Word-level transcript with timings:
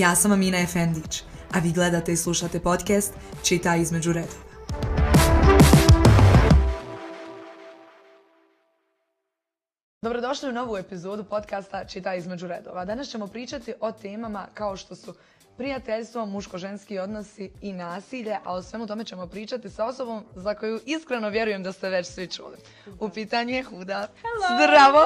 Ja 0.00 0.14
sam 0.14 0.32
Amina 0.32 0.58
Efendić, 0.58 1.22
a 1.52 1.58
vi 1.58 1.72
gledate 1.72 2.12
i 2.12 2.16
slušate 2.16 2.60
podcast 2.60 3.14
Čita 3.42 3.76
između 3.76 4.12
redova. 4.12 4.42
Dobrodošli 10.02 10.48
u 10.48 10.52
novu 10.52 10.76
epizodu 10.76 11.24
podcasta 11.24 11.84
Čita 11.84 12.14
između 12.14 12.46
redova. 12.46 12.84
Danas 12.84 13.08
ćemo 13.08 13.26
pričati 13.26 13.74
o 13.80 13.92
temama 13.92 14.46
kao 14.54 14.76
što 14.76 14.94
su 14.96 15.14
prijateljstvo, 15.56 16.26
muško-ženski 16.26 16.98
odnosi 16.98 17.50
i 17.62 17.72
nasilje, 17.72 18.36
a 18.44 18.52
o 18.52 18.62
svemu 18.62 18.86
tome 18.86 19.04
ćemo 19.04 19.26
pričati 19.26 19.70
sa 19.70 19.84
osobom 19.84 20.24
za 20.34 20.54
koju 20.54 20.80
iskreno 20.86 21.28
vjerujem 21.28 21.62
da 21.62 21.72
ste 21.72 21.88
već 21.88 22.06
svi 22.06 22.26
čuli. 22.26 22.56
U 23.00 23.08
pitanju 23.08 23.54
je 23.54 23.62
Huda. 23.62 24.08
Zdravo! 24.54 25.00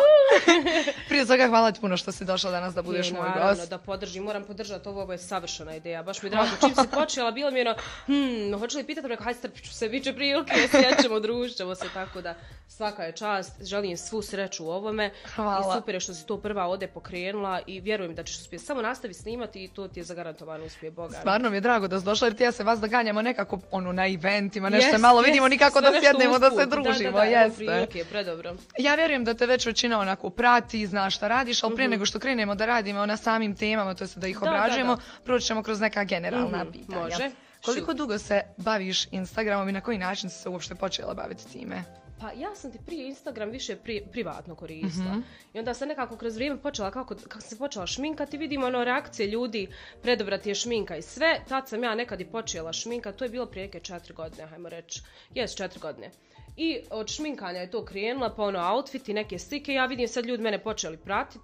Prije 1.09 1.27
svega 1.27 1.49
hvala 1.49 1.73
ti 1.73 1.81
puno 1.81 1.97
što 1.97 2.13
si 2.13 2.25
došla 2.25 2.51
danas 2.51 2.75
da 2.75 2.83
budeš 2.83 3.07
Je, 3.07 3.13
moj 3.13 3.29
naravno, 3.29 3.57
gost. 3.57 3.71
da 3.71 3.79
podržim, 3.79 4.25
moram 4.25 4.45
podržati 4.45 4.89
ovo, 4.89 5.03
ovo 5.03 5.13
je 5.13 5.19
savršena 5.19 5.75
ideja. 5.75 6.03
Baš 6.03 6.23
mi 6.23 6.27
je 6.27 6.31
drago, 6.31 6.51
čim 6.61 6.75
si 6.75 6.91
počela, 6.95 7.31
bilo 7.31 7.51
mi 7.51 7.59
je 7.59 7.71
ono, 7.71 7.79
hmm, 8.07 8.59
hoću 8.59 8.79
li 8.79 8.85
pitati, 8.85 9.09
rekao, 9.09 9.25
hajde 9.25 9.39
strpit 9.39 9.65
ću 9.65 9.75
se, 9.75 9.89
bit 9.89 10.05
će 10.05 10.15
prilike, 10.15 10.55
sjećemo, 10.71 11.21
družit 11.27 11.57
ćemo 11.57 11.75
se, 11.75 11.87
tako 11.95 12.21
da 12.21 12.35
svaka 12.69 13.05
je 13.05 13.13
čast, 13.13 13.63
želim 13.63 13.97
svu 13.97 14.23
sreću 14.23 14.67
u 14.67 14.71
ovome. 14.71 15.11
Hvala. 15.35 15.61
I 15.61 15.79
super 15.79 15.95
je 15.95 16.01
što 16.01 16.15
si 16.15 16.27
to 16.27 16.39
prva 16.39 16.67
ovdje 16.67 16.89
pokrenula 16.89 17.61
i 17.67 17.81
vjerujem 17.81 18.15
da 18.15 18.25
ćeš 18.25 18.41
uspjeti. 18.41 18.65
Samo 18.65 18.83
nastavi 18.83 19.15
snimati 19.15 19.65
i 19.65 19.69
to 19.69 19.89
ti 19.89 20.01
je 20.01 20.05
zagarantovano 20.41 20.65
uspije 20.65 20.91
Boga. 20.93 21.15
Stvarno 21.15 21.51
mi 21.51 21.57
je 21.57 21.61
drago 21.61 21.89
da 21.89 21.99
si 21.99 22.05
došla 22.05 22.27
jer 22.27 22.35
ti 22.35 22.43
ja 22.43 22.53
se 22.53 22.65
vas 22.65 22.81
da 22.81 22.87
ganjamo 22.87 23.23
nekako 23.23 23.59
ono, 23.71 23.93
na 23.93 24.07
eventima, 24.07 24.69
nešto 24.69 24.89
Jest, 24.89 25.01
malo 25.01 25.21
vidimo 25.21 25.47
jest, 25.47 25.51
nikako 25.53 25.81
da 25.81 25.91
sjednemo, 25.93 26.39
da 26.39 26.51
se 26.51 26.67
družimo, 26.67 27.11
Da, 27.11 27.19
da, 27.19 27.19
da, 27.21 27.25
jeste. 27.25 27.57
prilike, 27.57 28.05
predobro. 28.05 28.55
Ja 28.79 28.95
vjerujem 28.95 29.25
da 29.25 29.35
te 29.35 29.47
već 29.47 29.67
većina 29.67 29.99
onako 30.01 30.31
prati, 30.31 30.87
zna 30.87 31.11
šta 31.11 31.29
radiš, 31.29 31.65
ali 31.65 31.75
prije 31.75 31.89
nego 31.89 32.07
što 32.07 32.19
krenemo 32.19 32.55
da 32.55 32.67
radimo 32.67 33.07
na 33.07 33.17
samim 33.17 33.57
temama, 33.57 33.95
to 33.95 34.05
jest 34.05 34.19
da 34.19 34.27
ih 34.27 34.43
obrađujemo, 34.43 34.97
proći 35.25 35.47
ćemo 35.47 35.63
kroz 35.63 35.81
neka 35.81 36.05
generalna 36.05 36.59
Mhm, 36.59 36.73
pitanja. 36.73 37.01
može. 37.01 37.31
Koliko 37.65 37.95
dugo 37.95 38.19
se 38.19 38.43
baviš 38.57 39.07
Instagramom 39.07 39.69
i 39.69 39.73
na 39.73 39.81
koji 39.81 39.99
način 39.99 40.31
si 40.31 40.39
se 40.39 40.49
uopšte 40.49 40.75
počela 40.75 41.15
baviti 41.15 41.49
time? 41.49 41.85
Pa 42.21 42.33
ja 42.33 42.55
sam 42.55 42.73
ti 42.73 42.79
prije 42.87 43.09
Instagram 43.09 43.51
više 43.51 43.77
pri, 43.77 44.03
privatno 44.13 44.55
koristila. 44.55 45.11
Mhm. 45.11 45.21
I 45.55 45.59
onda 45.59 45.75
sam 45.75 45.89
nekako 45.89 46.17
kroz 46.17 46.35
vrijeme 46.35 46.63
počela, 46.63 46.91
kako, 46.91 47.15
kako 47.15 47.41
sam 47.41 47.51
se 47.51 47.59
počela 47.59 47.87
šminkati, 47.87 48.39
vidimo 48.39 48.67
ono 48.67 48.85
reakcije 48.85 49.27
ljudi, 49.29 49.69
predobra 50.03 50.39
ti 50.39 50.49
je 50.49 50.55
šminka 50.55 50.97
i 50.97 51.03
sve. 51.03 51.41
Tad 51.49 51.69
sam 51.69 51.83
ja 51.83 51.95
nekad 51.95 52.21
i 52.21 52.25
počela 52.25 52.73
šminka, 52.73 53.13
to 53.13 53.25
je 53.25 53.31
bilo 53.31 53.47
prije 53.47 53.67
neke 53.67 53.81
četiri 53.81 54.15
godine, 54.15 54.47
hajmo 54.47 54.69
reći. 54.69 55.03
Jes, 55.35 55.55
četiri 55.55 55.81
godine. 55.81 56.11
I 56.57 56.79
od 56.91 57.09
šminkanja 57.09 57.61
je 57.61 57.71
to 57.71 57.85
krenula, 57.85 58.35
pa 58.35 58.43
ono 58.43 58.75
outfit 58.75 59.09
i 59.09 59.15
neke 59.15 59.39
slike. 59.39 59.73
Ja 59.73 59.87
vidim 59.87 60.09
sad 60.09 60.27
ljudi 60.27 60.43
mene 60.43 60.59
počeli 60.59 60.97
pratit. 60.97 61.43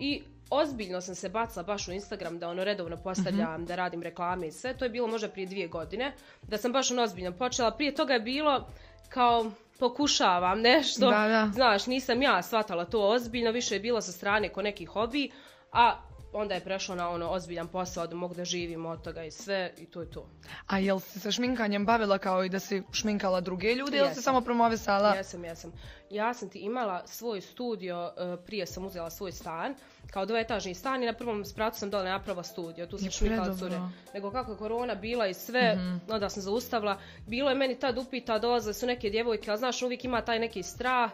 I 0.00 0.22
ozbiljno 0.50 1.00
sam 1.00 1.14
se 1.14 1.28
bacila 1.28 1.62
baš 1.62 1.88
u 1.88 1.92
Instagram 1.92 2.38
da 2.38 2.48
ono 2.48 2.64
redovno 2.64 2.96
postavljam, 2.96 3.54
Mhm. 3.54 3.64
da 3.64 3.76
radim 3.76 4.02
reklame 4.02 4.46
i 4.46 4.52
sve. 4.52 4.74
To 4.74 4.84
je 4.84 4.90
bilo 4.90 5.06
možda 5.06 5.28
prije 5.28 5.46
dvije 5.46 5.68
godine. 5.68 6.12
Da 6.42 6.58
sam 6.58 6.72
baš 6.72 6.90
ono 6.90 7.02
ozbiljno 7.02 7.32
počela. 7.32 7.70
Prije 7.70 7.94
toga 7.94 8.12
je 8.14 8.20
bilo 8.20 8.66
kao 9.08 9.50
pokušavam 9.78 10.60
nešto. 10.60 11.10
Da, 11.10 11.28
da. 11.28 11.50
Znaš, 11.54 11.86
nisam 11.86 12.22
ja 12.22 12.42
shvatala 12.42 12.84
to 12.84 13.08
ozbiljno, 13.08 13.50
više 13.50 13.74
je 13.74 13.80
bilo 13.80 14.00
sa 14.00 14.12
strane 14.12 14.48
ko 14.48 14.62
neki 14.62 14.84
hobi, 14.84 15.30
a 15.72 15.94
onda 16.32 16.54
je 16.54 16.60
prešlo 16.60 16.94
na 16.94 17.10
ono 17.10 17.28
ozbiljan 17.28 17.68
posao 17.68 18.06
da 18.06 18.16
mogu 18.16 18.34
da 18.34 18.44
živim 18.44 18.86
od 18.86 19.02
toga 19.02 19.24
i 19.24 19.30
sve 19.30 19.72
i 19.78 19.86
to 19.86 20.00
je 20.00 20.10
to. 20.10 20.26
A 20.66 20.78
jel 20.78 21.00
si 21.00 21.20
se 21.20 21.32
šminkanjem 21.32 21.86
bavila 21.86 22.18
kao 22.18 22.44
i 22.44 22.48
da 22.48 22.58
si 22.58 22.82
šminkala 22.92 23.40
druge 23.40 23.74
ljude 23.74 23.96
ili 23.96 24.06
si 24.06 24.10
Jesam. 24.10 24.22
samo 24.22 24.40
promovisala? 24.40 25.14
Jesam, 25.14 25.44
jesam. 25.44 25.72
Ja 26.10 26.34
sam 26.34 26.48
ti 26.48 26.58
imala 26.58 27.06
svoj 27.06 27.40
studio, 27.40 28.12
e, 28.16 28.36
prije 28.46 28.66
sam 28.66 28.86
uzela 28.86 29.10
svoj 29.10 29.32
stan, 29.32 29.74
kao 30.10 30.26
dvoetažni 30.26 30.74
stan 30.74 31.02
i 31.02 31.06
na 31.06 31.12
prvom 31.12 31.44
spratu 31.44 31.78
sam 31.78 31.90
dole 31.90 32.10
napravila 32.10 32.42
studio, 32.42 32.86
tu 32.86 32.98
sam 32.98 33.06
Je 33.06 33.10
šminkala 33.10 33.56
cure. 33.56 33.80
Nego 34.14 34.30
kako 34.30 34.52
je 34.52 34.58
korona 34.58 34.94
bila 34.94 35.26
i 35.26 35.34
sve, 35.34 35.78
onda 36.08 36.28
sam 36.28 36.42
zaustavila. 36.42 36.98
Bilo 37.26 37.48
je 37.48 37.54
meni 37.54 37.78
tad 37.78 37.98
upita, 37.98 38.38
dolazile 38.38 38.74
su 38.74 38.86
neke 38.86 39.10
djevojke, 39.10 39.50
ali 39.50 39.58
znaš, 39.58 39.82
uvijek 39.82 40.04
ima 40.04 40.20
taj 40.20 40.38
neki 40.38 40.62
strah. 40.62 41.10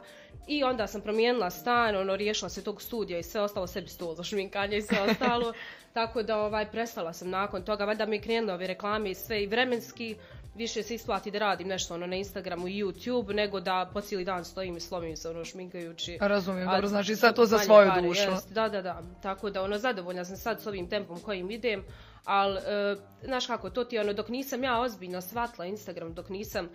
I 0.47 0.65
onda 0.65 0.87
sam 0.87 1.01
promijenila 1.01 1.51
stan, 1.51 1.97
ono, 1.97 2.17
riješila 2.17 2.49
se 2.49 2.65
tog 2.65 2.83
studija 2.83 3.19
i 3.19 3.23
sve 3.23 3.41
ostalo 3.41 3.67
sebi 3.67 3.89
stol 3.89 4.15
za 4.15 4.23
šminkanje 4.23 4.77
i 4.77 4.83
sve 4.83 5.01
ostalo. 5.11 5.53
Tako 5.93 6.23
da 6.23 6.39
ovaj, 6.39 6.71
prestala 6.71 7.13
sam 7.13 7.31
nakon 7.31 7.63
toga, 7.63 7.85
valjda 7.85 8.07
mi 8.07 8.17
je 8.17 8.23
krenule 8.23 8.55
ove 8.55 8.67
reklame 8.67 9.11
i 9.11 9.15
sve 9.15 9.43
i 9.43 9.47
vremenski 9.47 10.17
više 10.57 10.83
se 10.83 10.95
isplati 10.95 11.31
da 11.31 11.39
radim 11.39 11.69
nešto 11.69 11.95
ono 11.95 12.07
na 12.07 12.17
Instagramu 12.17 12.69
i 12.69 12.85
YouTube 12.85 13.35
nego 13.35 13.61
da 13.61 13.91
po 13.93 14.01
cijeli 14.01 14.25
dan 14.25 14.45
stojim 14.45 14.77
i 14.77 14.81
slomim 14.81 15.17
se 15.17 15.29
ono 15.29 15.45
šminkajući. 15.45 16.19
Razumijem, 16.21 16.69
dobro, 16.69 16.89
znači 16.89 17.17
sad 17.17 17.37
to 17.37 17.47
za 17.47 17.59
svoju 17.59 17.89
pare, 17.89 18.03
dušu. 18.03 18.31
jest, 18.31 18.53
da, 18.53 18.69
da, 18.69 18.83
da. 18.83 19.03
Tako 19.23 19.51
da 19.51 19.63
ono 19.63 19.79
zadovoljna 19.79 20.25
sam 20.25 20.37
sad 20.37 20.61
s 20.61 20.67
ovim 20.67 20.89
tempom 20.89 21.21
kojim 21.21 21.51
idem, 21.51 21.85
ali 22.25 22.59
e, 22.59 22.97
znaš 23.25 23.47
kako, 23.47 23.71
to 23.71 23.85
ti 23.85 23.97
je 23.97 24.01
ono 24.01 24.13
dok 24.13 24.29
nisam 24.29 24.65
ja 24.65 24.81
ozbiljno 24.81 25.21
shvatila 25.21 25.67
Instagram, 25.67 26.15
dok 26.15 26.29
nisam 26.29 26.69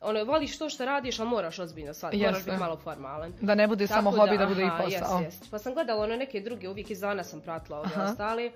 ono, 0.00 0.24
voliš 0.24 0.58
to 0.58 0.68
što 0.68 0.84
radiš, 0.84 1.18
ali 1.20 1.28
moraš 1.28 1.58
ozbiljno 1.58 1.94
shvatiti, 1.94 2.22
moraš 2.22 2.44
biti 2.44 2.56
malo 2.56 2.76
formalan. 2.76 3.32
Da 3.40 3.54
ne 3.54 3.66
bude 3.66 3.86
samo 3.86 4.10
Tako 4.10 4.22
hobi, 4.22 4.38
da 4.38 4.46
bude 4.46 4.62
i 4.62 4.64
aha, 4.64 4.82
posao. 4.84 5.20
Jest, 5.20 5.40
jest. 5.40 5.50
Pa 5.50 5.58
sam 5.58 5.74
gledala 5.74 6.04
ono 6.04 6.16
neke 6.16 6.40
druge, 6.40 6.68
uvijek 6.68 6.90
izvana 6.90 7.24
sam 7.24 7.40
pratila 7.40 7.78
ove 7.78 7.90
Aha. 7.94 8.04
ostale. 8.04 8.50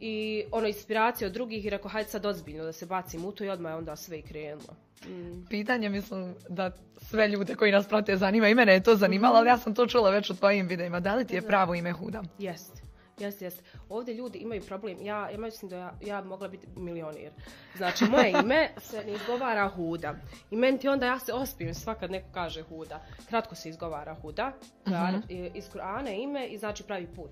I 0.00 0.44
ono 0.52 0.66
inspiracije 0.66 1.26
od 1.26 1.32
drugih 1.34 1.64
i 1.64 1.70
rekao 1.70 1.90
hajde 1.90 2.10
sad 2.10 2.26
ozbiljno 2.26 2.64
da 2.64 2.72
se 2.72 2.86
bacim 2.86 3.24
u 3.24 3.32
to 3.32 3.44
i 3.44 3.48
odmah 3.48 3.72
je 3.72 3.76
onda 3.76 3.96
sve 3.96 4.18
i 4.18 4.22
krenulo. 4.22 4.74
Mm. 5.06 5.46
Pitanje 5.50 5.88
mislim 5.88 6.34
da 6.48 6.70
sve 6.96 7.28
ljude 7.28 7.54
koji 7.54 7.72
nas 7.72 7.88
prate 7.88 8.16
zanima 8.16 8.48
i 8.48 8.54
mene 8.54 8.72
je 8.72 8.82
to 8.82 8.96
zanimalo, 8.96 9.36
ali 9.36 9.48
ja 9.48 9.58
sam 9.58 9.74
to 9.74 9.86
čula 9.86 10.10
već 10.10 10.30
u 10.30 10.36
tvojim 10.36 10.66
videima. 10.66 11.00
Da 11.00 11.14
li 11.14 11.24
ti 11.26 11.34
je 11.34 11.42
pravo 11.42 11.74
ime 11.74 11.92
Huda? 11.92 12.22
Jest. 12.38 12.83
Jest, 13.18 13.42
jest. 13.42 13.62
Ovdje 13.88 14.14
ljudi 14.14 14.38
imaju 14.38 14.62
problem. 14.62 14.96
Ja, 15.02 15.30
ja 15.30 15.38
mislim 15.38 15.68
da 15.68 15.76
ja, 15.76 15.92
ja 16.00 16.22
mogla 16.22 16.48
biti 16.48 16.66
milionir. 16.76 17.30
Znači, 17.76 18.04
moje 18.04 18.30
ime 18.42 18.68
se 18.78 19.04
ne 19.06 19.12
izgovara 19.12 19.68
Huda. 19.68 20.14
I 20.50 20.56
meni 20.56 20.78
ti 20.78 20.88
onda 20.88 21.06
ja 21.06 21.18
se 21.18 21.32
ospijem 21.32 21.74
svakad 21.74 22.10
neko 22.10 22.28
kaže 22.32 22.62
Huda. 22.62 23.02
Kratko 23.28 23.54
se 23.54 23.68
izgovara 23.68 24.14
Huda. 24.14 24.52
Kur'an- 24.86 25.22
Iz 25.54 25.70
Kur'ana 25.70 26.22
ime 26.22 26.46
i 26.46 26.58
znači 26.58 26.82
pravi 26.82 27.06
put. 27.06 27.30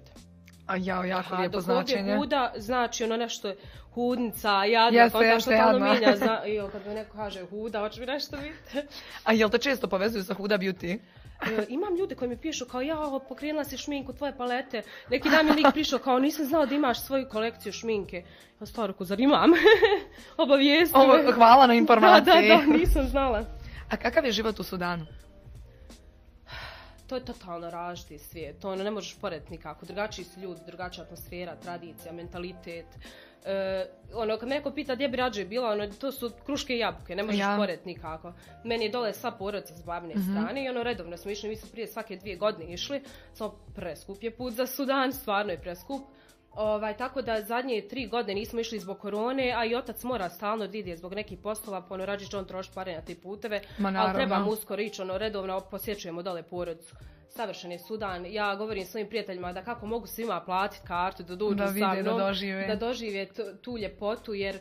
A 0.67 0.77
jao, 0.77 1.05
jako 1.05 1.37
lijepo 1.37 1.53
dok 1.53 1.63
značenje. 1.65 2.17
Huda 2.17 2.53
znači 2.57 3.05
ono 3.05 3.17
nešto 3.17 3.55
hudnica, 3.93 4.65
jadna, 4.65 5.01
Jeste, 5.01 5.19
jeste, 5.19 5.53
jadna. 5.53 5.91
mijenja. 5.91 6.17
Zna, 6.17 6.45
I 6.47 6.61
kad 6.73 6.87
mi 6.87 6.95
neko 6.95 7.17
kaže 7.17 7.47
Huda, 7.47 7.81
hoće 7.81 8.01
mi 8.01 8.07
nešto 8.07 8.37
biti. 8.37 8.87
A 9.25 9.33
jel 9.33 9.51
te 9.51 9.59
često 9.59 9.87
povezuju 9.89 10.25
sa 10.25 10.35
Huda 10.35 10.59
Beauty? 10.59 10.99
E, 11.51 11.67
imam 11.69 11.97
ljude 11.97 12.15
koji 12.15 12.29
mi 12.29 12.37
pišu 12.37 12.67
kao 12.67 12.81
ja 12.81 12.97
pokrenula 13.29 13.65
si 13.65 13.77
šminku 13.77 14.13
tvoje 14.13 14.37
palete. 14.37 14.83
Neki 15.11 15.31
dan 15.31 15.47
mi 15.47 15.53
lik 15.53 15.67
prišao 15.73 15.99
kao 15.99 16.19
nisam 16.19 16.45
znao 16.47 16.67
da 16.67 16.75
imaš 16.75 17.01
svoju 17.05 17.29
kolekciju 17.29 17.73
šminke. 17.73 18.25
Ja 18.61 18.67
stvarku, 18.67 19.05
zar 19.05 19.21
imam? 19.21 19.51
Obavijesti 20.37 20.99
Ovo, 20.99 21.33
hvala 21.33 21.67
na 21.67 21.73
Da, 21.73 21.79
informaciji. 21.79 22.49
da, 22.49 22.57
da, 22.57 22.79
nisam 22.79 23.07
znala. 23.09 23.45
A 23.91 23.97
kakav 23.97 24.25
je 24.25 24.33
život 24.33 24.61
u 24.61 24.63
Sudanu? 24.63 25.07
To 27.07 27.17
je 27.17 27.25
totalno 27.25 27.71
različiti 27.71 28.19
svijet. 28.19 28.59
To 28.61 28.71
ono 28.71 28.85
ne 28.85 28.91
možeš 28.91 29.19
porediti 29.21 29.51
nikako. 29.53 29.87
Drugačiji 29.87 30.25
su 30.25 30.41
ljudi, 30.41 30.61
drugačija 30.67 31.05
atmosfera, 31.05 31.57
tradicija, 31.57 32.13
mentalitet. 32.13 32.87
E, 33.45 33.85
ono, 34.15 34.37
kad 34.39 34.49
me 34.49 34.55
neko 34.55 34.71
pita 34.71 34.95
gdje 34.95 35.09
bi 35.09 35.17
rađe 35.17 35.45
bila, 35.45 35.69
ono, 35.71 35.87
to 35.87 36.13
su 36.13 36.31
kruške 36.45 36.75
i 36.75 36.79
jabuke, 36.79 37.17
ne 37.17 37.23
možeš 37.23 37.41
Ja. 37.41 37.67
nikako. 37.85 38.33
Meni 38.65 38.85
je 38.85 38.91
dole 38.91 39.13
sva 39.13 39.31
porodica 39.31 39.75
s 39.75 39.83
babine 39.83 40.15
strane 40.15 40.65
i 40.65 40.69
ono, 40.69 40.83
redovno 40.83 41.17
smo 41.17 41.31
išli, 41.31 41.49
mi 41.49 41.57
smo 41.57 41.69
prije 41.73 41.87
svake 41.87 42.17
dvije 42.17 42.37
godine 42.37 42.73
išli, 42.73 43.03
samo 43.33 43.55
preskup 43.75 44.23
je 44.23 44.31
put 44.31 44.53
za 44.53 44.67
Sudan, 44.67 45.13
stvarno 45.13 45.53
je 45.53 45.61
preskup. 45.61 46.03
Ovaj, 46.53 46.97
tako 46.97 47.23
da 47.23 47.41
zadnje 47.43 47.89
tri 47.91 48.07
godine 48.07 48.35
nismo 48.35 48.61
išli 48.61 48.79
zbog 48.79 48.99
korone, 48.99 49.55
a 49.57 49.65
i 49.65 49.75
otac 49.75 50.03
mora 50.05 50.29
stalno 50.29 50.65
ide 50.65 50.97
zbog 50.97 51.15
nekih 51.15 51.39
poslova, 51.39 51.83
pa 51.89 51.95
ono 51.95 52.07
rađe 52.07 52.37
on 52.37 52.45
troši 52.45 52.71
pare 52.75 52.95
na 52.95 53.01
te 53.01 53.15
puteve, 53.15 53.61
Ma, 53.79 53.89
ali 53.89 53.95
naravno. 53.95 54.15
trebamo 54.15 54.51
uskoro 54.51 54.83
ići, 54.83 55.03
ono, 55.03 55.19
redovno 55.19 55.61
posjećujemo 55.61 56.23
dole 56.23 56.43
porodicu. 56.43 56.97
Savršen 57.29 57.73
je 57.73 57.79
Sudan. 57.79 58.27
Ja 58.27 58.55
govorim 58.55 58.85
svojim 58.85 59.09
prijateljima 59.09 59.53
da 59.53 59.65
kako 59.65 59.87
mogu 59.87 60.07
svima 60.07 60.41
platiti 60.41 60.87
kartu, 60.87 61.23
da 61.23 61.37
dođu 61.37 61.55
Da 61.55 61.67
sa 61.67 61.73
vide, 61.73 62.03
da 62.03 62.03
mnom, 62.03 62.19
dožive. 62.19 62.67
da 62.67 62.77
dožive 62.77 63.27
tu, 63.27 63.43
tu 63.63 63.79
ljepotu, 63.79 64.35
jer 64.35 64.55
e, 64.57 64.61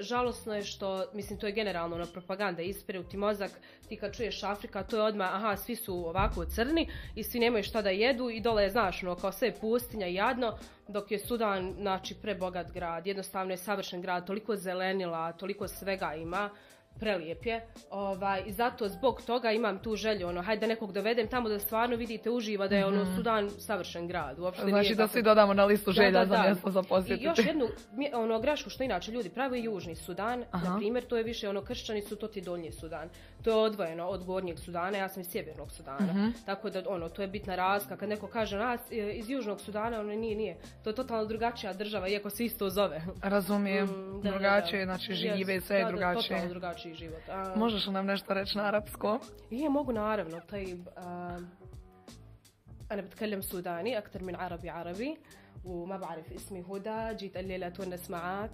žalosno 0.00 0.54
je 0.54 0.62
što, 0.62 1.04
mislim, 1.12 1.38
to 1.38 1.46
je 1.46 1.52
generalno 1.52 1.96
ono, 1.96 2.06
propaganda, 2.06 2.62
ispire 2.62 3.00
u 3.00 3.04
ti 3.04 3.16
mozak, 3.16 3.50
ti 3.88 3.96
kad 3.96 4.16
čuješ 4.16 4.42
Afrika, 4.42 4.82
to 4.82 4.96
je 4.96 5.02
odmah, 5.02 5.34
aha, 5.34 5.56
svi 5.56 5.76
su 5.76 5.94
ovako 5.94 6.44
crni 6.44 6.88
i 7.14 7.24
svi 7.24 7.40
nemaju 7.40 7.64
šta 7.64 7.82
da 7.82 7.90
jedu 7.90 8.30
i 8.30 8.40
dole 8.40 8.62
je, 8.62 8.70
znaš, 8.70 9.02
ono, 9.02 9.16
kao 9.16 9.32
sve 9.32 9.52
pustinja 9.60 10.06
i 10.06 10.14
jadno, 10.14 10.58
dok 10.88 11.10
je 11.10 11.18
Sudan, 11.18 11.74
znači, 11.78 12.14
prebogat 12.22 12.72
grad, 12.72 13.06
jednostavno 13.06 13.52
je 13.52 13.56
savršen 13.56 14.02
grad, 14.02 14.26
toliko 14.26 14.56
zelenila, 14.56 15.32
toliko 15.32 15.68
svega 15.68 16.14
ima, 16.14 16.50
prelijep 17.00 17.46
je. 17.46 17.60
Ovaj, 17.90 18.42
I 18.46 18.52
zato 18.52 18.88
zbog 18.88 19.22
toga 19.22 19.52
imam 19.52 19.78
tu 19.78 19.96
želju, 19.96 20.28
ono, 20.28 20.42
hajde 20.42 20.60
da 20.60 20.66
nekog 20.66 20.92
dovedem 20.92 21.28
tamo 21.28 21.48
da 21.48 21.58
stvarno 21.58 21.96
vidite, 21.96 22.30
uživa 22.30 22.68
da 22.68 22.76
je 22.76 22.86
ono 22.86 23.16
Sudan 23.16 23.50
savršen 23.50 24.08
grad. 24.08 24.38
Uopšte 24.38 24.62
Mhm. 24.62 24.70
Znači 24.70 24.84
nije 24.84 24.94
da 24.94 25.02
kako- 25.02 25.12
svi 25.12 25.22
dodamo 25.22 25.54
na 25.54 25.64
listu 25.64 25.92
želja 25.92 26.10
da, 26.10 26.26
za 26.26 26.36
da. 26.36 26.42
mjesto 26.42 26.70
za 26.70 26.80
I 26.80 26.88
posjetiti. 26.88 27.24
još 27.24 27.38
jednu 27.38 27.68
ono, 28.14 28.40
grešku 28.40 28.70
što 28.70 28.82
inače 28.82 29.12
ljudi 29.12 29.28
prave 29.28 29.60
Južni 29.60 29.94
Sudan, 29.96 30.44
Aha. 30.50 30.64
na 30.64 30.76
primjer, 30.78 31.04
to 31.04 31.16
je 31.16 31.22
više 31.22 31.48
ono 31.48 31.62
kršćani 31.62 32.02
su, 32.02 32.16
to 32.16 32.28
ti 32.28 32.40
Donji 32.40 32.72
Sudan. 32.72 33.08
To 33.42 33.50
je 33.50 33.56
odvojeno 33.56 34.06
od 34.06 34.24
Gornjeg 34.24 34.58
Sudana, 34.58 34.98
ja 34.98 35.08
sam 35.08 35.20
iz 35.20 35.28
Sjevernog 35.28 35.72
Sudana. 35.72 36.12
Mhm. 36.12 36.28
Tako 36.46 36.70
da 36.70 36.82
ono, 36.88 37.08
to 37.08 37.22
je 37.22 37.28
bitna 37.28 37.56
razlika. 37.56 37.96
Kad 37.96 38.08
neko 38.08 38.26
kaže 38.28 38.58
nas 38.58 38.80
e, 38.92 39.12
iz 39.12 39.30
Južnog 39.30 39.60
Sudana, 39.60 40.00
ono 40.00 40.12
nije, 40.14 40.36
nije. 40.36 40.56
To 40.84 40.90
je 40.90 40.94
totalno 40.94 41.24
drugačija 41.24 41.72
država, 41.72 42.08
iako 42.08 42.30
se 42.30 42.44
isto 42.44 42.70
zove. 42.70 43.02
Razumijem, 43.22 43.86
Mm, 43.86 44.20
da, 44.22 44.30
drugačije, 44.30 44.84
znači 44.84 45.12
žive, 45.14 45.60
sve 45.60 45.76
je 45.76 45.84
da, 45.84 45.90
da, 45.90 45.96
drugačije 45.96 46.40
totalno 46.87 46.87
drugačiji 46.87 46.93
život. 46.95 47.29
A, 47.29 47.53
Možeš 47.55 47.87
li 47.87 47.93
nam 47.93 48.05
nešto 48.05 48.33
reći 48.33 48.57
na 48.57 48.63
arapskom? 48.63 49.19
إيه 49.51 49.69
موجود 49.69 49.95
نعرف 49.95 50.27
طيب 50.51 50.89
آم، 50.97 51.49
أنا 52.91 53.01
بتكلم 53.01 53.41
سوداني 53.41 53.97
أكثر 53.97 54.23
من 54.23 54.35
عربي 54.35 54.69
عربي 54.69 55.17
وما 55.65 55.97
بعرف 55.97 56.33
اسمي 56.33 56.61
هدى 56.61 57.15
جيت 57.15 57.37
الليلة 57.37 57.67
أتونس 57.67 58.09
معاك 58.09 58.51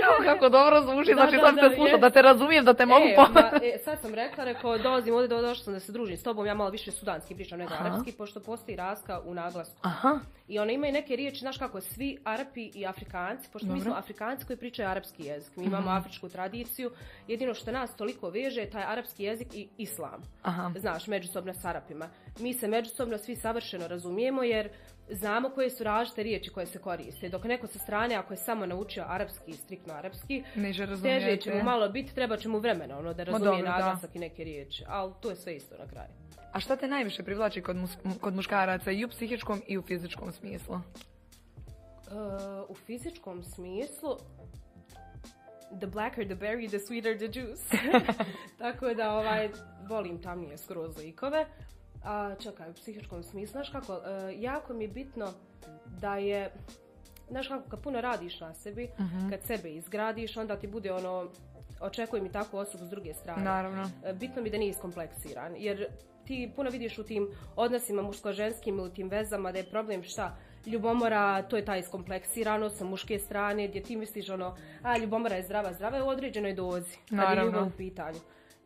Jao, 0.00 0.24
kako 0.24 0.48
dobro 0.48 0.82
zvuči, 0.82 1.10
Da, 1.10 1.14
znači 1.14 1.36
da, 1.36 1.42
sad 1.42 1.54
da, 1.54 1.60
te 1.60 1.74
slušam, 1.74 1.86
jest. 1.88 2.00
da 2.00 2.10
te 2.10 2.22
razumijem, 2.22 2.64
da 2.64 2.74
te 2.74 2.86
mogu 2.86 3.06
E, 3.06 3.14
pomoći. 3.16 3.32
ma, 3.34 3.50
e, 3.64 3.78
sad 3.78 4.00
sam 4.00 4.14
rekla, 4.14 4.44
rekao, 4.44 4.78
dolazim 4.78 5.14
ovdje, 5.14 5.28
do- 5.28 5.42
došla 5.42 5.64
sam 5.64 5.72
da 5.72 5.80
se 5.80 5.92
družim 5.92 6.16
s 6.16 6.22
tobom, 6.22 6.46
ja 6.46 6.54
malo 6.54 6.70
više 6.70 6.90
sudanski 6.90 7.34
pričam 7.34 7.58
nego 7.58 7.74
Aha. 7.74 7.84
arapski, 7.84 8.12
pošto 8.12 8.40
postoji 8.40 8.76
raska 8.76 9.20
u 9.20 9.34
naglasku. 9.34 9.76
Aha, 9.82 10.18
I 10.48 10.58
ona 10.58 10.72
imaju 10.72 10.92
neke 10.92 11.16
riječi, 11.16 11.38
znaš 11.38 11.58
kako, 11.58 11.80
svi 11.80 12.18
Arapi 12.24 12.70
i 12.74 12.86
Afrikanci, 12.86 13.48
pošto 13.52 13.66
mi 13.66 13.70
Dobro. 13.70 13.80
Mhm. 13.80 13.90
smo 13.90 13.98
Afrikanci 13.98 14.46
koji 14.46 14.56
pričaju 14.56 14.88
arapski 14.88 15.22
jezik, 15.24 15.56
mi 15.56 15.64
imamo 15.64 15.90
afričku 15.90 16.28
tradiciju, 16.28 16.90
jedino 17.28 17.54
što 17.54 17.72
nas 17.72 17.96
toliko 17.96 18.30
veže 18.30 18.60
je 18.60 18.70
taj 18.70 18.84
arapski 18.84 19.24
jezik 19.24 19.48
i 19.54 19.68
islam. 19.78 20.22
aha. 20.42 20.70
Znaš, 20.76 21.06
međusobno 21.06 21.54
s 21.54 21.64
Arapima. 21.64 22.08
Mi 22.38 22.54
se 22.54 22.68
međusobno 22.68 23.18
svi 23.18 23.36
savršeno 23.36 23.88
razumijemo 23.88 24.42
jer 24.42 24.68
znamo 25.09 25.49
koje 25.49 25.69
su 25.69 25.83
različite 25.83 26.23
riječi 26.23 26.49
koje 26.49 26.65
se 26.65 26.79
koriste. 26.79 27.29
Dok 27.29 27.43
neko 27.43 27.67
sa 27.67 27.79
strane, 27.79 28.15
ako 28.15 28.33
je 28.33 28.37
samo 28.37 28.65
naučio 28.65 29.05
arapski, 29.07 29.53
striktno 29.53 29.93
arapski, 29.93 30.43
teže 31.03 31.37
će 31.37 31.53
mu 31.53 31.63
malo 31.63 31.89
biti, 31.89 32.15
treba 32.15 32.37
će 32.37 32.49
mu 32.49 32.59
vremena 32.59 32.97
ono, 32.97 33.13
da 33.13 33.23
razumije 33.23 33.45
dobro, 33.45 33.61
da. 33.61 33.77
naglasak 33.77 34.15
i 34.15 34.19
neke 34.19 34.43
riječi. 34.43 34.83
Ali 34.87 35.13
to 35.21 35.29
je 35.29 35.35
sve 35.35 35.55
isto 35.55 35.75
na 35.77 35.87
kraju. 35.87 36.09
A 36.51 36.59
šta 36.59 36.75
te 36.75 36.87
najviše 36.87 37.23
privlači 37.23 37.61
kod, 37.61 37.75
mus- 37.75 38.19
kod 38.21 38.35
muškaraca 38.35 38.91
i 38.91 39.05
u 39.05 39.07
psihičkom 39.07 39.61
i 39.67 39.77
u 39.77 39.81
fizičkom 39.81 40.31
smislu? 40.31 40.75
Uh, 40.75 40.81
u 42.69 42.75
fizičkom 42.75 43.43
smislu 43.43 44.17
the 45.79 45.87
blacker 45.87 46.25
the 46.25 46.35
berry, 46.35 46.67
the 46.67 46.79
sweeter 46.79 47.17
the 47.17 47.39
juice. 47.39 47.77
Tako 48.57 48.93
da 48.93 49.13
ovaj, 49.13 49.49
volim 49.89 50.21
tamnije 50.21 50.57
skroz 50.57 50.97
likove. 50.97 51.45
A 52.03 52.35
čekaj, 52.39 52.69
u 52.69 52.73
psihičkom 52.73 53.23
smislu, 53.23 53.51
znaš 53.51 53.69
kako, 53.69 53.93
uh, 53.93 54.01
jako 54.41 54.73
mi 54.73 54.83
je 54.83 54.87
bitno 54.87 55.33
da 55.85 56.15
je, 56.15 56.51
znaš 57.29 57.47
kako, 57.47 57.69
kad 57.69 57.81
puno 57.83 58.01
radiš 58.01 58.39
na 58.39 58.53
sebi, 58.53 58.89
kad 59.29 59.39
sebe 59.43 59.73
izgradiš, 59.73 60.37
onda 60.37 60.55
ti 60.55 60.67
bude 60.67 60.93
ono, 60.93 61.29
očekujem 61.81 62.25
i 62.25 62.31
takvu 62.31 62.57
osobu 62.57 62.85
s 62.85 62.89
druge 62.89 63.13
strane. 63.13 63.43
Naravno. 63.43 63.89
E, 64.05 64.13
bitno 64.13 64.41
mi 64.41 64.49
da 64.49 64.57
nije 64.57 64.69
iskompleksiran, 64.69 65.55
jer 65.57 65.87
ti 66.25 66.51
puno 66.55 66.69
vidiš 66.69 66.97
u 66.97 67.03
tim 67.03 67.27
odnosima 67.55 68.01
muško-ženskim 68.01 68.77
ili 68.77 68.87
u 68.87 68.93
tim 68.93 69.09
vezama 69.09 69.51
da 69.51 69.57
je 69.57 69.69
problem 69.69 70.03
šta, 70.03 70.37
ljubomora, 70.65 71.41
to 71.41 71.55
je 71.55 71.65
ta 71.65 71.77
iskompleksiranost 71.77 72.77
sa 72.77 72.85
muške 72.85 73.19
strane, 73.19 73.67
gdje 73.67 73.83
ti 73.83 73.95
misliš 73.95 74.29
ono, 74.29 74.57
a 74.83 74.97
ljubomora 74.97 75.35
je 75.35 75.43
zdrava, 75.43 75.73
zdrava 75.73 75.97
je 75.97 76.03
u 76.03 76.07
određenoj 76.07 76.53
dozi, 76.53 76.97
kad 77.09 77.11
je 77.11 77.17
Naravno. 77.17 77.51
ljubav 77.51 77.67
u 77.67 77.77
pitanju. 77.77 78.19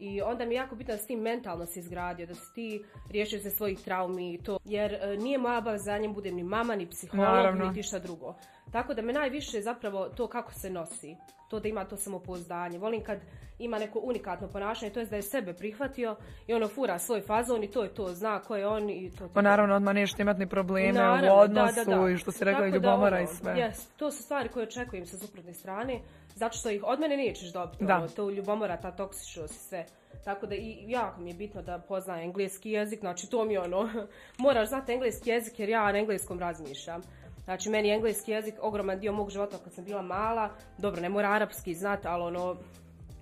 I 0.04 0.22
onda 0.22 0.46
mi 0.46 0.56
je 0.56 0.58
jako 0.58 0.76
bitno 0.76 0.94
da 0.94 0.98
si 0.98 1.08
ti 1.08 1.16
mentalno 1.16 1.66
se 1.66 1.80
izgradio, 1.80 2.26
da 2.26 2.36
si 2.36 2.54
ti 2.54 2.84
riješio 3.10 3.40
se 3.40 3.50
svojih 3.50 3.80
traumi 3.80 4.34
i 4.34 4.38
to. 4.38 4.60
Jer 4.66 4.94
e, 4.94 5.18
nije 5.18 5.38
moja 5.38 5.58
obaveza 5.58 5.92
da 5.92 5.98
njem 5.98 6.14
budem 6.14 6.36
ni 6.36 6.44
mama, 6.44 6.76
ni 6.76 6.90
psiholog, 6.90 7.26
Naravno. 7.26 7.66
niti 7.66 7.84
šta 7.84 8.00
drugo. 8.00 8.36
Tako 8.72 8.94
da 8.94 9.02
me 9.02 9.14
najviše 9.14 9.62
zapravo 9.62 10.10
to 10.10 10.28
kako 10.28 10.54
se 10.54 10.70
nosi. 10.70 11.16
To 11.50 11.60
da 11.60 11.68
ima 11.68 11.86
to 11.86 11.98
samopouzdanje. 11.98 12.80
Volim 12.80 13.04
kad 13.04 13.20
ima 13.60 13.80
neko 13.80 14.00
unikatno 14.00 14.48
ponašanje, 14.48 14.92
to 14.92 15.00
je 15.00 15.06
da 15.06 15.16
je 15.16 15.22
sebe 15.22 15.54
prihvatio 15.54 16.16
i 16.48 16.54
ono 16.54 16.68
fura 16.68 17.00
svoj 17.00 17.22
fazon 17.22 17.64
i 17.64 17.72
to 17.72 17.84
je 17.84 17.94
to, 17.94 18.14
zna 18.14 18.40
ko 18.40 18.56
je 18.56 18.68
on 18.68 18.90
i 18.90 19.12
to. 19.12 19.30
Pa 19.34 19.42
naravno, 19.42 19.76
odmah 19.76 19.96
nećete 19.96 20.22
imati 20.22 20.40
ni 20.40 20.48
probleme 20.48 20.92
Naravno, 20.92 21.26
u 21.26 21.30
da, 21.30 21.34
odnosu 21.34 21.90
da, 21.90 21.96
da. 21.96 22.10
i 22.10 22.18
što 22.18 22.32
si 22.32 22.46
rekla 22.46 22.68
i 22.68 22.72
da, 22.72 22.76
ljubomora 22.76 23.20
i 23.20 23.24
ono, 23.24 23.34
sve. 23.34 23.54
Yes, 23.54 23.88
to 23.98 24.12
su 24.12 24.24
stvari 24.24 24.50
koje 24.50 24.64
očekujem 24.64 25.06
sa 25.06 25.18
suprotne 25.18 25.54
strane, 25.54 26.00
zato 26.35 26.57
što 26.57 26.69
ih 26.69 26.83
od 26.83 27.00
mene 27.00 27.18
nećeš 27.18 27.53
dobiti. 27.53 27.85
Da. 27.85 27.95
Ono, 27.95 28.07
to 28.07 28.30
ljubomora, 28.30 28.77
ta 28.77 28.91
toksičnost 28.91 29.53
i 29.53 29.59
sve. 29.59 29.85
Tako 30.24 30.47
da 30.47 30.56
i 30.56 30.85
jako 30.88 31.21
mi 31.21 31.30
je 31.30 31.35
bitno 31.35 31.62
da 31.62 31.80
poznaje 31.80 32.24
engleski 32.24 32.71
jezik, 32.71 33.00
znači 33.00 33.30
to 33.30 33.45
mi 33.45 33.53
je 33.53 33.62
ono, 33.62 33.89
moraš 34.38 34.69
znati 34.69 34.91
engleski 34.91 35.30
jezik 35.30 35.59
jer 35.59 35.69
ja 35.69 35.91
na 35.91 36.00
engleskom 36.00 36.39
razmišljam. 36.39 37.01
Znači 37.44 37.69
meni 37.69 37.88
je 37.88 37.95
engleski 37.95 38.31
jezik 38.31 38.56
ogroman 38.62 39.00
dio 39.00 39.12
mog 39.12 39.30
života 39.30 39.57
kad 39.63 39.74
sam 39.74 39.83
bila 39.83 40.01
mala, 40.01 40.50
dobro 40.77 41.01
ne 41.01 41.09
mora 41.09 41.30
arapski 41.30 41.74
znati, 41.74 42.07
ali 42.07 42.24
ono, 42.24 42.56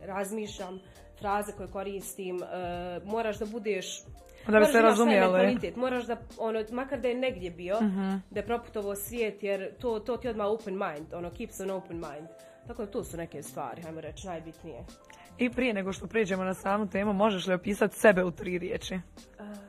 razmišljam, 0.01 0.79
fraze 1.19 1.51
koje 1.51 1.67
koristim, 1.67 2.43
e, 2.43 2.99
moraš 3.05 3.39
da 3.39 3.45
budeš 3.45 4.03
Da 4.47 4.59
bi 4.59 4.65
se 4.65 4.81
mentalitet, 5.05 5.75
moraš 5.75 6.05
da, 6.05 6.17
ono, 6.37 6.63
makar 6.71 6.99
da 6.99 7.07
je 7.07 7.15
negdje 7.15 7.51
bio, 7.51 7.77
da 8.29 8.39
je 8.39 8.45
proputovao 8.45 8.95
svijet, 8.95 9.43
jer 9.43 9.77
to, 9.79 9.99
to 9.99 10.17
ti 10.17 10.27
odmah 10.27 10.47
open 10.47 10.73
mind, 10.73 11.13
ono, 11.13 11.29
keeps 11.29 11.59
an 11.59 11.71
open 11.71 11.95
mind. 11.95 12.27
Tako 12.71 12.85
da 12.85 12.91
to 12.91 13.03
su 13.03 13.18
neke 13.18 13.44
stvari, 13.44 13.81
hajmo 13.81 14.01
reći, 14.01 14.27
najbitnije. 14.27 14.85
I 15.38 15.50
prije 15.50 15.73
nego 15.73 15.94
što 15.94 16.07
prijeđemo 16.07 16.44
na 16.44 16.53
samu 16.53 16.89
temu, 16.89 17.13
možeš 17.13 17.47
li 17.47 17.53
opisati 17.53 18.00
sebe 18.00 18.23
u 18.23 18.31
tri 18.31 18.57
riječi? 18.57 19.00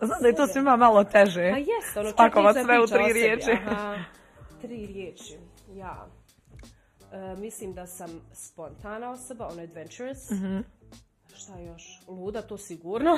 Znam 0.00 0.22
da 0.22 0.28
je 0.28 0.34
to 0.34 0.46
svima 0.46 0.76
malo 0.76 1.04
teže. 1.04 1.50
Pa 1.50 1.58
jes, 1.58 1.96
ono, 1.96 2.10
Spakovat 2.10 2.56
sve 2.56 2.80
u 2.80 2.86
tri 2.86 3.12
riječi. 3.12 3.50
Aha, 3.66 3.98
tri 4.60 4.86
riječi, 4.86 5.38
ja. 5.70 6.06
E, 7.12 7.36
mislim 7.36 7.74
da 7.74 7.86
sam 7.86 8.20
spontana 8.32 9.10
osoba, 9.10 9.46
ono 9.46 9.62
adventurous. 9.62 10.30
Mhm. 10.30 10.58
Šta 11.34 11.58
još? 11.58 11.82
Luda, 12.08 12.42
to 12.42 12.58
sigurno. 12.58 13.10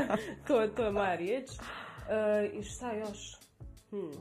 to, 0.46 0.60
je- 0.60 0.74
to 0.74 0.84
je 0.84 0.90
moja 0.90 1.14
riječ. 1.14 1.50
E, 2.10 2.46
I 2.48 2.62
šta 2.62 2.92
još? 2.92 3.36
Hmm. 3.90 4.12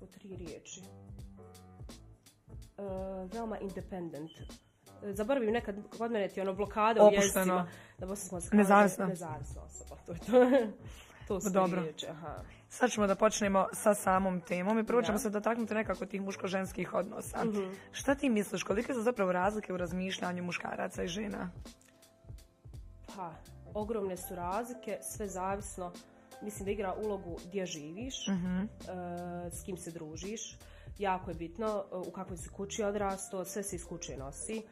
U 0.00 0.06
tri 0.08 0.36
riječi. 0.36 0.82
E, 2.78 2.82
veoma 3.26 3.58
independent. 3.58 4.30
E, 5.02 5.12
Zaboravim 5.12 5.52
nekad 5.52 5.76
kod 5.98 6.10
mene 6.12 6.28
ti 6.28 6.40
ono 6.40 6.54
blokada 6.54 7.02
u 7.02 7.06
Opušteno. 7.06 7.54
jezicima. 7.54 7.68
Bosanskom 8.00 8.40
se 8.40 8.48
kaže 8.48 8.58
Nezavisna. 8.58 9.06
Nezavisna 9.06 9.62
osoba, 9.62 9.96
to 10.06 10.12
je 10.12 10.18
to. 10.18 10.32
to 11.28 11.40
su 11.40 11.50
Dobro. 11.50 11.70
tri 11.72 11.80
riječi, 11.82 12.06
aha. 12.06 12.36
Sad 12.68 12.90
ćemo 12.90 13.06
da 13.06 13.14
počnemo 13.14 13.66
sa 13.72 13.94
samom 13.94 14.40
temom 14.40 14.78
i 14.78 14.84
prvo 14.86 15.02
ćemo 15.02 15.14
Da. 15.14 15.18
se 15.18 15.30
dotaknuti 15.30 15.74
nekako 15.74 16.06
tih 16.06 16.22
muško-ženskih 16.22 16.94
odnosa. 16.94 17.44
Mhm. 17.44 17.62
Šta 17.92 18.14
ti 18.14 18.28
misliš, 18.28 18.62
kolike 18.62 18.94
su 18.94 19.02
zapravo 19.02 19.32
razlike 19.32 19.72
u 19.72 19.76
razmišljanju 19.76 20.42
muškaraca 20.42 21.02
i 21.02 21.08
žena? 21.08 21.50
Pa, 23.16 23.32
ogromne 23.74 24.16
su 24.16 24.34
razlike, 24.34 24.98
sve 25.02 25.28
zavisno. 25.28 25.92
Mislim 26.42 26.64
da 26.64 26.70
igra 26.70 26.94
ulogu 26.94 27.38
gdje 27.44 27.66
živiš, 27.66 28.28
e, 28.28 28.32
s 29.50 29.62
kim 29.62 29.76
se 29.76 29.90
družiš. 29.90 30.56
Jako 30.98 31.30
je 31.30 31.34
bitno 31.34 31.84
e, 31.92 31.96
u 31.96 32.10
kakvoj 32.10 32.36
si 32.36 32.48
kući 32.48 32.82
odrasto, 32.82 33.44
sve 33.44 33.62
se 33.62 33.76
iz 33.76 33.86
kuće 33.86 34.16
nosi. 34.16 34.62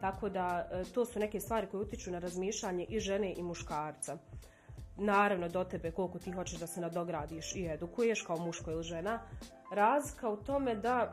Tako 0.00 0.28
da 0.28 0.68
e, 0.72 0.84
to 0.94 1.04
su 1.04 1.18
neke 1.18 1.40
stvari 1.40 1.66
koje 1.66 1.80
utiču 1.80 2.10
na 2.10 2.18
razmišljanje 2.18 2.84
i 2.88 3.00
žene 3.00 3.34
i 3.36 3.42
muškarca. 3.42 4.18
Naravno 4.96 5.48
do 5.48 5.64
tebe 5.64 5.90
koliko 5.90 6.18
ti 6.18 6.32
hoćeš 6.32 6.58
da 6.58 6.66
se 6.66 6.80
nadogradiš 6.80 7.56
i 7.56 7.66
edukuješ 7.66 8.22
kao 8.22 8.38
muško 8.38 8.70
ili 8.70 8.82
žena. 8.82 9.20
Razlika 9.72 10.28
u 10.28 10.36
tome 10.36 10.74
da 10.74 11.12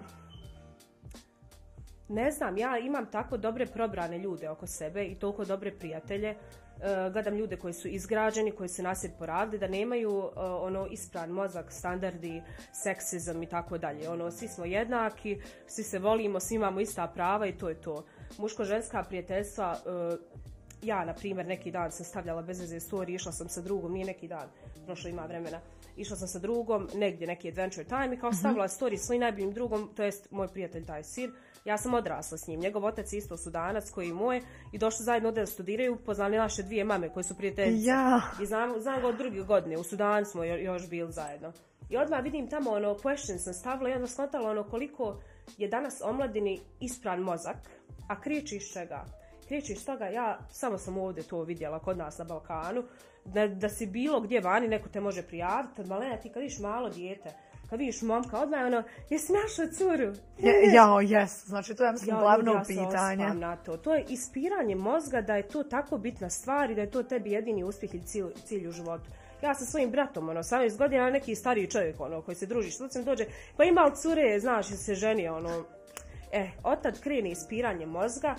ne 2.09 2.31
znam, 2.31 2.57
ja 2.57 2.77
imam 2.77 3.05
tako 3.11 3.37
dobre 3.37 3.65
probrane 3.65 4.17
ljude 4.17 4.49
oko 4.49 4.67
sebe 4.67 5.05
i 5.05 5.15
toliko 5.15 5.45
dobre 5.45 5.71
prijatelje. 5.77 6.35
E, 6.81 7.09
gledam 7.11 7.35
ljude 7.35 7.57
koji 7.57 7.73
su 7.73 7.87
izgrađeni, 7.87 8.51
koji 8.51 8.69
su 8.69 8.83
nasjed 8.83 9.11
poradili, 9.19 9.59
da 9.59 9.67
nemaju 9.67 10.29
e, 10.35 10.39
ono 10.39 10.87
ispran 10.87 11.29
mozak, 11.29 11.71
standardi, 11.71 12.41
seksizam 12.71 13.43
i 13.43 13.45
tako 13.45 13.77
dalje. 13.77 14.09
Ono, 14.09 14.31
svi 14.31 14.47
smo 14.47 14.65
jednaki, 14.65 15.41
svi 15.67 15.83
se 15.83 15.99
volimo, 15.99 16.39
svi 16.39 16.55
imamo 16.55 16.79
ista 16.79 17.07
prava 17.07 17.47
i 17.47 17.57
to 17.57 17.69
je 17.69 17.81
to. 17.81 18.05
Muško-ženska 18.37 19.03
prijateljstva, 19.03 19.77
e, 19.85 20.17
ja, 20.81 21.05
na 21.05 21.13
primjer, 21.13 21.45
neki 21.45 21.71
dan 21.71 21.91
sam 21.91 22.05
stavljala 22.05 22.41
bez 22.41 22.59
veze 22.59 22.79
story, 22.79 23.15
išla 23.15 23.31
sam 23.31 23.49
sa 23.49 23.61
drugom, 23.61 23.93
nije 23.93 24.05
neki 24.05 24.27
dan, 24.27 24.49
prošlo 24.85 25.09
ima 25.09 25.25
vremena, 25.25 25.59
išla 25.97 26.17
sam 26.17 26.27
sa 26.27 26.39
drugom, 26.39 26.89
negdje 26.95 27.27
neki 27.27 27.47
adventure 27.47 27.83
time 27.83 28.15
i 28.15 28.19
kao 28.19 28.33
stavila 28.33 28.67
story 28.67 28.97
svojim 28.97 29.21
najboljim 29.21 29.51
drugom, 29.51 29.89
to 29.95 30.03
jest 30.03 30.31
moj 30.31 30.47
prijatelj 30.47 30.85
taj 30.85 31.03
sir, 31.03 31.31
ja 31.65 31.77
sam 31.77 31.93
odrasla 31.93 32.37
s 32.37 32.47
njim, 32.47 32.59
njegov 32.59 32.85
otac 32.85 33.13
je 33.13 33.17
isto 33.17 33.37
sudanac 33.37 33.89
koji 33.89 34.07
je 34.07 34.13
moj 34.13 34.41
i 34.71 34.77
došli 34.77 35.03
zajedno 35.03 35.31
da 35.31 35.45
studiraju, 35.45 35.97
poznali 36.05 36.37
naše 36.37 36.63
dvije 36.63 36.83
mame 36.83 37.09
koje 37.09 37.23
su 37.23 37.37
prijateljice. 37.37 37.87
Ja. 37.87 38.21
I 38.41 38.45
znam, 38.45 38.79
znam 38.79 39.01
ga 39.01 39.07
od 39.07 39.17
druge 39.17 39.41
godine, 39.41 39.77
u 39.77 39.83
Sudanu 39.83 40.25
smo 40.25 40.43
jo- 40.43 40.57
još 40.57 40.89
bili 40.89 41.11
zajedno. 41.11 41.51
I 41.89 41.97
odmah 41.97 42.23
vidim 42.23 42.49
tamo 42.49 42.71
ono, 42.71 42.95
question 42.95 43.37
sam 43.37 43.53
stavila 43.53 43.89
i 43.89 43.93
onda 43.93 44.07
skontala 44.07 44.49
ono 44.49 44.63
koliko 44.63 45.19
je 45.57 45.67
danas 45.67 46.01
omladini 46.03 46.59
ispran 46.79 47.19
mozak, 47.19 47.57
a 48.07 48.21
kriči 48.21 48.55
iz 48.55 48.73
čega? 48.73 49.05
krećeš 49.47 49.85
toga, 49.85 50.05
ja 50.05 50.39
samo 50.51 50.77
sam 50.77 50.97
ovdje 50.97 51.23
to 51.23 51.41
vidjela 51.43 51.79
kod 51.79 51.97
nas 51.97 52.17
na 52.17 52.25
Balkanu, 52.25 52.83
da, 53.25 53.47
da 53.47 53.69
si 53.69 53.85
bilo 53.85 54.21
gdje 54.21 54.41
vani, 54.41 54.67
neko 54.67 54.89
te 54.89 54.99
može 54.99 55.21
prijaviti, 55.21 55.83
malena 55.83 56.17
ti 56.17 56.29
kad 56.29 56.41
vidiš 56.41 56.59
malo 56.59 56.89
dijete, 56.89 57.29
kad 57.69 57.79
vidiš 57.79 58.01
momka, 58.01 58.39
odmah 58.39 58.59
je 58.59 58.65
ono, 58.65 58.83
jesi 59.09 59.33
našla 59.33 59.73
curu? 59.73 60.13
Je, 60.37 60.53
jao, 60.75 61.01
jes. 61.01 61.45
Znači, 61.45 61.75
to 61.75 61.85
je 61.85 61.91
mislim 61.91 62.15
Ja, 62.15 62.21
glavno 62.21 62.53
ja 62.53 62.63
pitanje. 62.67 63.25
osvam 63.25 63.39
na 63.39 63.55
to. 63.55 63.77
To 63.77 63.95
je 63.95 64.05
ispiranje 64.09 64.75
mozga 64.75 65.21
da 65.21 65.35
je 65.35 65.47
to 65.47 65.63
tako 65.63 65.97
bitna 65.97 66.29
stvar 66.29 66.71
i 66.71 66.75
da 66.75 66.81
je 66.81 66.91
to 66.91 67.03
tebi 67.03 67.31
jedini 67.31 67.63
uspjeh 67.63 67.95
ili 67.95 68.03
cilj, 68.05 68.25
cilj 68.45 68.67
u 68.67 68.71
životu. 68.71 69.09
Ja 69.41 69.55
sa 69.55 69.65
svojim 69.65 69.91
bratom, 69.91 70.29
ono, 70.29 70.43
18 70.43 70.77
godina, 70.77 71.09
neki 71.09 71.35
stariji 71.35 71.69
čovjek, 71.69 71.99
ono, 71.99 72.21
koji 72.21 72.35
se 72.35 72.45
druži, 72.45 72.71
što 72.71 72.87
mi 72.95 73.03
dođe, 73.05 73.25
pa 73.57 73.63
ima 73.63 73.81
li 73.81 73.95
cure, 73.95 74.39
znaš, 74.39 74.67
se 74.67 74.95
ženi, 74.95 75.27
ono, 75.27 75.63
e, 76.31 76.49
otad 76.63 76.99
krene 76.99 77.31
ispiranje 77.31 77.85
mozga 77.85 78.35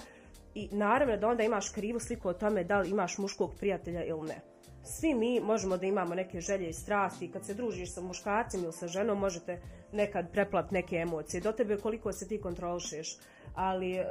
i 0.54 0.68
naravno 0.72 1.16
da 1.16 1.28
onda 1.28 1.42
imaš 1.42 1.70
krivu 1.70 2.00
sliku 2.00 2.28
o 2.28 2.32
tome 2.32 2.64
da 2.64 2.78
li 2.78 2.90
imaš 2.90 3.18
muškog 3.18 3.54
prijatelja 3.60 4.04
ili 4.04 4.28
ne. 4.28 4.53
Svi 4.86 5.14
mi 5.14 5.40
možemo 5.40 5.76
da 5.76 5.86
imamo 5.86 6.14
neke 6.14 6.40
želje 6.40 6.68
i 6.68 6.72
strasti 6.72 7.30
kad 7.30 7.44
se 7.44 7.54
družiš 7.54 7.92
sa 7.92 8.00
muškarcem 8.00 8.64
ili 8.64 8.72
sa 8.72 8.88
ženom 8.88 9.18
možete 9.18 9.60
nekad 9.92 10.30
preplat 10.32 10.70
neke 10.70 10.96
emocije. 10.96 11.40
Do 11.40 11.52
tebe 11.52 11.76
koliko 11.76 12.12
se 12.12 12.28
ti 12.28 12.40
kontrolišeš. 12.40 13.16
Ali 13.54 13.92
e, 13.92 14.04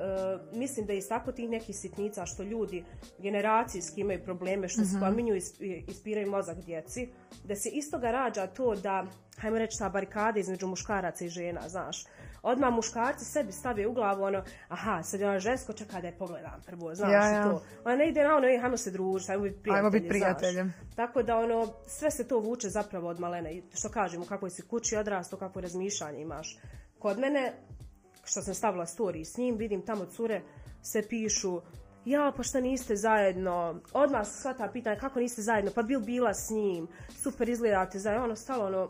mislim 0.54 0.86
da 0.86 0.94
iz 0.94 1.08
tako 1.10 1.32
tih 1.32 1.50
nekih 1.50 1.76
sitnica 1.76 2.26
što 2.26 2.44
ljudi 2.44 2.84
generacijski 3.20 4.02
imaju 4.02 4.24
probleme 4.24 4.68
što 4.68 4.82
Mhm. 4.82 4.98
spominju 4.98 5.36
i 5.36 5.40
isp- 5.40 5.90
ispiraju 5.90 6.32
mozak 6.32 6.58
djeci, 6.58 7.10
da 7.44 7.56
se 7.56 7.70
iz 7.70 7.92
toga 7.92 8.12
rađa 8.12 8.48
to 8.48 8.76
da, 8.76 9.06
hajmo 9.38 9.58
reći, 9.58 9.80
ta 9.80 9.90
barikada 9.90 10.40
između 10.40 10.68
muškaraca 10.68 11.26
i 11.26 11.30
žena, 11.30 11.70
znaš. 11.70 12.06
Odmah 12.44 12.74
muškarci 12.74 13.26
sebi 13.26 13.52
stave 13.52 13.88
u 13.88 13.94
glavu 13.94 14.24
ono, 14.24 14.44
aha, 14.70 15.04
sad 15.04 15.20
je 15.20 15.30
ona 15.30 15.40
žensko, 15.40 15.74
čeka 15.74 16.02
da 16.02 16.08
je 16.08 16.14
pogledam 16.14 16.62
prvo, 16.66 16.96
znaš 16.96 17.12
Ja, 17.12 17.28
ja. 17.28 17.44
to. 17.44 17.64
Ona 17.86 17.96
ne 17.96 18.10
ide 18.10 18.24
na 18.24 18.36
ono, 18.36 18.48
"Ej, 18.48 18.58
hajmo 18.58 18.78
se 18.78 18.92
družiti, 18.92 19.28
hajmo 19.28 19.44
biti 19.44 19.60
prijatelji, 19.60 19.78
Ajmo 19.78 19.90
biti 19.92 20.08
znaš. 20.08 20.38
prijatelji. 20.40 20.72
Tako 20.96 21.24
da 21.24 21.38
ono, 21.38 21.68
sve 21.88 22.12
se 22.12 22.28
to 22.28 22.40
vuče 22.40 22.70
zapravo 22.70 23.08
od 23.10 23.20
malene. 23.20 23.54
I 23.54 23.64
Što 23.74 23.90
kažemo, 23.90 24.26
kako 24.26 24.50
si 24.50 24.62
kući 24.62 24.98
odrasto, 24.98 25.38
kako 25.38 25.62
razmišljanje 25.62 26.22
imaš. 26.22 26.58
Kod 27.00 27.20
mene, 27.20 27.54
što 28.24 28.42
sam 28.42 28.54
stavila 28.54 28.86
story 28.86 29.26
s 29.26 29.38
njim, 29.38 29.56
vidim 29.58 29.82
tamo 29.82 30.06
cure 30.06 30.42
se 30.82 31.02
pišu 31.02 31.62
ja, 32.06 32.34
pa 32.38 32.44
šta 32.44 32.60
niste 32.60 32.96
zajedno? 32.96 33.76
Odmah 33.94 34.28
sva 34.28 34.54
ta 34.54 34.68
pitanja, 34.68 35.00
kako 35.00 35.20
niste 35.20 35.42
zajedno? 35.42 35.72
Pa 35.76 35.82
bil 35.84 36.00
bila 36.00 36.34
s 36.34 36.50
njim? 36.50 36.88
Super 37.14 37.50
izgledate 37.50 38.00
zajedno. 38.00 38.24
Ono, 38.26 38.36
stalo 38.36 38.66
ono, 38.66 38.90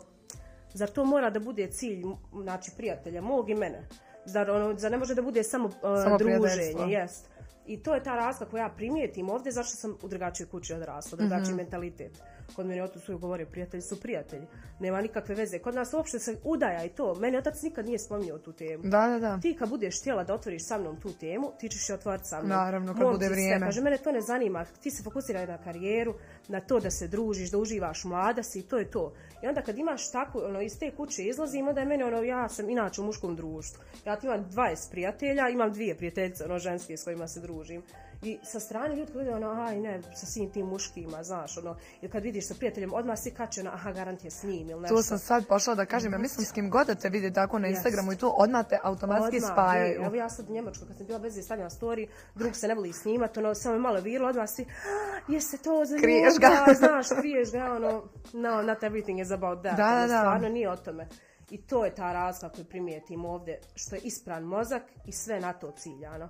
zar 0.73 0.89
to 0.89 1.05
mora 1.05 1.29
da 1.29 1.39
bude 1.39 1.67
cilj, 1.67 2.03
znači, 2.41 2.71
prijatelja, 2.77 3.21
mog 3.21 3.49
i 3.49 3.55
mene? 3.55 3.87
Zar, 4.25 4.49
ono, 4.49 4.77
zar 4.77 4.91
ne 4.91 4.97
može 4.97 5.15
da 5.15 5.21
bude 5.21 5.43
samo, 5.43 5.67
uh, 5.67 5.73
Samo 6.03 6.17
druženje? 6.17 6.93
Jest. 6.93 7.33
I 7.65 7.77
to 7.83 7.95
je 7.95 8.03
ta 8.03 8.15
razlika 8.15 8.51
koju 8.51 8.59
ja 8.59 8.69
primijetim 8.69 9.29
ovdje, 9.29 9.51
zašto 9.51 9.75
sam 9.75 9.97
u 10.01 10.07
drugačijoj 10.07 10.49
kući 10.49 10.73
odrasla, 10.73 11.17
drugačiji 11.17 11.55
mentalitet. 11.55 12.11
Kod 12.55 12.65
mene 12.65 12.83
otac 12.83 13.09
uvijek 13.09 13.21
govorio, 13.21 13.45
prijatelji 13.45 13.81
su 13.81 13.99
prijatelji. 13.99 14.47
Nema 14.79 15.01
nikakve 15.01 15.35
veze. 15.35 15.59
Kod 15.59 15.75
nas 15.75 15.93
uopšte 15.93 16.19
se 16.19 16.37
udaja 16.43 16.85
i 16.85 16.89
to. 16.89 17.15
Meni 17.15 17.37
otac 17.37 17.61
nikad 17.61 17.85
nije 17.85 17.99
spominjao 17.99 18.37
tu 18.37 18.53
temu. 18.53 18.83
Da, 18.83 19.07
da, 19.07 19.19
da. 19.19 19.39
Ti 19.41 19.55
kad 19.59 19.69
budeš 19.69 19.99
htjela 19.99 20.23
da 20.23 20.33
otvoriš 20.33 20.65
sa 20.65 20.77
mnom 20.77 21.01
tu 21.01 21.13
temu, 21.13 21.51
ti 21.59 21.69
ćeš 21.69 21.89
je 21.89 21.95
otvoriti 21.95 22.27
sa 22.27 22.37
mnom. 22.37 22.49
Naravno, 22.49 22.93
kad 22.93 23.01
Momci 23.01 23.15
bude 23.15 23.29
vrijeme. 23.29 23.65
Kaže, 23.65 23.81
mene 23.81 23.97
to 23.97 24.11
ne 24.11 24.21
zanima. 24.21 24.65
Ti 24.65 24.91
se 24.91 25.03
fokusiraj 25.03 25.47
na 25.47 25.57
karijeru, 25.57 26.13
na 26.47 26.59
to 26.59 26.79
da 26.79 26.91
se 26.91 27.07
družiš, 27.07 27.51
da 27.51 27.57
uživaš 27.57 28.03
mlada 28.03 28.43
si 28.43 28.59
i 28.59 28.63
to 28.63 28.77
je 28.77 28.91
to. 28.91 29.13
I 29.43 29.47
onda 29.47 29.61
kad 29.61 29.77
imaš 29.77 30.11
tako, 30.11 30.39
ono, 30.39 30.61
iz 30.61 30.79
te 30.79 30.91
kuće 30.91 31.23
izlazim, 31.23 31.67
onda 31.67 31.81
je 31.81 31.87
meni 31.87 32.03
ono, 32.03 32.21
ja 32.21 32.49
sam 32.49 32.69
inače 32.69 33.01
u 33.01 33.05
muškom 33.05 33.35
društvu. 33.35 33.83
Ja 34.05 34.15
ti 34.15 34.27
imam 34.27 34.45
20 34.51 34.91
prijatelja, 34.91 35.49
imam 35.49 35.73
dvije 35.73 35.95
prijateljice, 35.95 36.45
ono, 36.45 36.59
ženske 36.59 36.97
s 36.97 37.03
kojima 37.03 37.27
se 37.27 37.39
družim. 37.39 37.83
I 38.23 38.39
sa 38.43 38.59
strane 38.59 38.95
ljudi 38.95 39.11
gledaju 39.11 39.35
ono, 39.35 39.51
aj 39.61 39.79
ne, 39.79 40.01
sa 40.15 40.25
svim 40.25 40.51
tim 40.51 40.65
muškima, 40.65 41.23
znaš, 41.23 41.57
ono, 41.57 41.75
ili 42.01 42.11
kad 42.11 42.23
vidiš 42.23 42.47
sa 42.47 42.53
prijateljem, 42.53 42.93
odmah 42.93 43.19
si 43.19 43.31
kačena, 43.31 43.71
aha, 43.73 43.91
garant 43.91 44.23
je 44.25 44.31
s 44.31 44.43
njim 44.43 44.69
ili 44.69 44.81
nešto. 44.81 44.95
To 44.95 45.03
sam 45.03 45.19
sad 45.19 45.47
pošla 45.47 45.75
da 45.75 45.85
kažem, 45.85 46.13
ja 46.13 46.17
mislim 46.19 46.45
s 46.45 46.51
kim 46.51 46.69
god 46.69 46.87
da 46.87 46.95
te 46.95 47.09
vidi 47.09 47.33
tako 47.33 47.59
na. 47.59 47.67
Instagramu 47.67 48.11
i 48.13 48.17
to 48.17 48.29
odmah 48.29 48.65
te 48.67 48.79
automatski 48.83 49.35
Odmah, 49.37 49.51
spajaju. 49.51 49.99
je, 50.01 50.05
Evo 50.05 50.15
ja 50.15 50.29
sad 50.29 50.49
u 50.49 50.53
Njemačkoj 50.53 50.87
kad 50.87 50.97
sam 50.97 51.05
bila 51.05 51.19
bez 51.19 51.43
stavljena 51.43 51.69
story, 51.69 52.07
drug 52.35 52.55
se 52.55 52.67
ne 52.67 52.75
voli 52.75 52.93
snimat, 52.93 53.37
ono 53.37 53.55
samo 53.55 53.79
malo 53.79 53.99
virilo, 54.01 54.29
odmah 54.29 54.49
si, 54.49 54.61
"Ah, 54.63 55.31
jeste 55.31 55.57
to 55.57 55.85
za 55.85 55.97
Kriješ 55.97 56.33
ga. 56.39 56.73
znaš, 56.81 57.07
kriješ 57.19 57.51
ga, 57.51 57.65
ono, 57.65 58.03
no, 58.33 58.61
not 58.61 58.79
everything 58.79 59.21
is 59.21 59.31
about 59.31 59.59
that, 59.59 59.77
Da, 59.77 59.85
ono, 59.85 59.95
da, 59.97 60.07
da. 60.07 60.19
stvarno 60.19 60.49
nije 60.49 60.69
o 60.69 60.75
tome. 60.75 61.07
I 61.49 61.61
to 61.61 61.85
je 61.85 61.95
ta 61.95 62.13
razlika 62.13 62.55
koju 62.55 62.65
primijetim 62.65 63.25
ovdje, 63.25 63.59
što 63.75 63.95
je 63.95 64.01
ispran 64.03 64.43
mozak 64.43 64.83
i 65.05 65.11
sve 65.11 65.39
na 65.39 65.53
to 65.53 65.71
ciljano. 65.71 66.29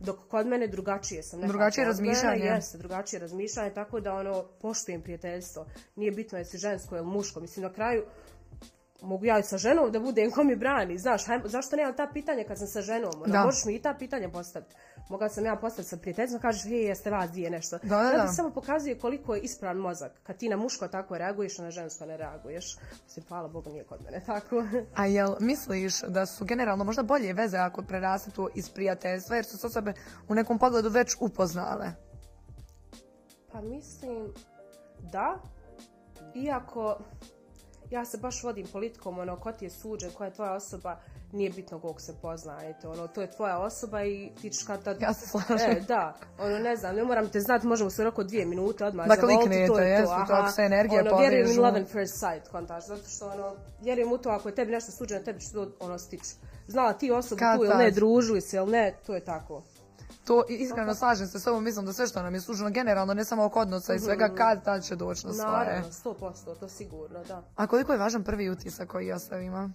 Dok 0.00 0.28
kod 0.28 0.46
mene 0.46 0.66
drugačije 0.66 1.22
sam 1.22 1.40
nekako 1.40 1.52
Drugačije 1.52 1.84
razmišljanje. 1.84 2.44
Jeste, 2.44 2.78
drugačije 2.78 3.20
razmišljanje, 3.20 3.74
tako 3.74 4.00
da 4.00 4.14
ono, 4.14 4.44
poštujem 4.60 5.02
prijateljstvo. 5.02 5.66
Nije 5.96 6.12
bitno 6.12 6.38
jesi 6.38 6.58
žensko 6.58 6.96
ili 6.96 7.06
muško. 7.06 7.40
Mislim, 7.40 7.62
na 7.62 7.72
kraju, 7.72 8.04
mogu 9.04 9.24
ja 9.24 9.42
sa 9.42 9.58
ženom 9.58 9.92
da 9.92 10.00
budem 10.00 10.30
ko 10.30 10.44
mi 10.44 10.56
brani, 10.56 10.98
znaš, 10.98 11.26
hajmo, 11.26 11.48
zašto 11.48 11.76
nemam 11.76 11.96
ta 11.96 12.10
pitanja 12.12 12.44
kad 12.44 12.58
sam 12.58 12.66
sa 12.66 12.80
ženom, 12.80 13.12
Da. 13.26 13.44
možeš 13.44 13.64
mi 13.64 13.74
i 13.74 13.82
ta 13.82 13.94
pitanja 13.94 14.28
postaviti. 14.28 14.74
Mogla 15.08 15.28
sam 15.28 15.44
ja 15.44 15.56
postaviti 15.56 15.88
sa 15.88 15.96
prijateljicom, 15.96 16.40
kažeš, 16.40 16.62
hej, 16.64 16.84
jeste 16.84 17.10
vas 17.10 17.30
dvije 17.30 17.50
nešto. 17.50 17.78
Da, 17.82 18.02
da, 18.02 18.12
da. 18.12 18.28
samo 18.28 18.50
pokazuje 18.50 18.98
koliko 18.98 19.34
je 19.34 19.40
ispravan 19.40 19.76
mozak, 19.76 20.12
kad 20.22 20.36
ti 20.36 20.48
na 20.48 20.56
muško 20.56 20.88
tako 20.88 21.18
reaguješ, 21.18 21.58
a 21.58 21.62
na 21.62 21.70
žensko 21.70 22.06
ne 22.06 22.16
reaguješ. 22.16 22.76
Mislim, 23.04 23.24
hvala 23.28 23.48
Bogu, 23.48 23.70
nije 23.70 23.84
kod 23.84 24.04
mene 24.04 24.22
tako. 24.26 24.64
A 25.00 25.06
jel 25.06 25.34
misliš 25.40 26.00
da 26.00 26.26
su 26.26 26.44
generalno 26.44 26.84
možda 26.84 27.02
bolje 27.02 27.32
veze 27.32 27.58
ako 27.58 27.82
prerastu 27.82 28.30
to 28.30 28.48
iz 28.54 28.70
prijateljstva 28.70 29.36
jer 29.36 29.44
su 29.44 29.58
se 29.58 29.66
osobe 29.66 29.92
u 30.28 30.34
nekom 30.34 30.58
pogledu 30.58 30.88
već 30.88 31.16
upoznale? 31.20 31.92
Pa 33.52 33.60
mislim 33.60 34.32
da, 35.12 35.38
iako 36.34 36.98
ja 37.90 38.04
se 38.04 38.18
baš 38.18 38.42
vodim 38.42 38.66
politikom, 38.72 39.18
ono, 39.18 39.36
ko 39.36 39.52
ti 39.52 39.64
je 39.64 39.70
suđen, 39.70 40.10
koja 40.10 40.26
je 40.26 40.34
tvoja 40.34 40.52
osoba, 40.52 40.96
nije 41.32 41.50
bitno 41.50 41.78
kog 41.78 42.00
se 42.00 42.14
poznajete, 42.22 42.88
ono, 42.88 43.06
to 43.06 43.20
je 43.20 43.30
tvoja 43.30 43.58
osoba 43.58 44.04
i 44.04 44.30
ti 44.40 44.50
ćeš 44.50 44.62
kad 44.62 44.84
tad... 44.84 45.00
Ja 45.00 45.14
se 45.14 45.26
slažem. 45.26 45.70
E, 45.70 45.80
da, 45.88 46.14
ono, 46.38 46.58
ne 46.58 46.76
znam, 46.76 46.96
ne 46.96 47.04
moram 47.04 47.28
te 47.28 47.40
znati, 47.40 47.66
možemo 47.66 47.90
se 47.90 48.02
u 48.02 48.04
roku 48.04 48.24
dvije 48.24 48.46
minute 48.46 48.84
odmah 48.84 49.08
Da 49.08 49.14
zavoliti, 49.14 49.66
to 49.66 49.78
je 49.78 50.02
to, 50.02 50.06
to 50.06 50.12
aha. 50.12 50.34
ako 50.34 50.50
se 50.50 50.62
energije 50.62 51.00
ono, 51.00 51.18
vjerujem 51.18 51.50
in 51.50 51.60
love 51.60 51.78
and 51.78 51.88
first 51.88 52.14
sight, 52.14 52.48
kontaž, 52.50 52.84
zato 52.84 53.08
što, 53.08 53.28
ono, 53.28 53.54
vjerujem 53.80 54.12
u 54.12 54.18
to, 54.18 54.30
ako 54.30 54.48
je 54.48 54.54
tebi 54.54 54.72
nešto 54.72 54.92
suđeno, 54.92 55.24
tebi 55.24 55.40
će 55.40 55.52
to, 55.52 55.70
ono, 55.80 55.98
stići. 55.98 56.34
Znala 56.66 56.92
ti 56.92 57.10
osobu 57.10 57.38
Kad 57.38 57.58
tu 57.58 57.64
ili 57.64 57.74
ne, 57.74 57.90
družili 57.90 58.40
se 58.40 58.56
ili 58.56 58.70
ne, 58.70 58.94
to 59.06 59.14
je 59.14 59.20
tako. 59.20 59.62
To 60.26 60.44
i 60.48 60.54
iskreno 60.54 60.94
slažem 60.94 61.26
se 61.26 61.40
s 61.40 61.44
tobom, 61.44 61.64
mislim 61.64 61.86
da 61.86 61.92
sve 61.92 62.06
što 62.06 62.22
nam 62.22 62.34
je 62.34 62.40
suženo 62.40 62.70
generalno, 62.70 63.14
ne 63.14 63.24
samo 63.24 63.44
oko 63.44 63.60
odnosa 63.60 63.94
i 63.94 63.98
svega, 63.98 64.34
kad 64.34 64.64
tad 64.64 64.84
će 64.84 64.96
doći 64.96 65.26
na 65.26 65.32
svoje. 65.32 65.48
Naravno, 65.48 65.88
100%, 65.90 66.58
to 66.60 66.68
sigurno, 66.68 67.24
da. 67.24 67.42
A 67.56 67.66
koliko 67.66 67.92
je 67.92 67.98
važan 67.98 68.24
prvi 68.24 68.50
utisak 68.50 68.88
koji 68.88 69.12
ostavimo? 69.12 69.70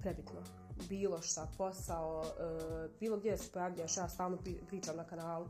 prebitno. 0.00 0.40
Bilo 0.88 1.22
šta, 1.22 1.48
posao, 1.58 2.24
e, 2.24 2.88
bilo 3.00 3.16
gdje 3.16 3.38
se 3.38 3.52
pojavljaš, 3.52 3.96
ja 3.96 4.08
stalno 4.08 4.36
pri- 4.36 4.66
pričam 4.68 4.96
na 4.96 5.04
kanalu, 5.04 5.46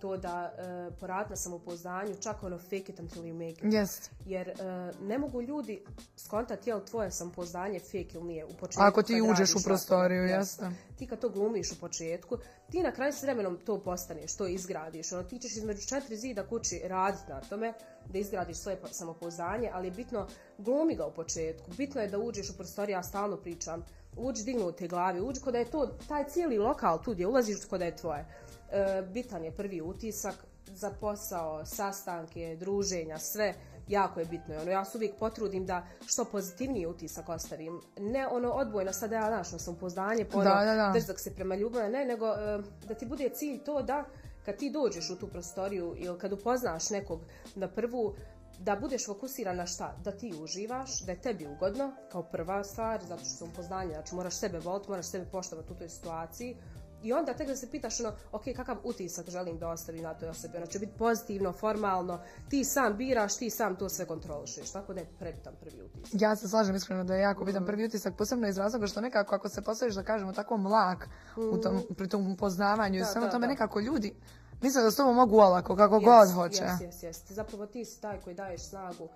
to 0.00 0.16
da 0.16 0.52
e, 0.58 0.90
poraditi 1.00 1.30
na 1.30 1.36
samopoznanju, 1.36 2.14
čak 2.14 2.42
ono 2.42 2.58
fake 2.58 2.76
it 2.76 3.00
until 3.00 3.22
you 3.22 3.32
make 3.32 3.66
it. 3.66 3.72
Jest. 3.74 4.10
Jer 4.26 4.48
e, 4.48 4.54
ne 5.02 5.18
mogu 5.18 5.42
ljudi 5.42 5.84
skontati 6.16 6.70
je 6.70 6.74
li 6.74 6.84
tvoje 6.84 7.10
samopoznanje 7.10 7.80
fake 7.80 8.08
ili 8.14 8.24
nije 8.24 8.44
u 8.44 8.52
početku. 8.60 8.82
Ako 8.82 9.02
ti 9.02 9.22
uđeš 9.22 9.54
u 9.54 9.64
prostoriju, 9.64 10.22
jeste. 10.22 10.70
Ti 10.98 11.06
kad 11.06 11.20
to 11.20 11.28
glumiš 11.28 11.72
u 11.72 11.80
početku, 11.80 12.38
ti 12.70 12.82
na 12.82 12.92
kraju 12.92 13.12
s 13.12 13.22
vremenom 13.22 13.58
to 13.66 13.80
postaneš, 13.80 14.36
to 14.36 14.46
izgradiš. 14.46 15.12
Ono, 15.12 15.22
ti 15.22 15.38
ćeš 15.38 15.56
između 15.56 15.86
četiri 15.86 16.16
zida 16.16 16.46
kući 16.46 16.80
raditi 16.84 17.24
na 17.28 17.40
tome, 17.40 17.72
da 18.06 18.18
izgradiš 18.18 18.56
svoje 18.56 18.78
samopouzdanje, 18.90 19.70
ali 19.72 19.86
je 19.86 19.90
bitno, 19.90 20.26
glumi 20.58 20.96
ga 20.96 21.06
u 21.06 21.12
početku. 21.12 21.70
Bitno 21.76 22.00
je 22.00 22.08
da 22.08 22.18
uđeš 22.18 22.50
u 22.50 22.56
prostoriju, 22.56 22.94
ja 22.94 23.02
stalno 23.02 23.36
pričam, 23.36 23.84
uđi 24.16 24.44
dignute 24.44 24.88
glavi, 24.88 25.20
uđi 25.20 25.40
kod 25.40 25.52
da 25.52 25.58
je 25.58 25.70
to, 25.70 25.86
taj 26.08 26.24
cijeli 26.24 26.58
lokal 26.58 27.02
tu 27.02 27.12
gdje 27.12 27.26
ulaziš 27.26 27.64
kod 27.64 27.78
da 27.78 27.84
je 27.84 27.96
tvoje. 27.96 28.24
E, 28.72 29.02
bitan 29.02 29.44
je 29.44 29.52
prvi 29.52 29.80
utisak 29.80 30.34
za 30.66 30.90
posao, 31.00 31.66
sastanke, 31.66 32.56
druženja, 32.60 33.18
sve 33.18 33.54
jako 33.88 34.20
je 34.20 34.26
bitno. 34.26 34.54
Ono, 34.62 34.70
ja 34.70 34.84
se 34.84 34.98
uvijek 34.98 35.14
potrudim 35.18 35.66
da 35.66 35.86
što 36.06 36.24
pozitivniji 36.24 36.86
utisak 36.86 37.28
ostavim. 37.28 37.80
Ne 37.98 38.26
ono 38.26 38.50
odbojno, 38.50 38.92
sad 38.92 39.12
ja 39.12 39.26
znaš, 39.26 39.62
sam 39.62 39.76
poznanje, 39.76 40.24
pa 40.24 40.38
ono, 40.38 40.50
Da, 40.50 40.64
da, 40.64 40.74
da. 40.74 40.90
drzak 40.92 41.20
se 41.20 41.34
prema 41.34 41.54
ljubavi, 41.54 41.92
ne, 41.92 42.04
nego 42.04 42.26
e, 42.26 42.62
da 42.88 42.94
ti 42.94 43.06
bude 43.06 43.28
cilj 43.28 43.64
to 43.64 43.82
da 43.82 44.04
kad 44.44 44.56
ti 44.56 44.70
dođeš 44.70 45.10
u 45.10 45.16
tu 45.16 45.26
prostoriju 45.28 45.94
ili 45.98 46.18
kad 46.18 46.32
upoznaš 46.32 46.90
nekog 46.90 47.20
na 47.54 47.68
prvu, 47.68 48.14
da 48.58 48.76
budeš 48.76 49.06
fokusiran 49.06 49.56
na 49.56 49.66
šta? 49.66 49.96
Da 50.04 50.12
ti 50.12 50.34
uživaš, 50.42 51.00
da 51.00 51.12
je 51.12 51.20
tebi 51.20 51.46
ugodno, 51.46 51.92
kao 52.12 52.22
prva 52.22 52.64
stvar, 52.64 53.00
zato 53.08 53.24
što 53.24 53.34
sam 53.36 53.48
upoznanje, 53.48 53.92
znači 53.92 54.14
moraš 54.14 54.34
sebe 54.34 54.58
voliti, 54.58 54.90
moraš 54.90 55.06
sebe 55.06 55.24
poštovati 55.32 55.72
u 55.72 55.76
toj 55.76 55.88
situaciji, 55.88 56.56
i 57.02 57.12
onda 57.12 57.34
tek 57.34 57.46
da 57.46 57.56
se 57.56 57.70
pitaš 57.70 58.00
ono, 58.00 58.12
ok, 58.32 58.42
kakav 58.56 58.76
utisak 58.84 59.30
želim 59.30 59.58
da 59.58 59.68
ostavim 59.68 60.02
na 60.02 60.14
toj 60.14 60.28
osobi. 60.28 60.56
Ono 60.56 60.66
će 60.66 60.78
biti 60.78 60.92
pozitivno, 60.98 61.52
formalno, 61.52 62.20
ti 62.48 62.64
sam 62.64 62.96
biraš, 62.96 63.36
ti 63.36 63.50
sam 63.50 63.76
to 63.76 63.88
sve 63.88 64.06
kontrolišeš. 64.06 64.70
Tako 64.70 64.94
da 64.94 65.00
je 65.00 65.06
prebitan 65.18 65.54
prvi 65.60 65.82
utisak. 65.82 66.20
Ja 66.20 66.36
se 66.36 66.48
slažem 66.48 66.76
iskreno 66.76 67.04
da 67.04 67.14
je 67.14 67.20
jako 67.20 67.44
bitan 67.44 67.66
prvi 67.66 67.84
utisak, 67.84 68.14
posebno 68.16 68.48
iz 68.48 68.58
razloga 68.58 68.86
što 68.86 69.00
nekako 69.00 69.34
ako 69.34 69.48
se 69.48 69.62
postaviš 69.62 69.94
da 69.94 70.02
kažemo 70.02 70.32
tako 70.32 70.56
mlak 70.56 71.08
u 71.36 71.58
tom, 71.58 71.82
pri 71.96 72.08
tom 72.08 72.32
upoznavanju 72.32 73.00
i 73.00 73.04
svemu 73.04 73.30
tome 73.30 73.46
da. 73.46 73.50
nekako 73.50 73.80
ljudi 73.80 74.14
Mislim 74.62 74.84
da 74.84 74.90
s 74.90 74.96
tobom 74.96 75.16
mogu 75.16 75.38
olako, 75.38 75.76
kako 75.76 75.94
Jest, 75.94 76.04
god 76.04 76.32
hoće. 76.32 76.62
Jest, 76.62 76.82
jest, 76.82 77.02
jest. 77.02 77.32
Zapravo 77.32 77.66
ti 77.66 77.84
si 77.84 78.00
taj 78.00 78.20
koji 78.20 78.36
daješ 78.36 78.62
snagu 78.62 79.08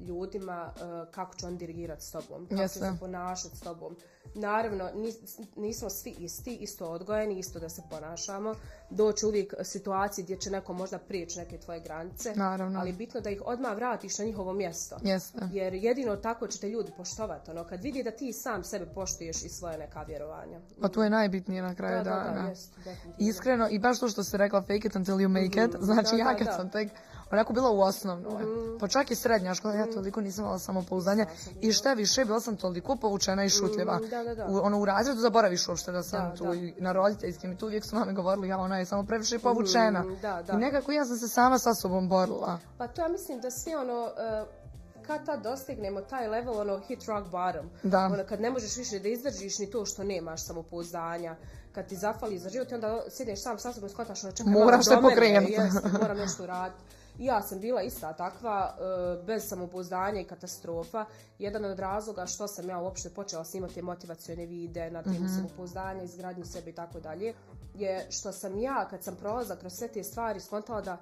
ljudima 0.00 0.72
uh, 0.76 0.82
kako 1.10 1.34
će 1.34 1.46
on 1.46 1.56
dirigirati 1.56 2.02
s 2.04 2.10
tobom, 2.10 2.46
kako 2.46 2.62
Jeste. 2.62 2.78
će 2.80 2.84
se 2.84 2.92
ponašati 3.00 3.56
s 3.56 3.60
tobom. 3.60 3.96
Naravno, 4.34 4.90
nis- 4.94 5.46
nismo 5.56 5.90
svi 5.90 6.10
isti, 6.10 6.54
isto 6.54 6.86
odgojeni, 6.86 7.38
isto 7.38 7.58
da 7.58 7.68
se 7.68 7.82
ponašamo. 7.90 8.54
Doći 8.90 9.26
uvijek 9.26 9.54
situacije 9.62 10.24
gdje 10.24 10.36
će 10.36 10.50
neko 10.50 10.72
možda 10.72 10.98
prijeći 10.98 11.38
neke 11.38 11.58
tvoje 11.58 11.80
granice, 11.80 12.32
Naravno. 12.34 12.80
ali 12.80 12.92
bitno 12.92 13.20
da 13.20 13.30
ih 13.30 13.42
odmah 13.44 13.74
vratiš 13.74 14.18
na 14.18 14.24
njihovo 14.24 14.52
mjesto. 14.52 14.96
Jeste. 15.02 15.38
Jer 15.52 15.74
jedino 15.74 16.16
tako 16.16 16.46
će 16.46 16.58
te 16.60 16.68
ljudi 16.68 16.92
poštovati. 16.96 17.50
Ono, 17.50 17.64
kad 17.64 17.82
vidi 17.82 18.02
da 18.02 18.10
ti 18.10 18.32
sam 18.32 18.64
sebe 18.64 18.86
poštuješ 18.86 19.42
i 19.42 19.48
svoje 19.48 19.78
neka 19.78 20.02
vjerovanja. 20.02 20.60
Pa 20.80 20.88
to 20.88 21.04
je 21.04 21.10
najbitnije 21.10 21.62
na 21.62 21.74
kraju 21.74 21.96
Da, 21.96 22.04
da, 22.04 22.16
da, 22.16 22.24
dana. 22.24 22.48
jest, 22.48 22.74
definitivno. 22.76 23.14
Iskreno, 23.18 23.68
i 23.70 23.78
baš 23.78 24.00
to 24.00 24.08
što 24.08 24.24
si 24.24 24.36
rekla 24.36 24.60
fake 24.60 24.74
it 24.84 24.96
until 24.96 25.14
you 25.14 25.28
make 25.28 25.64
it, 25.64 25.76
znači 25.80 26.10
da, 26.10 26.16
ja 26.16 26.24
da, 26.24 26.36
kad 26.36 26.46
da. 26.46 26.52
sam 26.52 26.70
tek 26.70 26.88
onako 27.32 27.52
bila 27.52 27.70
u 27.70 27.80
osnovnoj, 27.80 28.42
pa 28.80 28.88
čak 28.88 29.10
i 29.10 29.14
srednja 29.14 29.54
škola, 29.54 29.74
ja 29.74 29.92
toliko 29.92 30.20
nisam 30.20 30.44
imala 30.44 30.58
samopouzdanja 30.58 31.26
i 31.60 31.72
šta 31.72 31.92
više, 31.92 32.24
bila 32.24 32.40
sam 32.40 32.56
toliko 32.56 32.96
povučena 32.96 33.44
i 33.44 33.48
šutljiva. 33.48 33.98
Mm, 33.98 34.08
da, 34.10 34.24
da, 34.24 34.34
da. 34.34 34.46
U, 34.46 34.60
ono, 34.62 34.80
u 34.80 34.84
razredu 34.84 35.20
zaboraviš 35.20 35.68
uopšte 35.68 35.92
da 35.92 36.02
sam 36.02 36.36
tu 36.36 36.54
i 36.54 36.74
na 36.78 36.92
roditeljskim 36.92 37.52
i 37.52 37.56
tu 37.56 37.66
uvijek 37.66 37.84
su 37.84 37.96
mame 37.96 38.12
govorili, 38.12 38.48
ja 38.48 38.58
ona 38.58 38.78
je 38.78 38.86
samo 38.86 39.04
previše 39.04 39.38
povučena. 39.38 40.02
Mm. 40.02 40.16
I 40.52 40.56
nekako 40.56 40.92
ja 40.92 41.04
sam 41.04 41.16
se 41.16 41.28
sama 41.28 41.58
sa 41.58 41.74
sobom 41.74 42.08
borila. 42.08 42.58
Pa 42.78 42.86
to 42.86 43.02
ja 43.02 43.08
mislim 43.08 43.40
da 43.40 43.50
svi 43.50 43.74
ono, 43.74 44.02
uh, 44.02 44.62
kad 45.06 45.26
tad 45.26 45.42
dostignemo 45.42 46.00
taj 46.00 46.28
level, 46.28 46.60
ono, 46.60 46.78
hit 46.78 47.04
rock 47.04 47.30
bottom. 47.30 47.70
Da. 47.82 47.98
Ono, 47.98 48.24
kad 48.28 48.40
ne 48.40 48.50
možeš 48.50 48.76
više 48.76 48.98
da 48.98 49.08
izdržiš 49.08 49.58
ni 49.58 49.70
to 49.70 49.86
što 49.86 50.04
nemaš 50.04 50.46
samopouzdanja, 50.46 51.36
kad 51.72 51.86
ti 51.88 51.96
zafali 51.96 52.38
za 52.38 52.48
život 52.48 52.70
i 52.70 52.74
onda 52.74 53.02
sjedneš 53.10 53.42
sam 53.42 53.58
sa 53.58 53.72
sobom 53.72 53.86
i 53.86 53.92
shvataš, 53.92 54.24
ono, 54.24 54.32
čekaj, 54.32 54.52
Moraš 54.52 54.84
se 54.84 54.98
pokrenuti. 55.02 55.56
moram 56.02 56.16
nešto 56.16 56.42
uraditi. 56.42 56.82
Ja 57.18 57.42
sam 57.42 57.60
bila 57.60 57.82
ista 57.82 58.12
takva, 58.12 58.76
uh, 58.76 59.26
bez 59.26 59.48
samopouzdanja 59.48 60.20
i 60.20 60.24
katastrofa. 60.24 61.04
Jedan 61.38 61.64
od 61.64 61.78
razloga 61.78 62.26
što 62.26 62.48
sam 62.48 62.68
ja 62.68 62.78
uopšte 62.78 63.10
počela 63.10 63.44
snimati 63.44 63.82
motivacione 63.82 64.46
videe 64.46 64.90
na 64.90 65.02
temu 65.02 65.28
samopouzdanja, 65.36 66.02
izgradnju 66.02 66.44
sebe 66.44 66.70
i 66.70 66.74
tako 66.74 67.00
dalje, 67.00 67.34
je 67.74 68.06
što 68.10 68.32
sam 68.32 68.58
ja, 68.60 68.88
kad 68.90 69.02
sam 69.02 69.16
prolazila 69.16 69.56
kroz 69.56 69.72
sve 69.72 69.88
te 69.88 70.02
stvari, 70.02 70.40
skontala 70.40 70.80
da 70.80 70.96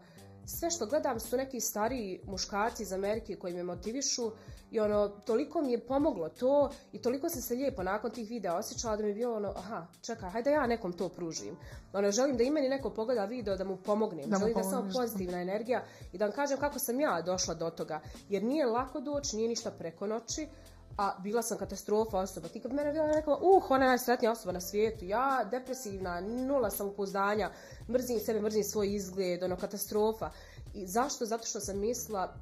sve 0.47 0.71
što 0.71 0.87
gledam 0.87 1.21
su 1.21 1.37
neki 1.37 1.61
stariji 1.61 2.21
muškarci 2.27 2.83
iz 2.83 2.93
Amerike 2.93 3.37
koji 3.37 3.55
me 3.55 3.63
motivišu 3.63 4.31
i 4.71 4.81
ono, 4.81 5.09
toliko 5.09 5.63
mi 5.63 5.73
je 5.73 5.87
pomoglo 5.87 6.29
to 6.29 6.71
i 6.93 6.99
toliko 6.99 7.29
sam 7.29 7.43
se 7.43 7.55
lijepo 7.55 7.83
nakon 7.83 8.11
tih 8.11 8.29
videa 8.29 8.57
osjećala 8.57 8.97
da 8.97 9.03
mi 9.03 9.09
je 9.09 9.15
bilo 9.15 9.37
ono, 9.37 9.53
aha, 9.57 9.87
čekaj, 10.03 10.31
hajde 10.31 10.51
ja 10.51 10.67
nekom 10.67 10.93
to 10.93 11.09
pružim. 11.09 11.57
Ono, 11.93 12.11
želim 12.11 12.37
da 12.37 12.43
i 12.43 12.51
meni 12.51 12.69
neko 12.69 12.91
pogleda 12.91 13.25
video 13.25 13.57
da 13.57 13.65
mu 13.65 13.77
pomognem, 13.77 14.31
Da 14.31 14.39
mu 14.39 14.41
želim 14.41 14.55
da 14.55 14.63
samo 14.63 14.91
pozitivna 14.93 15.41
energija 15.41 15.85
i 16.13 16.19
da 16.19 16.25
vam 16.25 16.35
kažem 16.35 16.59
kako 16.59 16.79
sam 16.79 17.01
ja 17.01 17.23
došla 17.23 17.55
do 17.55 17.71
toga. 17.71 18.01
Jer 18.29 18.43
nije 18.43 18.67
lako 18.67 19.01
doći, 19.01 19.37
nije 19.37 19.49
ništa 19.49 19.71
preko 19.71 20.07
noći, 20.07 20.49
a 20.97 21.19
bila 21.19 21.43
sam 21.43 21.59
katastrofa 21.59 22.19
osoba. 22.19 22.49
Ti 22.49 22.61
kad 22.61 22.73
mene 22.73 22.93
bila 22.93 23.07
rekla, 23.07 23.37
uh, 23.37 23.71
ona 23.71 23.85
je 23.85 23.89
najsretnija 23.89 24.33
osoba 24.33 24.53
na 24.53 24.61
svijetu, 24.61 25.05
ja 25.05 25.45
depresivna, 25.51 26.21
nula 26.21 26.71
samopouzdanja, 26.71 27.51
mrzim 27.89 28.21
sebe, 28.21 28.41
mrzim 28.41 28.65
svoj 28.65 28.95
izgled, 28.95 29.43
ono, 29.43 29.57
katastrofa. 29.57 30.31
I 30.75 30.87
zašto? 30.87 31.27
Zato 31.27 31.47
što 31.47 31.61
sam 31.61 31.79
mislila 31.79 32.35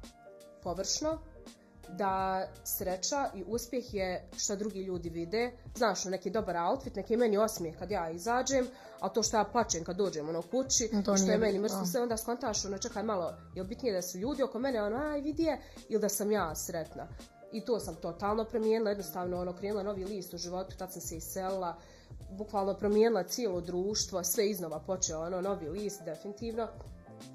površno, 0.63 1.19
da 1.97 2.47
sreća 2.63 3.29
i 3.35 3.43
uspjeh 3.47 3.93
je 3.93 4.29
što 4.37 4.55
drugi 4.55 4.79
ljudi 4.79 5.09
vide. 5.09 5.51
Znaš, 5.75 6.05
ono, 6.05 6.11
neki 6.11 6.29
dobar 6.29 6.57
outfit, 6.57 6.95
neki 6.95 7.17
meni 7.17 7.37
osmijeh 7.37 7.79
kad 7.79 7.91
ja 7.91 8.09
izađem, 8.09 8.67
a 8.99 9.09
to 9.09 9.23
što 9.23 9.37
ja 9.37 9.43
plačem 9.43 9.83
kad 9.83 9.95
dođem 9.95 10.29
ono 10.29 10.41
kući, 10.41 10.89
To 11.05 11.17
što 11.17 11.31
je 11.31 11.37
meni 11.37 11.59
mrsko 11.59 11.85
sve, 11.85 12.01
onda 12.01 12.17
skontaš, 12.17 12.65
ono, 12.65 12.77
čekaj 12.77 13.03
malo, 13.03 13.33
je 13.55 13.63
bitnije 13.63 13.93
da 13.93 14.01
su 14.01 14.17
ljudi 14.17 14.43
oko 14.43 14.59
mene, 14.59 14.83
ono, 14.83 14.97
aj 14.97 15.21
vidi 15.21 15.43
je, 15.43 15.61
ili 15.89 16.01
da 16.01 16.09
sam 16.09 16.31
ja 16.31 16.55
sretna. 16.55 17.07
I 17.51 17.65
to 17.65 17.79
sam 17.79 17.95
totalno 17.95 18.43
promijenila, 18.45 18.89
jednostavno, 18.89 19.41
ono, 19.41 19.53
krenula 19.53 19.83
novi 19.83 20.05
list 20.05 20.33
u 20.33 20.37
životu, 20.37 20.77
tad 20.77 20.91
sam 20.91 21.01
se 21.01 21.17
iselila, 21.17 21.75
bukvalno 22.31 22.73
promijenila 22.73 23.23
cijelo 23.23 23.61
društvo, 23.61 24.23
sve 24.23 24.49
iznova 24.49 24.79
počeo, 24.79 25.21
ono, 25.21 25.41
novi 25.41 25.69
list, 25.69 26.01
definitivno 26.05 26.67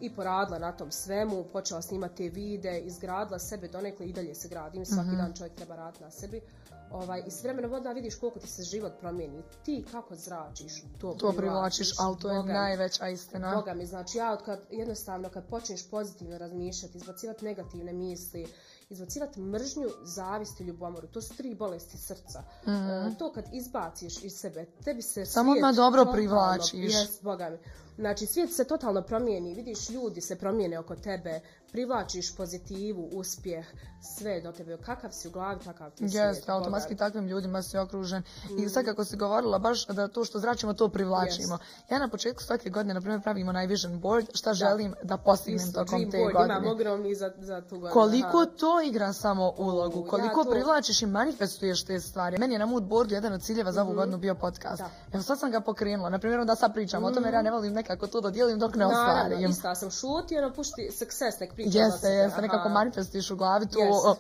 i 0.00 0.10
poradila 0.14 0.58
na 0.58 0.72
tom 0.72 0.92
svemu, 0.92 1.44
počela 1.52 1.82
snimati 1.82 2.16
te 2.16 2.28
vide, 2.28 2.78
izgradila 2.78 3.38
sebe 3.38 3.68
donekle 3.68 4.06
i 4.06 4.12
dalje 4.12 4.34
se 4.34 4.48
gradim, 4.48 4.84
svaki 4.86 5.08
Mhm. 5.08 5.16
dan 5.16 5.32
čovjek 5.32 5.54
treba 5.54 5.76
raditi 5.76 6.04
na 6.04 6.10
sebi. 6.10 6.40
Ovaj, 6.90 7.22
I 7.26 7.30
s 7.30 7.42
vremenom 7.42 7.72
onda 7.72 7.92
vidiš 7.92 8.14
koliko 8.14 8.38
ti 8.38 8.46
se 8.46 8.62
život 8.62 8.92
promijeni. 9.00 9.42
Ti 9.64 9.84
kako 9.92 10.14
zračiš, 10.16 10.82
to, 11.00 11.14
To 11.18 11.32
privlačiš, 11.32 11.88
ali 11.98 12.16
to 12.18 12.30
je 12.30 12.36
Boga 12.40 12.52
najveća 12.52 13.08
istina. 13.08 13.54
Boga 13.56 13.74
mi, 13.74 13.86
znači 13.86 14.18
ja 14.18 14.32
od 14.32 14.42
kad, 14.44 14.60
jednostavno 14.70 15.28
kad 15.28 15.46
počneš 15.46 15.90
pozitivno 15.90 16.38
razmišljati, 16.38 16.98
izbacivati 16.98 17.44
negativne 17.44 17.92
misli, 17.92 18.46
izbacivati 18.90 19.40
mržnju, 19.40 19.88
zavist 20.02 20.60
i 20.60 20.64
ljubomoru, 20.64 21.06
to 21.06 21.22
su 21.22 21.36
tri 21.36 21.54
bolesti 21.54 21.98
srca. 21.98 22.42
E, 22.66 23.18
to 23.18 23.32
kad 23.32 23.44
izbaciš 23.52 24.24
iz 24.24 24.32
sebe, 24.32 24.66
tebi 24.84 25.02
se. 25.02 25.26
Samo 25.26 25.52
svijet 25.52 25.64
odmah 25.64 25.76
dobro 25.76 26.12
privlačiš. 26.12 26.94
Jest, 26.94 27.22
Boga 27.22 27.50
mi. 27.50 27.58
Znači, 27.96 28.26
svijet 28.26 28.52
se 28.52 28.64
totalno 28.64 29.02
promijeni, 29.02 29.54
vidiš 29.54 29.90
ljudi 29.90 30.20
se 30.20 30.36
promijene 30.36 30.78
oko 30.78 30.96
tebe, 30.96 31.40
privlačiš 31.74 32.36
pozitivu, 32.36 33.08
uspjeh, 33.12 33.66
sve 34.16 34.40
do 34.40 34.52
tebe. 34.52 34.76
Kakav 34.76 35.10
si 35.10 35.28
u 35.28 35.30
glavi, 35.30 35.60
takav 35.64 35.90
ti 35.90 36.04
je 36.04 36.08
svijet. 36.08 36.26
Jeste, 36.26 36.52
automatski 36.52 36.96
takvim 36.96 37.26
ljudima 37.26 37.62
si 37.62 37.78
okružen. 37.78 38.22
I 38.58 38.68
sad 38.68 38.84
kako 38.84 39.04
si 39.04 39.16
govorila, 39.16 39.58
baš 39.58 39.86
da 39.86 40.08
to 40.08 40.24
što 40.24 40.38
zračimo, 40.38 40.72
to 40.74 40.88
privlačimo. 40.88 41.58
Ja 41.90 41.98
na 41.98 42.08
početku 42.08 42.42
svake 42.42 42.70
godine, 42.70 42.94
na 42.94 43.00
primjer, 43.00 43.22
pravimo 43.22 43.50
onaj 43.50 43.66
vision 43.66 44.00
board, 44.00 44.26
šta 44.34 44.54
želim 44.54 44.94
da 45.02 45.16
postignem 45.16 45.68
Isto, 45.68 45.84
tokom 45.84 46.10
te 46.10 46.18
board 46.18 46.32
godine. 46.34 46.54
Imam 46.54 46.68
ogromni 46.68 47.14
za, 47.14 47.32
za 47.38 47.60
tu 47.60 47.78
godinu. 47.78 47.92
Koliko 47.92 48.36
aha. 48.38 48.50
to 48.58 48.80
igra 48.82 49.12
samo 49.12 49.52
ulogu, 49.58 50.00
U, 50.00 50.04
ja 50.04 50.10
koliko 50.10 50.44
to- 50.44 50.50
privlačiš 50.50 51.02
i 51.02 51.06
manifestuješ 51.06 51.84
te 51.84 52.00
stvari. 52.00 52.38
Meni 52.38 52.54
je 52.54 52.58
na 52.58 52.66
mood 52.66 52.82
boardu 52.84 53.14
jedan 53.14 53.32
od 53.32 53.42
ciljeva 53.42 53.72
za 53.72 53.82
ovu 53.82 53.92
godinu 53.94 54.18
bio 54.18 54.34
podcast. 54.34 54.82
Da. 54.82 54.90
Evo 55.12 55.22
sad 55.22 55.38
sam 55.38 55.50
ga 55.50 55.60
pokrenula, 55.60 56.10
na 56.10 56.18
primjer 56.18 56.44
da 56.44 56.56
sad 56.56 56.74
pričam 56.74 57.04
o 57.04 57.10
tome 57.10 57.32
ja 57.32 57.42
ne 57.42 57.50
volim 57.50 57.72
nekako 57.72 58.06
to 58.06 58.20
da 58.20 58.30
dijelim 58.30 58.58
dok 58.58 58.74
ne 58.74 58.84
Naravno, 58.84 59.22
ostvarim. 59.22 59.50
isto, 59.50 59.68
ja 59.68 59.74
sam 59.74 59.90
šuti, 59.90 60.38
ono, 60.38 60.52
pušti 60.54 60.90
success, 60.92 61.40
nek 61.40 61.54
priča 61.64 61.78
za 61.78 61.84
Jeste, 61.84 62.08
jeste, 62.08 62.42
nekako 62.42 62.68
manifestiš 62.68 63.30
u 63.30 63.36
glavi 63.36 63.66
o, 63.90 64.16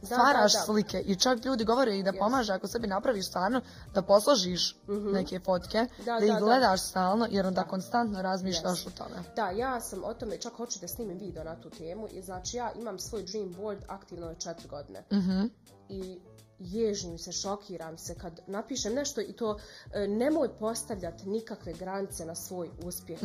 Da, 0.00 0.06
stvaraš 0.06 0.52
da, 0.52 0.58
da. 0.58 0.64
slike 0.64 1.00
i 1.00 1.16
čak 1.16 1.44
ljudi 1.44 1.64
govore 1.64 1.98
i 1.98 2.02
da 2.02 2.12
pomaže 2.12 2.52
ako 2.52 2.66
sebi 2.66 2.86
napraviš 2.86 3.26
stvarno 3.26 3.60
da 3.94 4.02
posložiš 4.02 4.76
neke 4.88 5.40
fotke, 5.40 5.78
Mhm. 5.80 6.04
Da, 6.04 6.18
ih 6.18 6.32
da. 6.32 6.38
gledaš 6.38 6.80
stalno 6.82 7.26
jer 7.30 7.46
onda 7.46 7.64
konstantno 7.64 8.22
razmišljaš 8.22 8.86
o 8.86 8.90
tome. 8.90 9.16
Da, 9.36 9.50
ja 9.50 9.80
sam 9.80 10.04
o 10.04 10.14
tome, 10.14 10.36
čak 10.38 10.52
hoću 10.52 10.80
da 10.80 10.88
snimim 10.88 11.18
video 11.18 11.44
na 11.44 11.56
tu 11.56 11.70
temu. 11.70 12.08
I 12.10 12.22
znači 12.22 12.56
ja 12.56 12.72
imam 12.72 12.98
svoj 12.98 13.22
dream 13.22 13.52
board 13.52 13.78
aktivno 13.88 14.34
četiri 14.34 14.68
godine. 14.68 15.04
Mhm. 15.12 15.44
I 15.88 16.18
ježim 16.58 17.18
se, 17.18 17.32
šokiram 17.32 17.98
se 17.98 18.14
kad 18.14 18.40
napišem 18.46 18.94
nešto 18.94 19.20
i 19.20 19.32
to 19.32 19.58
e, 19.92 20.08
nemoj 20.08 20.48
postavljati 20.58 21.28
nikakve 21.28 21.72
granice 21.72 22.26
na 22.26 22.34
svoj 22.34 22.70
uspjeh. 22.84 23.18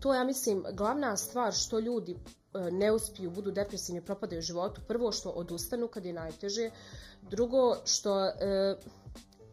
To 0.00 0.14
ja 0.14 0.24
mislim 0.24 0.64
glavna 0.72 1.16
stvar 1.16 1.52
što 1.52 1.78
ljudi 1.78 2.12
e, 2.12 2.70
ne 2.70 2.92
uspiju, 2.92 3.30
budu 3.30 3.50
depresivni, 3.50 4.04
propadaju 4.04 4.38
u 4.38 4.42
životu. 4.42 4.80
Prvo 4.88 5.12
što 5.12 5.30
odustanu 5.30 5.88
kad 5.88 6.04
je 6.04 6.12
najteže. 6.12 6.70
Drugo 7.30 7.76
što 7.84 8.26
e, 8.26 8.32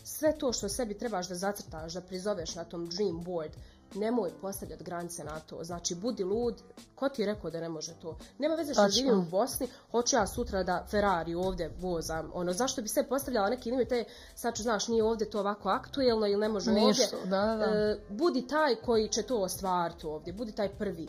sve 0.04 0.38
to 0.38 0.54
što 0.54 0.70
sebi 0.70 0.98
trebaš 0.98 1.28
da 1.28 1.36
zacrtaš, 1.36 1.94
da 1.94 2.02
prizoveš 2.02 2.56
na 2.56 2.64
tom 2.64 2.86
dream 2.86 3.24
board, 3.24 3.52
nemoj 3.94 4.32
postavljati 4.42 4.84
granice 4.84 5.24
na 5.24 5.40
to. 5.40 5.64
Znači, 5.64 5.96
budi 5.96 6.24
lud, 6.24 6.56
ko 6.96 7.10
ti 7.10 7.22
je 7.22 7.26
rekao 7.26 7.50
da 7.50 7.60
ne 7.60 7.70
može 7.70 7.94
to? 8.02 8.18
Nema 8.40 8.56
veze 8.56 8.74
što 8.74 8.82
Tačno. 8.82 8.96
živim 8.96 9.20
u 9.20 9.30
Bosni, 9.30 9.68
hoću 9.92 10.16
ja 10.16 10.28
sutra 10.28 10.64
da 10.64 10.86
Ferrari 10.92 11.36
ovdje 11.36 11.72
vozam. 11.80 12.32
Ono, 12.34 12.54
zašto 12.54 12.82
bi 12.82 12.88
se 12.88 13.04
postavljala 13.04 13.50
neki 13.50 13.72
limite, 13.72 14.04
sad 14.36 14.56
ću, 14.56 14.64
znaš, 14.64 14.88
nije 14.88 15.04
ovdje 15.04 15.30
to 15.30 15.40
ovako 15.40 15.70
aktuelno 15.70 16.28
ili 16.28 16.40
ne 16.40 16.50
može 16.50 16.70
ovdje. 16.70 16.86
Ništa, 16.86 17.18
da, 17.26 17.56
da. 17.56 17.66
E, 17.66 18.00
budi 18.10 18.48
taj 18.48 18.76
koji 18.76 19.10
će 19.10 19.22
to 19.22 19.38
ostvariti 19.38 20.08
ovdje, 20.08 20.34
budi 20.34 20.52
taj 20.52 20.70
prvi. 20.70 21.08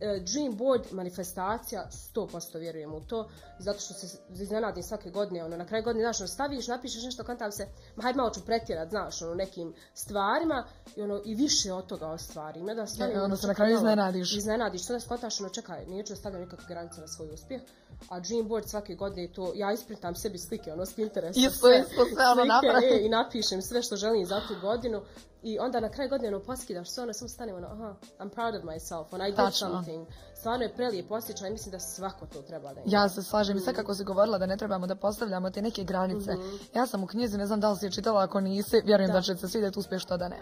E, 0.00 0.20
Dream 0.20 0.56
board, 0.56 0.82
manifestacija, 0.90 1.88
100% 2.14 2.58
vjerujem 2.58 2.94
u 2.94 3.00
to, 3.00 3.28
zato 3.58 3.80
što 3.80 3.94
se 3.94 4.18
iznenadim 4.30 4.82
svake 4.82 5.10
godine, 5.10 5.44
ono, 5.44 5.56
na 5.56 5.66
kraju 5.66 5.84
godine, 5.84 6.04
znaš, 6.04 6.20
ono, 6.20 6.28
staviš, 6.28 6.68
napišeš 6.68 7.02
nešto, 7.04 7.24
kontam 7.24 7.52
se, 7.52 7.66
ma 7.96 8.02
hajde 8.02 8.16
malo 8.16 8.30
ću 8.30 8.40
pretjerat, 8.46 8.88
znaš, 8.90 9.22
ono, 9.22 9.34
nekim 9.34 9.74
stvarima, 9.94 10.64
i 10.96 11.02
ono, 11.02 11.22
i 11.24 11.34
više 11.34 11.72
od 11.72 11.86
toga 11.86 12.06
ostvarim. 12.08 12.68
Ja 12.68 12.74
da 12.74 12.86
stavim, 12.86 13.14
onda 13.14 13.24
ono, 13.24 13.36
se 13.36 13.46
na 13.46 13.54
kraju 13.54 13.74
iznenadiš. 13.74 14.36
Iznenadiš, 14.36 14.90
onda 14.90 15.00
skontaš, 15.00 15.40
ono, 15.40 15.48
čekaj, 15.48 15.86
neću 15.86 16.12
da 16.12 16.16
stavljam 16.16 16.40
nikakve 16.42 16.64
granice 16.68 17.00
na 17.00 17.08
svoj 17.08 17.28
uspjeh, 17.34 17.60
a 18.08 18.20
Dream 18.20 18.48
board 18.48 18.68
svake 18.68 18.94
godine 18.94 19.22
je 19.22 19.32
to, 19.32 19.52
ja 19.54 19.72
isprintam 19.72 20.14
sebi 20.14 20.38
slike, 20.38 20.72
ono, 20.72 20.86
s 20.86 20.92
Pinteresta, 20.94 21.40
Isto, 21.40 21.66
sve, 21.66 21.80
isto, 21.80 22.04
sve 22.14 22.24
ono 22.24 22.34
slike, 22.34 22.48
napravim. 22.48 22.92
e, 22.92 23.06
i 23.06 23.08
napišem 23.08 23.62
sve 23.62 23.82
što 23.82 23.96
želim 23.96 24.26
za 24.26 24.40
tu 24.48 24.54
godinu 24.60 25.02
i 25.42 25.58
onda 25.58 25.80
na 25.80 25.88
kraju 25.88 26.10
godine 26.10 26.28
ono 26.28 26.44
poskidaš 26.44 26.90
sve 26.90 27.02
ono 27.02 27.12
samo 27.12 27.28
stanem 27.28 27.56
ono 27.56 27.66
aha 27.66 27.94
I'm 28.18 28.30
proud 28.30 28.54
of 28.54 28.62
myself 28.62 29.10
when 29.10 29.28
I 29.28 29.30
did 29.30 29.36
Tačno. 29.36 29.68
something 29.68 30.06
stvarno 30.40 30.64
je 30.64 30.74
prelijep 30.74 31.10
osjećaj 31.10 31.48
i 31.48 31.52
mislim 31.52 31.72
da 31.72 31.80
svako 31.80 32.26
to 32.26 32.42
treba 32.42 32.74
da 32.74 32.80
ima 32.80 32.90
Ja 32.92 33.08
se 33.08 33.22
slažem 33.22 33.56
i 33.56 33.60
sad 33.60 33.74
kako 33.74 33.94
si 33.94 34.04
govorila 34.04 34.38
da 34.38 34.46
ne 34.46 34.56
trebamo 34.56 34.86
da 34.86 34.94
postavljamo 34.94 35.50
te 35.50 35.62
neke 35.62 35.84
granice. 35.84 36.32
Ja 36.74 36.86
sam 36.86 37.04
u 37.04 37.06
knjizi, 37.06 37.38
ne 37.38 37.46
znam 37.46 37.60
da 37.60 37.70
li 37.70 37.78
si 37.78 37.86
je 37.86 37.90
čitala, 37.90 38.22
ako 38.22 38.40
nisi, 38.40 38.82
vjerujem 38.84 39.12
da, 39.12 39.22
će 39.22 39.36
se 39.36 39.48
svidjeti 39.48 39.78
uspjeh 39.78 40.00
što 40.00 40.16
da 40.16 40.28
ne. 40.28 40.38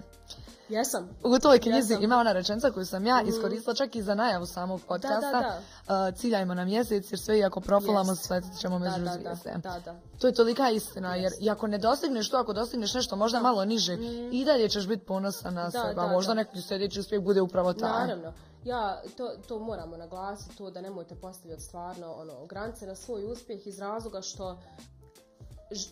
Jesam. 0.68 1.08
U 1.24 1.38
toj 1.38 1.58
knjizi 1.58 1.92
Jesam. 1.92 2.04
ima 2.04 2.16
ona 2.16 2.32
rečenica 2.32 2.70
koju 2.70 2.86
sam 2.86 3.06
ja 3.06 3.22
iskoristila 3.22 3.74
čak 3.74 3.96
i 3.96 4.02
za 4.02 4.14
najavu 4.14 4.46
samog 4.46 4.80
podcasta. 4.88 5.30
da, 5.40 5.60
Uh, 5.88 6.14
ciljajmo 6.14 6.54
na 6.54 6.64
mjesec 6.64 7.12
jer 7.12 7.20
sve 7.20 7.38
i 7.38 7.44
ako 7.44 7.60
profilamo 7.60 8.12
Jest. 8.12 8.24
svetit 8.24 8.58
ćemo 8.58 8.78
Da, 8.78 8.84
među 8.84 9.04
da, 9.04 9.12
zvijezde. 9.12 9.50
da, 9.54 9.70
da, 9.70 9.80
da. 9.84 9.94
To 10.18 10.26
je 10.26 10.32
tolika 10.34 10.70
istina 10.70 11.14
jer 11.14 11.32
i 11.40 11.50
ako 11.50 11.66
ne 11.66 11.78
dostigneš 11.78 12.30
to, 12.30 12.36
ako 12.36 12.52
dostigneš 12.52 12.94
nešto 12.94 13.16
možda 13.16 13.40
malo 13.40 13.64
niže, 13.64 13.98
i 14.32 14.44
dalje 14.44 14.68
ćeš 14.68 14.86
biti 14.88 15.04
ponosan 15.06 15.54
na 15.54 15.64
Da, 15.64 15.70
sebe, 15.70 15.94
da, 15.94 16.06
možda 16.06 16.30
da. 16.30 16.34
neki 16.34 16.62
sljedeći 16.62 17.00
uspjeh 17.00 17.22
bude 17.22 17.40
upravo 17.40 17.72
taj. 17.72 18.00
Naravno. 18.06 18.32
Ja, 18.64 19.02
to, 19.16 19.30
to 19.38 19.58
moramo 19.60 19.96
naglasiti, 19.96 20.56
to 20.56 20.70
da 20.70 20.80
nemojte 20.80 21.14
postavljati 21.16 21.62
stvarno 21.62 22.12
ono, 22.12 22.46
granice 22.46 22.86
na 22.86 22.94
svoj 22.94 23.24
uspjeh 23.24 23.66
iz 23.66 23.78
razloga 23.78 24.22
što 24.22 24.58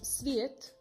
svijet 0.02 0.72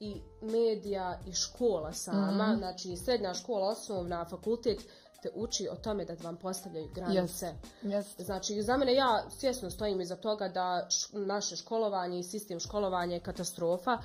i 0.00 0.20
medija 0.42 1.18
i 1.26 1.32
škola 1.34 1.92
sama, 1.92 2.46
Mhm. 2.46 2.58
znači 2.58 2.96
srednja 2.96 3.34
škola, 3.34 3.68
osnovna, 3.68 4.24
fakultet, 4.24 4.78
te 5.22 5.30
uči 5.34 5.68
o 5.68 5.76
tome 5.76 6.04
da 6.04 6.14
vam 6.16 6.36
postavljaju 6.36 6.88
granice. 6.88 7.54
Jest. 7.82 8.20
Znači, 8.20 8.62
za 8.62 8.76
mene 8.76 8.94
ja 8.94 9.24
svjesno 9.30 9.70
stojim 9.70 10.00
iza 10.00 10.16
toga 10.16 10.48
da 10.48 10.86
š- 10.88 11.08
naše 11.12 11.56
školovanje 11.56 12.18
i 12.18 12.24
sistem 12.24 12.60
školovanja 12.60 13.14
je 13.14 13.20
katastrofa. 13.20 13.98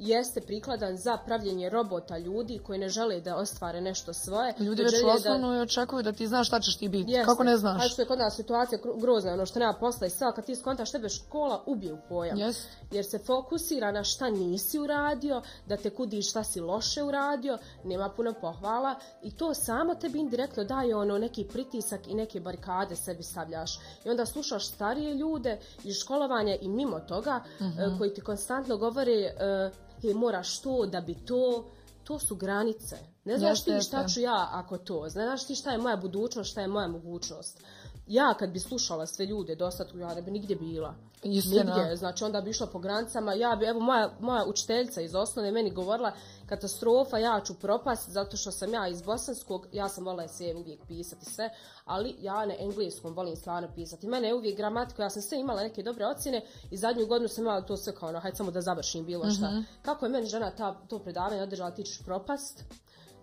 Jeste 0.00 0.40
prikladan 0.40 0.96
za 0.96 1.16
pravljenje 1.16 1.68
robota 1.68 2.18
ljudi 2.18 2.58
koji 2.58 2.78
ne 2.78 2.88
žele 2.88 3.20
da 3.20 3.36
ostvare 3.36 3.80
nešto 3.80 4.12
svoje. 4.14 4.54
Ljudi 4.58 4.82
već 4.82 4.90
žele 4.92 5.02
da- 5.04 5.14
osnovno 5.14 5.56
i 5.56 5.60
očekuju 5.60 6.02
da 6.02 6.12
ti 6.12 6.26
znaš 6.26 6.46
šta 6.46 6.60
ćeš 6.60 6.76
ti 6.76 6.88
biti. 6.88 7.10
Jeste. 7.10 7.24
Kako 7.24 7.44
ne 7.44 7.52
A 7.52 7.56
znaš? 7.56 7.92
što 7.92 8.02
je 8.02 8.06
kod 8.06 8.18
nas 8.18 8.36
situacija 8.36 8.78
gro- 8.78 9.00
grozna, 9.00 9.32
ono 9.32 9.46
što 9.46 9.58
nema 9.58 9.72
posla 9.72 10.06
i 10.06 10.10
sve, 10.10 10.32
kad 10.34 10.46
ti 10.46 10.56
skontaš 10.56 10.92
tebe 10.92 11.08
škola 11.08 11.62
ubije 11.66 11.92
u 11.92 11.98
pojam. 12.08 12.38
Jest. 12.38 12.68
Jer 12.90 13.04
se 13.04 13.18
fokusira 13.18 13.92
na 13.92 14.04
šta 14.04 14.30
nisi 14.30 14.78
uradio, 14.78 15.42
da 15.66 15.76
te 15.76 15.90
kudi 15.90 16.22
šta 16.22 16.44
si 16.44 16.60
loše 16.60 17.02
uradio, 17.02 17.58
nema 17.84 18.08
puno 18.08 18.34
pohvala 18.34 18.94
i 19.22 19.30
to 19.30 19.54
samo 19.54 19.94
tebi 19.94 20.18
indirektno 20.18 20.64
daje 20.64 20.96
ono 20.96 21.18
neki 21.18 21.44
pritisak 21.44 22.00
i 22.06 22.14
neke 22.14 22.40
barikade 22.40 22.96
sebi 22.96 23.22
stavljaš. 23.22 23.76
I 24.04 24.10
onda 24.10 24.26
slušaš 24.26 24.66
starije 24.66 25.14
ljude 25.14 25.58
iz 25.84 25.96
školovanja 25.96 26.56
i 26.56 26.68
mimo 26.68 27.00
toga 27.00 27.40
Mhm. 27.60 27.80
e, 27.80 27.98
koji 27.98 28.14
ti 28.14 28.20
konstantno 28.20 28.76
govore 28.76 29.12
e, 29.12 29.70
"Hej, 30.02 30.14
moraš 30.14 30.60
to 30.60 30.86
da 30.86 31.00
bi 31.00 31.14
to, 31.14 31.64
to 32.04 32.18
su 32.18 32.36
granice. 32.36 32.96
Ne 33.24 33.38
znaš 33.38 33.50
Jeste, 33.58 33.78
ti 33.78 33.84
šta 33.84 34.00
jeste. 34.00 34.14
ću 34.14 34.20
ja 34.20 34.48
ako 34.52 34.78
to. 34.78 35.08
Znaš 35.08 35.46
ti 35.46 35.54
šta 35.54 35.70
je 35.70 35.78
moja 35.78 35.96
budućnost, 35.96 36.50
šta 36.50 36.60
je 36.60 36.68
moja 36.68 36.88
mogućnost. 36.88 37.62
Ja 38.06 38.34
kad 38.38 38.50
bi 38.50 38.58
slušala 38.60 39.06
sve 39.06 39.26
ljude 39.26 39.54
dostatku, 39.54 39.98
ja 39.98 40.14
ne 40.14 40.22
bi 40.22 40.30
nigdje 40.30 40.56
bila. 40.56 40.94
Istina. 41.22 41.64
Nigdje, 41.64 41.96
znači 41.96 42.24
onda 42.24 42.40
bi 42.40 42.50
išla 42.50 42.66
po 42.66 42.78
granicama, 42.78 43.34
ja 43.34 43.56
bi, 43.56 43.66
evo 43.66 43.80
moja, 43.80 44.10
moja 44.20 44.44
učiteljica 44.46 45.00
iz 45.00 45.14
osnovne 45.14 45.52
meni 45.52 45.70
govorila 45.70 46.12
katastrofa, 46.48 47.18
ja 47.18 47.40
ću 47.46 47.54
propast 47.54 48.08
zato 48.08 48.36
što 48.36 48.50
sam 48.50 48.74
ja 48.74 48.88
iz 48.88 49.02
bosanskog, 49.02 49.66
ja 49.72 49.88
sam 49.88 50.04
volila 50.04 50.28
se 50.28 50.54
uvijek 50.56 50.80
pisati 50.88 51.24
sve, 51.24 51.50
ali 51.84 52.16
ja 52.20 52.46
na 52.46 52.54
engleskom 52.58 53.14
volim 53.14 53.36
stvarno 53.36 53.68
pisati. 53.74 54.06
Mene 54.06 54.28
je 54.28 54.34
uvijek 54.34 54.56
gramatika, 54.56 55.02
ja 55.02 55.10
sam 55.10 55.22
sve 55.22 55.38
imala 55.40 55.62
neke 55.62 55.82
dobre 55.82 56.06
ocjene 56.06 56.42
i 56.70 56.76
zadnju 56.76 57.06
godinu 57.06 57.28
sam 57.28 57.44
imala 57.44 57.60
to 57.60 57.76
sve 57.76 57.94
kao 57.94 58.08
ono, 58.08 58.20
hajde 58.20 58.36
samo 58.36 58.50
da 58.50 58.60
završim 58.60 59.04
bilo 59.04 59.30
šta. 59.30 59.62
Kako 59.82 60.06
je 60.06 60.10
meni 60.10 60.26
žena 60.26 60.50
ta, 60.50 60.74
to 60.88 60.98
predavanje 60.98 61.42
održala, 61.42 61.70
ti 61.70 61.84
ćeš 61.84 62.04
propast, 62.04 62.64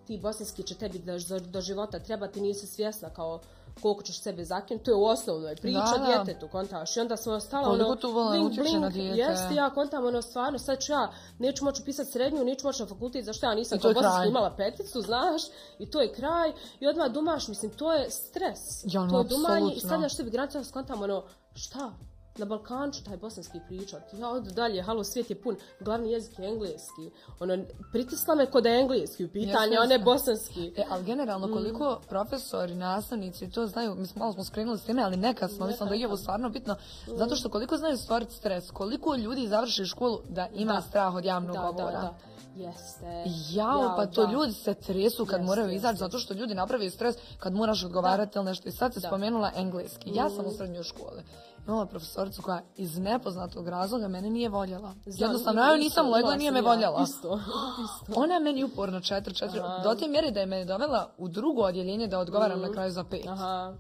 ti 0.08 0.18
bosanski 0.18 0.64
će 0.64 0.76
tebi 0.76 1.00
do, 1.00 1.40
do 1.40 1.62
života 1.62 2.00
trebati, 2.00 2.42
nisi 2.42 2.68
svjesna 2.68 3.10
kao 3.10 3.42
koliko 3.82 4.04
ćeš 4.04 4.22
sebe 4.22 4.46
zakinuti, 4.46 4.86
to 4.86 4.92
je 4.92 4.96
u 4.96 5.06
osnovnoj 5.06 5.56
priča 5.56 5.80
Da, 5.80 5.98
da. 5.98 6.06
djetetu, 6.06 6.48
kontaš. 6.48 6.98
I 6.98 7.00
onda 7.00 7.18
smo 7.18 7.34
ostala 7.34 7.70
ono, 7.70 7.98
vola 8.14 8.32
blink, 8.32 8.56
blink, 8.56 8.96
jeste, 8.96 9.56
ja 9.56 9.70
kontam 9.70 10.06
ono 10.06 10.22
stvarno, 10.22 10.60
sad 10.60 10.80
ću 10.80 10.92
ja, 10.92 11.12
neću 11.40 11.66
moći 11.66 11.82
upisati 11.82 12.12
srednju, 12.12 12.44
neću 12.44 12.68
moći 12.68 12.82
na 12.82 12.88
fakultet, 12.88 13.26
zašto 13.26 13.46
ja 13.46 13.56
nisam 13.56 13.80
to 13.80 13.82
kao 13.82 13.94
bosanski 13.94 14.30
imala 14.30 14.56
peticu, 14.58 15.02
znaš, 15.02 15.42
i 15.80 15.90
to 15.92 16.02
je 16.02 16.14
kraj, 16.14 16.52
i 16.80 16.88
odmah 16.88 17.12
dumaš, 17.12 17.48
mislim, 17.48 17.72
to 17.72 17.94
je 17.94 18.12
stres, 18.12 18.60
Ja, 18.84 19.02
no, 19.02 19.10
to 19.10 19.18
je 19.18 19.24
dumanje, 19.24 19.74
i 19.74 19.80
stavljaš 19.80 20.16
sebi 20.16 20.32
granicu, 20.32 20.58
ja 20.58 20.64
skontam 20.64 21.02
ono, 21.02 21.24
šta, 21.56 21.92
na 22.38 22.46
Balkanu 22.46 22.92
ću 22.92 23.04
taj 23.04 23.18
bosanski 23.18 23.60
pričat. 23.68 24.14
Ja 24.14 24.30
odu 24.30 24.52
dalje, 24.52 24.82
halo, 24.82 25.04
svijet 25.04 25.30
je 25.30 25.42
pun, 25.42 25.56
glavni 25.80 26.12
jezik 26.12 26.40
je 26.40 26.48
engleski. 26.48 27.10
Ono, 27.40 27.58
pritisla 27.92 28.36
me 28.36 28.46
kod 28.46 28.64
da 28.64 28.70
je 28.70 28.82
engleski 28.82 29.26
u 29.26 29.30
pitanje, 29.30 29.78
a 29.78 29.86
ne 29.86 29.96
jeste. 29.96 30.04
bosanski. 30.06 30.74
E, 30.78 30.84
ali 30.90 31.04
generalno 31.04 31.48
koliko 31.48 32.02
profesori, 32.10 32.76
nastavnici 32.76 33.50
to 33.50 33.68
znaju, 33.68 33.96
mislim 33.96 34.20
malo 34.20 34.34
smo 34.34 34.44
skrenuli 34.44 34.78
s 34.78 34.84
time, 34.84 35.04
ali 35.04 35.18
nekad 35.18 35.52
smo, 35.52 35.68
mislim 35.68 35.90
da 35.90 35.96
je 35.96 36.08
ovo 36.08 36.18
stvarno 36.18 36.50
bitno, 36.50 36.76
zato 37.08 37.36
što 37.36 37.50
koliko 37.50 37.78
znaju 37.78 37.98
stvoriti 37.98 38.34
stres, 38.34 38.72
koliko 38.72 39.16
ljudi 39.16 39.48
završi 39.48 39.86
školu 39.86 40.20
da 40.30 40.48
ima 40.48 40.74
Da. 40.74 40.82
strah 40.82 41.16
od 41.16 41.26
javnog 41.26 41.56
Da, 41.56 41.62
da, 41.62 41.72
govora. 41.72 42.02
da. 42.02 42.16
Jeste. 42.58 43.24
Jao, 43.52 43.94
pa 43.98 44.06
to 44.06 44.26
da. 44.26 44.32
ljudi 44.32 44.54
se 44.54 44.74
tresu 44.74 45.26
kad 45.26 45.40
Jeste, 45.40 45.46
moraju 45.46 45.72
izaći, 45.72 45.98
zato 45.98 46.20
što 46.20 46.34
ljudi 46.34 46.54
napravi 46.56 46.90
stres 46.90 47.16
kad 47.40 47.54
moraš 47.54 47.84
odgovarati 47.84 48.38
ili 48.38 48.46
nešto. 48.46 48.70
I 48.70 48.72
sad 48.72 48.94
se 48.94 49.00
Da. 49.00 49.08
spomenula 49.08 49.52
engleski. 49.56 50.12
Ja 50.14 50.30
sam 50.30 50.46
u 50.46 50.52
srednjoj 50.52 50.84
školi. 50.84 51.24
Imala 51.68 51.86
profesoricu 51.86 52.42
koja 52.42 52.62
iz 52.76 52.98
nepoznatog 52.98 53.68
razloga 53.68 54.08
mene 54.08 54.30
nije 54.30 54.50
voljela. 54.50 54.94
Znam, 55.06 55.28
Jednostavno, 55.28 55.62
ja 55.62 55.76
nisam 55.76 56.10
legla, 56.10 56.36
nije 56.36 56.52
me 56.52 56.60
ja, 56.60 56.64
voljela. 56.64 57.04
Isto, 57.04 57.40
isto. 57.86 58.14
Ona 58.16 58.34
je 58.34 58.40
meni 58.40 58.64
uporno 58.64 59.02
četiri, 59.02 59.34
četiri, 59.36 59.60
Aha. 59.60 59.80
do 59.80 59.96
te 59.96 60.08
mjere 60.08 60.32
da 60.32 60.40
je 60.40 60.46
me 60.46 60.66
dovela 60.66 61.12
u 61.18 61.28
drugo 61.28 61.62
odjeljenje 61.62 62.08
da 62.08 62.20
odgovaram 62.20 62.62
na 62.62 62.72
kraju 62.72 62.92
za 62.92 63.04
pet. 63.04 63.28
Aha. 63.28 63.74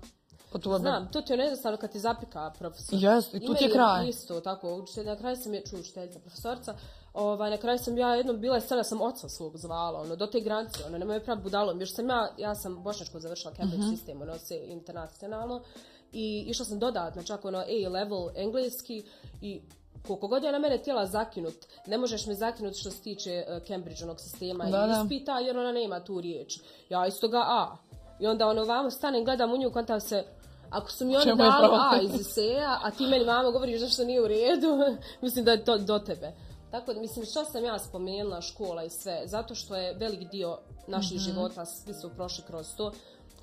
Po 0.52 0.60
tu 0.60 0.70
odmah- 0.70 0.80
Znam, 0.82 1.08
to 1.08 1.22
ti 1.22 1.34
je 1.34 1.40
jednostavno 1.40 1.78
kad 1.78 1.92
ti 1.92 2.00
zapika 2.00 2.52
profesor. 2.52 3.00
Jeste, 3.00 3.38
i 3.38 3.46
tu 3.46 3.54
ti 3.54 3.64
je 3.64 3.72
kraj. 3.72 4.08
Isto, 4.08 4.42
tako, 4.42 4.68
učitelj- 4.70 5.06
na 5.06 5.16
kraju 5.16 5.36
sam 5.36 5.54
je, 5.54 5.64
ču 5.64 5.78
učiteljica, 5.78 6.20
profesorica, 6.20 6.74
ovaj, 7.14 7.50
na 7.50 7.58
kraju 7.58 7.78
sam 7.80 7.98
ja 7.98 8.10
jednom 8.10 8.40
bila 8.40 8.62
sada 8.62 8.84
sam 8.84 9.02
oca 9.02 9.30
svog 9.30 9.58
zvala, 9.58 10.02
ono, 10.02 10.16
do 10.16 10.28
te 10.28 10.40
granice, 10.40 10.84
ono, 10.86 10.98
nemoj 10.98 11.20
pravi 11.20 11.42
budalom, 11.42 11.80
još 11.80 11.94
sam 11.94 12.10
ja, 12.10 12.30
ja 12.38 12.56
sam 12.56 12.84
bošnjačko 12.84 13.20
završila 13.20 13.54
Cambridge 13.54 13.78
Mhm. 13.80 13.90
sistem, 13.92 14.22
ono, 14.22 14.38
se 14.38 14.58
internacionalno, 14.58 15.62
i 16.16 16.46
išla 16.48 16.66
sam 16.66 16.80
dodatno, 16.80 17.24
čak 17.24 17.46
ono 17.46 17.58
A 17.60 17.90
level 17.90 18.30
engleski 18.36 19.04
i 19.42 19.62
koliko 20.08 20.28
god 20.28 20.44
je 20.44 20.52
na 20.52 20.60
mene 20.60 20.78
htjela 20.78 21.06
zakinut, 21.06 21.54
ne 21.88 21.98
možeš 21.98 22.26
me 22.26 22.34
zakinuti 22.34 22.80
što 22.80 22.92
se 22.92 23.02
tiče 23.02 23.46
uh, 23.48 23.68
Cambridge 23.68 24.04
onog 24.04 24.20
sistema 24.20 24.66
Da, 24.66 24.88
i 24.88 25.04
ispita 25.04 25.40
jer 25.40 25.58
ona 25.58 25.72
nema 25.72 26.00
tu 26.00 26.22
riječ. 26.22 26.60
Ja 26.90 27.08
isto 27.08 27.28
ga 27.28 27.38
A. 27.48 27.78
I 28.20 28.28
onda 28.28 28.48
ono 28.48 28.64
vamo 28.64 28.92
stanem, 28.92 29.26
gledam 29.26 29.54
u 29.54 29.58
nju, 29.58 29.72
kontam 29.72 30.02
se, 30.02 30.24
ako 30.70 30.92
su 30.92 31.06
mi 31.06 31.16
oni 31.18 31.26
dali? 31.36 31.68
A 31.92 32.02
iz 32.02 32.22
eseja, 32.22 32.80
a 32.84 32.92
ti 32.92 33.08
meni 33.08 33.26
mama 33.26 33.52
govoriš 33.52 33.82
da 33.82 33.88
što 33.90 34.04
nije 34.04 34.22
u 34.22 34.28
redu, 34.28 34.78
mislim 35.22 35.46
da 35.46 35.52
je 35.52 35.66
to 35.66 35.78
do 35.78 36.00
tebe. 36.00 36.32
Tako 36.72 36.94
da, 36.94 37.00
mislim, 37.00 37.26
što 37.26 37.46
sam 37.46 37.64
ja 37.66 37.80
spomenula, 37.80 38.42
škola 38.42 38.84
i 38.84 38.90
sve, 38.90 39.22
zato 39.26 39.56
što 39.56 39.76
je 39.76 39.94
velik 39.94 40.30
dio 40.32 40.58
naših 40.88 41.18
Mhm. 41.18 41.24
života, 41.24 41.66
svi 41.66 41.94
su 41.94 42.10
prošli 42.10 42.44
kroz 42.48 42.68
to, 42.78 42.92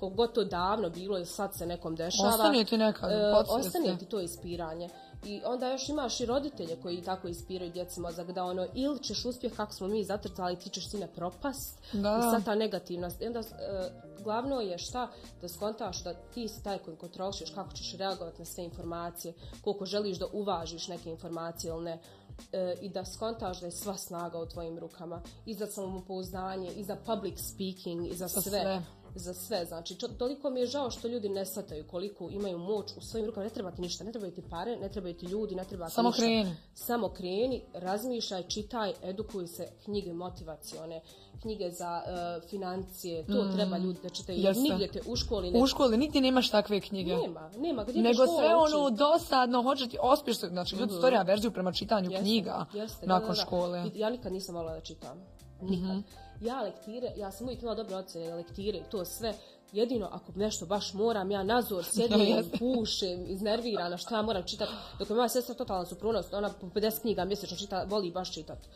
koliko 0.03 0.15
god 0.15 0.33
to 0.33 0.43
davno 0.43 0.89
bilo 0.89 1.17
i 1.17 1.25
sad 1.25 1.55
se 1.55 1.65
nekom 1.65 1.95
dešava. 1.95 2.29
Ostane 2.29 2.65
ti 2.65 2.77
nekad, 2.77 3.11
e, 3.11 3.33
ostane 3.47 3.97
ti 3.97 4.05
to 4.05 4.19
ispiranje. 4.19 4.89
I 5.25 5.41
onda 5.45 5.71
još 5.71 5.89
imaš 5.89 6.19
i 6.19 6.25
roditelje 6.25 6.75
koji 6.81 7.01
tako 7.01 7.27
ispiraju 7.27 7.71
djeci 7.71 7.99
mozak 7.99 8.31
da 8.31 8.43
ono 8.43 8.67
ili 8.73 9.03
ćeš 9.03 9.25
uspjeh 9.25 9.53
kako 9.53 9.73
smo 9.73 9.87
mi 9.87 10.03
zatrtali 10.03 10.59
ti 10.59 10.69
ćeš 10.69 10.89
sine 10.89 11.07
propast 11.15 11.79
Da. 11.93 12.19
i 12.19 12.21
sad 12.21 12.45
ta 12.45 12.55
negativna 12.55 13.09
i 13.19 13.27
onda 13.27 13.39
e, 13.39 13.43
glavno 14.23 14.61
je 14.61 14.77
šta 14.77 15.11
da 15.41 15.47
skontaš 15.47 16.03
da 16.03 16.13
ti 16.13 16.47
si 16.47 16.63
taj 16.63 16.77
koji 16.77 16.97
kontrolišeš 16.97 17.49
kako 17.49 17.73
ćeš 17.73 17.97
reagovati 17.97 18.39
na 18.39 18.45
sve 18.45 18.63
informacije 18.63 19.33
koliko 19.61 19.85
želiš 19.85 20.19
da 20.19 20.25
uvažiš 20.33 20.87
neke 20.87 21.09
informacije 21.09 21.69
ili 21.69 21.83
ne 21.83 21.99
E, 22.51 22.75
i 22.81 22.89
da 22.89 23.05
skontaš 23.05 23.59
da 23.59 23.65
je 23.65 23.71
sva 23.71 23.97
snaga 23.97 24.39
u 24.39 24.45
tvojim 24.45 24.79
rukama 24.79 25.21
i 25.45 25.53
za 25.53 25.67
samopouzdanje 25.67 26.71
i 26.71 26.83
za 26.83 26.95
public 26.95 27.39
speaking 27.39 28.07
i 28.07 28.15
Za 28.15 28.27
sve 28.27 28.41
sve. 28.41 28.81
Za 29.15 29.33
sve. 29.33 29.65
Znači, 29.65 29.97
toliko 30.17 30.49
mi 30.49 30.59
je 30.59 30.65
žao 30.65 30.91
što 30.91 31.07
ljudi 31.07 31.29
ne 31.29 31.45
shvataju 31.45 31.87
koliko 31.87 32.29
imaju 32.29 32.57
moć 32.57 32.91
u 32.97 33.01
svojim 33.01 33.25
rukama. 33.27 33.43
Ne 33.43 33.49
treba 33.49 33.71
ti 33.71 33.81
ništa, 33.81 34.03
ne 34.03 34.11
trebaju 34.11 34.33
ti 34.33 34.43
pare, 34.49 34.77
ne 34.77 34.89
trebaju 34.89 35.13
ti 35.13 35.25
ljudi, 35.25 35.55
ne 35.55 35.65
treba 35.65 35.87
ti 35.87 35.93
Samo 35.93 36.09
ništa. 36.09 36.21
kreni. 36.21 36.55
Samo 36.73 37.09
kreni, 37.09 37.61
razmišljaj, 37.73 38.43
čitaj, 38.43 38.93
edukuj 39.03 39.47
se, 39.47 39.67
knjige 39.83 40.13
motivacione, 40.13 41.01
knjige 41.41 41.71
za 41.71 42.01
uh, 42.05 42.49
financije, 42.49 43.25
to 43.25 43.47
treba 43.55 43.77
ljudi 43.77 43.99
da 44.03 44.09
čitaju. 44.09 44.39
jer 44.39 44.55
Mm. 44.55 44.61
Nigdje 44.61 44.91
te 44.91 45.01
u 45.07 45.15
školi 45.15 45.51
ne... 45.51 45.59
U 45.59 45.67
školi 45.67 45.97
nigdje 45.97 46.21
nemaš 46.21 46.49
takve 46.49 46.81
knjige. 46.81 47.15
Nema, 47.15 47.51
nema. 47.57 47.83
Gdje 47.83 48.01
Nego 48.01 48.25
sve 48.27 48.55
uči? 48.65 48.75
ono 48.75 48.89
dosadno, 48.89 49.63
hoće 49.63 49.87
ti 49.87 49.97
se, 50.33 50.47
znači 50.47 50.75
ljudi 50.75 50.93
stvore 50.93 51.17
averziju 51.17 51.51
prema 51.51 51.71
čitanju 51.71 52.11
Jeste, 52.11 52.23
knjiga 52.23 52.65
jeste, 52.73 53.05
da, 53.05 53.13
nakon 53.13 53.29
da, 53.29 53.35
da. 53.35 53.41
škole. 53.41 53.79
Mhm. 53.85 53.95
I 53.97 53.99
Ja 53.99 54.09
nikad 54.09 54.33
nisam 54.33 54.55
volila 54.55 54.73
da 54.73 54.81
čitam. 54.81 55.17
Nikad. 55.61 56.03
Ja 56.43 56.61
lektire, 56.61 57.11
ja 57.17 57.31
sam 57.31 57.47
uvijek 57.47 57.61
imala 57.61 57.75
dobre 57.75 57.95
ocjene 57.95 58.35
lektire 58.35 58.77
i 58.77 58.83
to 58.91 59.05
sve. 59.05 59.33
Jedino 59.71 60.09
ako 60.11 60.31
nešto 60.35 60.65
baš 60.65 60.93
moram, 60.93 61.31
ja 61.31 61.43
nazor 61.43 61.83
sjedim, 61.83 62.51
pušem, 62.59 63.25
iznervirana, 63.27 63.97
što 63.97 64.15
ja 64.15 64.21
moram 64.21 64.43
čitati. 64.43 64.71
Dok 64.99 65.09
je 65.09 65.15
moja 65.15 65.29
sestra 65.29 65.55
totalna 65.55 65.85
suprotnost, 65.85 66.33
ona 66.33 66.49
po 66.61 66.67
50 66.67 67.01
knjiga 67.01 67.25
mjesečno 67.25 67.57
čita, 67.57 67.85
voli 67.89 68.11
baš 68.11 68.33
čitati. 68.33 68.67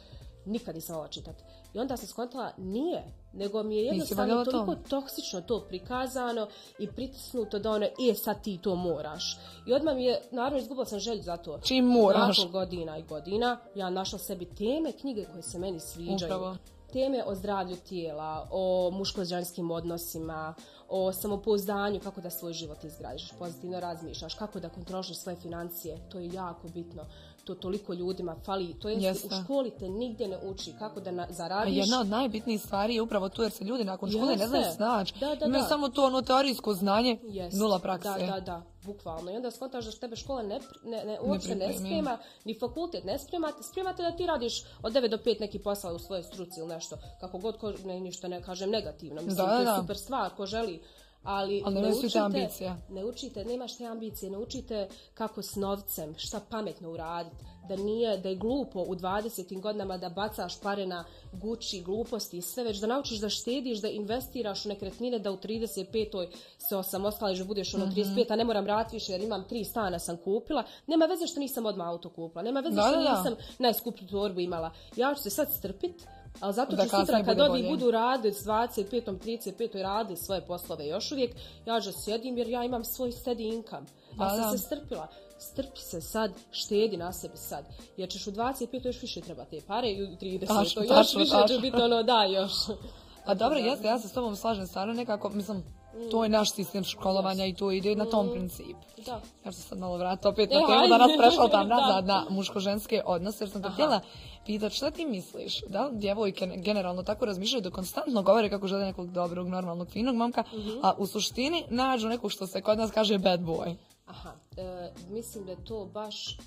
Nikad 0.45 0.75
nisam 0.75 0.95
volila 0.95 1.11
čitati. 1.11 1.43
I 1.73 1.79
onda 1.79 1.97
sam 1.97 2.07
skontala, 2.07 2.51
nije, 2.57 3.03
nego 3.33 3.63
mi 3.63 3.77
je 3.77 3.85
jednostavno 3.85 4.45
toliko 4.45 4.75
toksično 4.75 5.41
to 5.41 5.65
prikazano 5.69 6.47
i 6.79 6.87
pritisnuto 6.87 7.59
da 7.59 7.71
ono, 7.71 7.85
e 7.85 8.15
sad 8.15 8.43
ti 8.43 8.59
to 8.63 8.75
moraš. 8.75 9.37
I 9.67 9.73
odmah 9.73 9.95
mi 9.95 10.05
je, 10.05 10.21
naravno 10.31 10.59
izgubila 10.59 10.85
sam 10.85 10.99
želju 10.99 11.21
za 11.21 11.37
to. 11.37 11.59
Čim 11.63 11.85
moraš. 11.85 12.37
Nakon 12.37 12.51
godina 12.51 12.97
i 12.97 13.03
godina 13.03 13.59
ja 13.75 13.89
našla 13.89 14.19
sebi 14.19 14.45
teme, 14.45 14.91
knjige 14.91 15.25
koje 15.25 15.43
se 15.43 15.59
meni 15.59 15.79
sviđaju. 15.79 16.15
Upravo. 16.35 16.55
Teme 16.91 17.23
o 17.25 17.35
zdravlju 17.35 17.75
tijela, 17.75 18.47
o 18.51 18.91
muško-ženskim 18.93 19.71
odnosima, 19.71 20.53
o 20.89 21.13
samopouzdanju, 21.13 21.99
kako 21.99 22.21
da 22.21 22.29
svoj 22.29 22.53
život 22.53 22.83
izgradiš, 22.83 23.31
pozitivno 23.39 23.79
razmišljaš, 23.79 24.35
kako 24.35 24.59
da 24.59 24.69
kontroliš 24.69 25.17
svoje 25.17 25.35
financije, 25.35 25.97
to 26.09 26.19
je 26.19 26.33
jako 26.33 26.67
bitno. 26.67 27.03
To 27.47 27.55
toliko 27.55 27.93
ljudima 27.93 28.35
fali, 28.45 28.73
to 28.73 28.89
je 28.89 28.95
Jeste. 28.97 29.27
u 29.27 29.43
školi 29.43 29.71
te 29.71 29.89
nigdje 29.89 30.27
ne 30.27 30.37
uči 30.39 30.73
kako 30.79 30.99
da 30.99 31.11
na, 31.11 31.27
zaradiš. 31.29 31.75
jedna 31.77 31.99
od 31.99 32.07
najbitnijih 32.07 32.61
stvari 32.61 32.95
je 32.95 33.01
upravo 33.01 33.29
tu 33.29 33.41
jer 33.43 33.51
se 33.51 33.63
ljudi 33.63 33.83
nakon 33.83 34.09
škole 34.09 34.25
ne 34.25 34.31
Jeste. 34.33 34.47
znaju 34.47 34.65
snaći. 34.75 35.13
Da, 35.19 35.35
da, 35.35 35.45
Imaju 35.45 35.61
da. 35.61 35.67
samo 35.67 35.89
to 35.89 36.05
ono 36.05 36.21
teorijsko 36.21 36.73
znanje, 36.73 37.17
Jest. 37.23 37.57
nula 37.57 37.79
prakse. 37.79 38.09
Da, 38.09 38.25
da, 38.25 38.39
da, 38.39 38.61
bukvalno. 38.83 39.31
I 39.31 39.35
onda 39.35 39.51
skontaš 39.51 39.85
da 39.85 39.91
tebe 39.91 40.15
škola 40.15 40.43
ne, 40.43 40.59
ne, 40.83 41.03
ne, 41.05 41.19
uopće 41.21 41.49
ne, 41.49 41.65
pripremi. 41.65 41.89
sprema, 41.89 42.17
ni 42.45 42.59
fakultet 42.59 43.03
ne 43.03 43.19
sprema, 43.19 43.51
sprema 43.63 43.93
te 43.93 44.03
da 44.03 44.11
ti 44.11 44.25
radiš 44.25 44.63
od 44.83 44.93
9 44.93 45.07
do 45.07 45.17
5 45.17 45.39
neki 45.39 45.59
posao 45.59 45.95
u 45.95 45.99
svojoj 45.99 46.23
struci 46.23 46.59
ili 46.59 46.69
nešto. 46.69 46.97
Kako 47.19 47.37
god, 47.37 47.57
ko, 47.57 47.73
ne, 47.85 47.99
ništa 47.99 48.27
ne 48.27 48.41
kažem 48.43 48.69
negativno. 48.69 49.21
Mislim, 49.21 49.35
Da, 49.37 49.63
to 49.63 49.71
je 49.71 49.77
super 49.79 49.97
stvar, 49.97 50.35
ko 50.35 50.45
želi. 50.45 50.79
Ali, 51.27 51.61
Ali 51.65 51.75
ne 51.75 51.87
učite, 51.89 52.19
ambicije. 52.19 52.75
ne 52.89 53.05
učite, 53.05 53.45
nemaš 53.45 53.77
te 53.77 53.85
ambicije, 53.85 54.31
ne 54.31 54.37
učite 54.37 54.87
kako 55.13 55.41
s 55.41 55.55
novcem, 55.55 56.15
šta 56.17 56.39
pametno 56.41 56.91
uraditi. 56.91 57.35
Da 57.67 57.75
nije, 57.75 58.17
da 58.17 58.29
je 58.29 58.35
glupo 58.35 58.79
u 58.79 58.95
20. 58.95 59.61
godinama 59.61 59.97
da 59.97 60.09
bacaš 60.09 60.59
pare 60.59 60.87
na 60.87 61.03
Gucci, 61.33 61.81
gluposti 61.81 62.37
i 62.37 62.41
sve, 62.41 62.63
već 62.63 62.77
da 62.77 62.87
naučiš 62.87 63.19
da 63.19 63.29
štediš, 63.29 63.79
da 63.79 63.87
investiraš 63.89 64.65
u 64.65 64.69
nekretnine, 64.69 65.19
da 65.19 65.31
u 65.31 65.37
35. 65.37 66.27
se 66.59 66.75
osamostališ, 66.75 67.43
budeš 67.43 67.73
Mhm. 67.73 67.81
ono 67.81 67.91
35, 67.91 68.31
a 68.31 68.35
ne 68.35 68.43
moram 68.43 68.63
vratiti 68.63 68.95
više 68.95 69.11
jer 69.11 69.21
imam 69.21 69.43
tri 69.43 69.63
stana 69.63 69.99
sam 69.99 70.17
kupila. 70.17 70.63
Nema 70.87 71.05
veze 71.05 71.27
što 71.27 71.39
nisam 71.39 71.65
odmah 71.65 71.87
auto 71.87 72.09
kupila, 72.09 72.43
nema 72.43 72.59
veze 72.59 72.75
Da, 72.75 72.81
što 72.81 72.91
da, 72.91 73.03
da. 73.03 73.17
nisam 73.17 73.35
najskuplju 73.59 74.07
torbu 74.07 74.39
imala. 74.39 74.71
Ja 74.95 75.15
ću 75.15 75.21
se 75.21 75.29
sad 75.29 75.47
strpit, 75.53 75.95
ali 76.39 76.53
zato 76.53 76.75
Da 76.75 76.81
kasnije 76.81 77.05
sutra 77.05 77.23
kad 77.23 77.37
bolje. 77.49 77.69
budu 77.69 77.91
radili 77.91 78.33
s 78.33 78.45
25. 78.45 79.17
35. 79.17 79.81
radili 79.81 80.17
svoje 80.17 80.41
poslove 80.41 80.87
još 80.87 81.11
uvijek, 81.11 81.35
ja 81.65 81.81
ću 81.81 81.89
sjedim 81.93 82.37
jer 82.37 82.47
ja 82.47 82.63
imam 82.63 82.83
svoj 82.85 83.11
steady 83.11 83.53
income. 83.53 83.85
Ja 84.19 84.29
sam 84.29 84.41
da. 84.41 84.51
se 84.51 84.57
strpila. 84.57 85.07
Strpi 85.39 85.79
se 85.81 86.01
sad, 86.01 86.31
štedi 86.51 86.97
na 86.97 87.13
sebi 87.13 87.37
sad. 87.37 87.65
Jer 87.97 88.09
ćeš 88.09 88.27
u 88.27 88.31
25. 88.31 88.85
još 88.85 89.01
više 89.01 89.21
treba 89.21 89.45
te 89.45 89.61
pare 89.67 89.91
i 89.91 90.03
u 90.03 90.07
30. 90.07 90.39
Tačno, 90.47 90.81
još 90.81 90.89
tačno, 90.89 91.19
više 91.19 91.31
tačno. 91.31 91.47
će 91.47 91.61
biti 91.61 91.77
ono 91.77 92.03
da 92.03 92.23
još. 92.23 92.51
A 93.25 93.33
dobro, 93.33 93.57
jeste, 93.59 93.87
ja 93.87 93.99
se 93.99 94.07
s 94.07 94.13
tobom 94.13 94.35
slažem 94.35 94.67
stvarno 94.67 94.93
nekako, 94.93 95.29
mislim, 95.29 95.63
to 96.11 96.23
je 96.23 96.29
naš 96.29 96.51
sistem 96.51 96.83
školovanja 96.83 97.45
i 97.45 97.53
to 97.53 97.71
ide 97.71 97.95
na 97.95 98.05
tom 98.05 98.29
principu. 98.31 98.79
Da. 99.05 99.21
Ja 99.45 99.51
ću 99.51 99.61
sad 99.61 99.79
malo 99.79 99.97
vratiti 99.97 100.27
opet 100.27 100.51
E, 100.51 100.53
na 100.53 100.59
temu 100.59 100.73
hajde. 100.73 100.89
da 100.93 100.97
nas 100.97 101.11
prešao 101.17 101.47
tam 101.47 101.67
nazad 101.67 102.05
na 102.05 102.25
muško-ženske 102.29 103.01
odnose, 103.05 103.43
jer 103.43 103.49
sam 103.51 103.61
Aha. 103.65 103.73
htjela 103.73 103.99
pitat 104.47 104.71
šta 104.71 104.91
ti 104.91 105.05
misliš? 105.05 105.61
Da 105.67 105.85
li 105.85 105.97
djevojke 105.97 106.47
generalno 106.57 107.03
tako 107.03 107.25
razmišljaju 107.25 107.61
da 107.61 107.69
konstantno 107.71 108.23
govore 108.23 108.49
kako 108.49 108.67
žele 108.67 108.85
nekog 108.85 109.11
dobrog, 109.11 109.47
normalnog, 109.47 109.89
finog 109.89 110.15
momka, 110.15 110.43
Mhm. 110.53 110.69
a 110.83 110.93
u 110.97 111.07
suštini 111.07 111.63
nađu 111.69 112.07
nekog 112.07 112.31
što 112.31 112.47
se 112.47 112.61
kod 112.61 112.77
nas 112.77 112.91
kaže 112.91 113.17
bad 113.17 113.39
boy? 113.39 113.75
Aha, 114.05 114.31
e, 114.57 114.63
mislim 115.09 115.45
da 115.45 115.51
je 115.51 115.63
to 115.65 115.85
baš, 115.85 116.37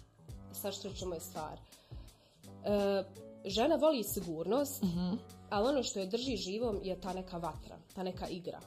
sad 0.52 0.74
što 0.74 0.88
ćemo 0.90 1.14
je 1.14 1.20
stvar. 1.20 1.58
E, 2.64 3.04
žena 3.44 3.76
voli 3.76 4.04
sigurnost, 4.04 4.82
ali 5.50 5.68
ono 5.68 5.82
što 5.82 5.98
je 6.00 6.06
drži 6.06 6.36
živom 6.36 6.80
je 6.82 7.00
ta 7.00 7.12
neka 7.12 7.36
vatra, 7.36 7.76
ta 7.94 8.02
neka 8.02 8.28
igra. 8.28 8.60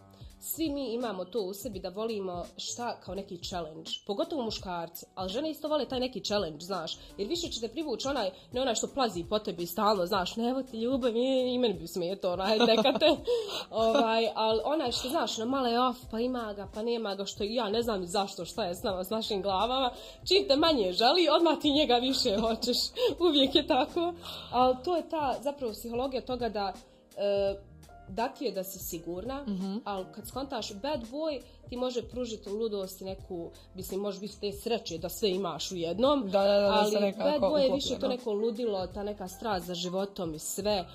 Svi 0.45 0.69
mi 0.69 0.93
imamo 0.93 1.25
to 1.25 1.41
u 1.41 1.53
sebi 1.53 1.79
da 1.79 1.89
volimo 1.89 2.45
šta 2.58 2.99
kao 2.99 3.15
neki 3.15 3.38
challenge, 3.38 3.91
pogotovo 4.08 4.43
muškarci, 4.43 5.06
ali 5.15 5.29
žene 5.29 5.51
isto 5.51 5.67
vole 5.67 5.86
taj 5.86 5.99
neki 5.99 6.23
challenge, 6.23 6.65
znaš, 6.65 6.97
jer 7.17 7.27
više 7.27 7.47
će 7.47 7.62
te 7.62 7.67
privući 7.67 8.08
onaj, 8.08 8.32
ne 8.51 8.62
onaj 8.62 8.75
što 8.75 8.88
plazi 8.88 9.25
po 9.29 9.39
tebi 9.39 9.65
stalno, 9.65 10.06
znaš, 10.06 10.36
ne 10.36 10.49
evo 10.49 10.63
ti 10.63 10.77
ljubav, 10.77 11.15
i, 11.15 11.53
i 11.53 11.58
meni 11.58 11.73
bi 11.73 11.88
smijeto, 11.88 12.32
onaj, 12.32 12.60
neka 12.60 12.99
te, 12.99 13.06
ovaj, 13.88 14.27
ali 14.36 14.62
onaj 14.65 14.91
što, 14.91 15.10
znaš, 15.10 15.38
na 15.38 15.45
male 15.45 15.79
off, 15.79 15.99
pa 16.12 16.19
ima 16.19 16.53
ga, 16.53 16.67
pa 16.73 16.82
nema 16.82 17.15
ga, 17.15 17.25
što 17.25 17.43
ja 17.43 17.69
ne 17.69 17.82
znam 17.82 18.06
zašto, 18.06 18.45
šta 18.45 18.65
je 18.65 18.75
s 18.75 18.84
nama, 18.84 19.03
s 19.03 19.10
našim 19.10 19.41
glavama, 19.41 19.91
čim 20.27 20.47
te 20.47 20.56
manje 20.56 20.93
želi, 20.93 21.29
odmah 21.38 21.60
ti 21.62 21.71
njega 21.71 21.95
više 21.95 22.38
hoćeš, 22.47 22.77
uvijek 23.19 23.56
je 23.56 23.67
tako, 23.67 24.13
ali 24.51 24.75
to 24.84 24.95
je 24.95 25.10
ta, 25.10 25.36
zapravo, 25.41 25.73
psihologija 25.73 26.21
toga 26.21 26.49
da, 26.49 26.73
e, 27.17 27.72
da 28.13 28.28
ti 28.28 28.45
je 28.45 28.52
da 28.52 28.63
si 28.63 28.80
sigurna, 28.80 29.45
ali 29.84 30.06
kad 30.15 30.28
skontaš 30.28 30.73
bad 30.73 31.02
boy, 31.12 31.41
ti 31.69 31.78
može 31.78 32.04
pružiti 32.10 32.49
ludost 32.49 33.02
i 33.02 33.06
neku, 33.06 33.52
mislim, 33.76 33.99
može 34.02 34.19
biti 34.19 34.39
te 34.39 34.52
sreće 34.52 34.97
da 34.97 35.10
sve 35.10 35.30
imaš 35.30 35.71
u 35.71 35.76
jednom, 35.76 36.30
Da, 36.30 36.43
da, 36.43 36.60
da, 36.60 36.71
ali 36.71 36.91
se 36.91 37.13
bad 37.17 37.41
boy 37.41 37.58
je 37.58 37.73
više 37.73 37.99
to 37.99 38.08
neko 38.08 38.34
ludilo, 38.34 38.88
ta 38.88 39.04
neka 39.04 39.28
strast 39.28 39.65
za 39.65 39.73
životom 39.73 40.34
i 40.34 40.39
sve, 40.39 40.71
e, 40.71 40.86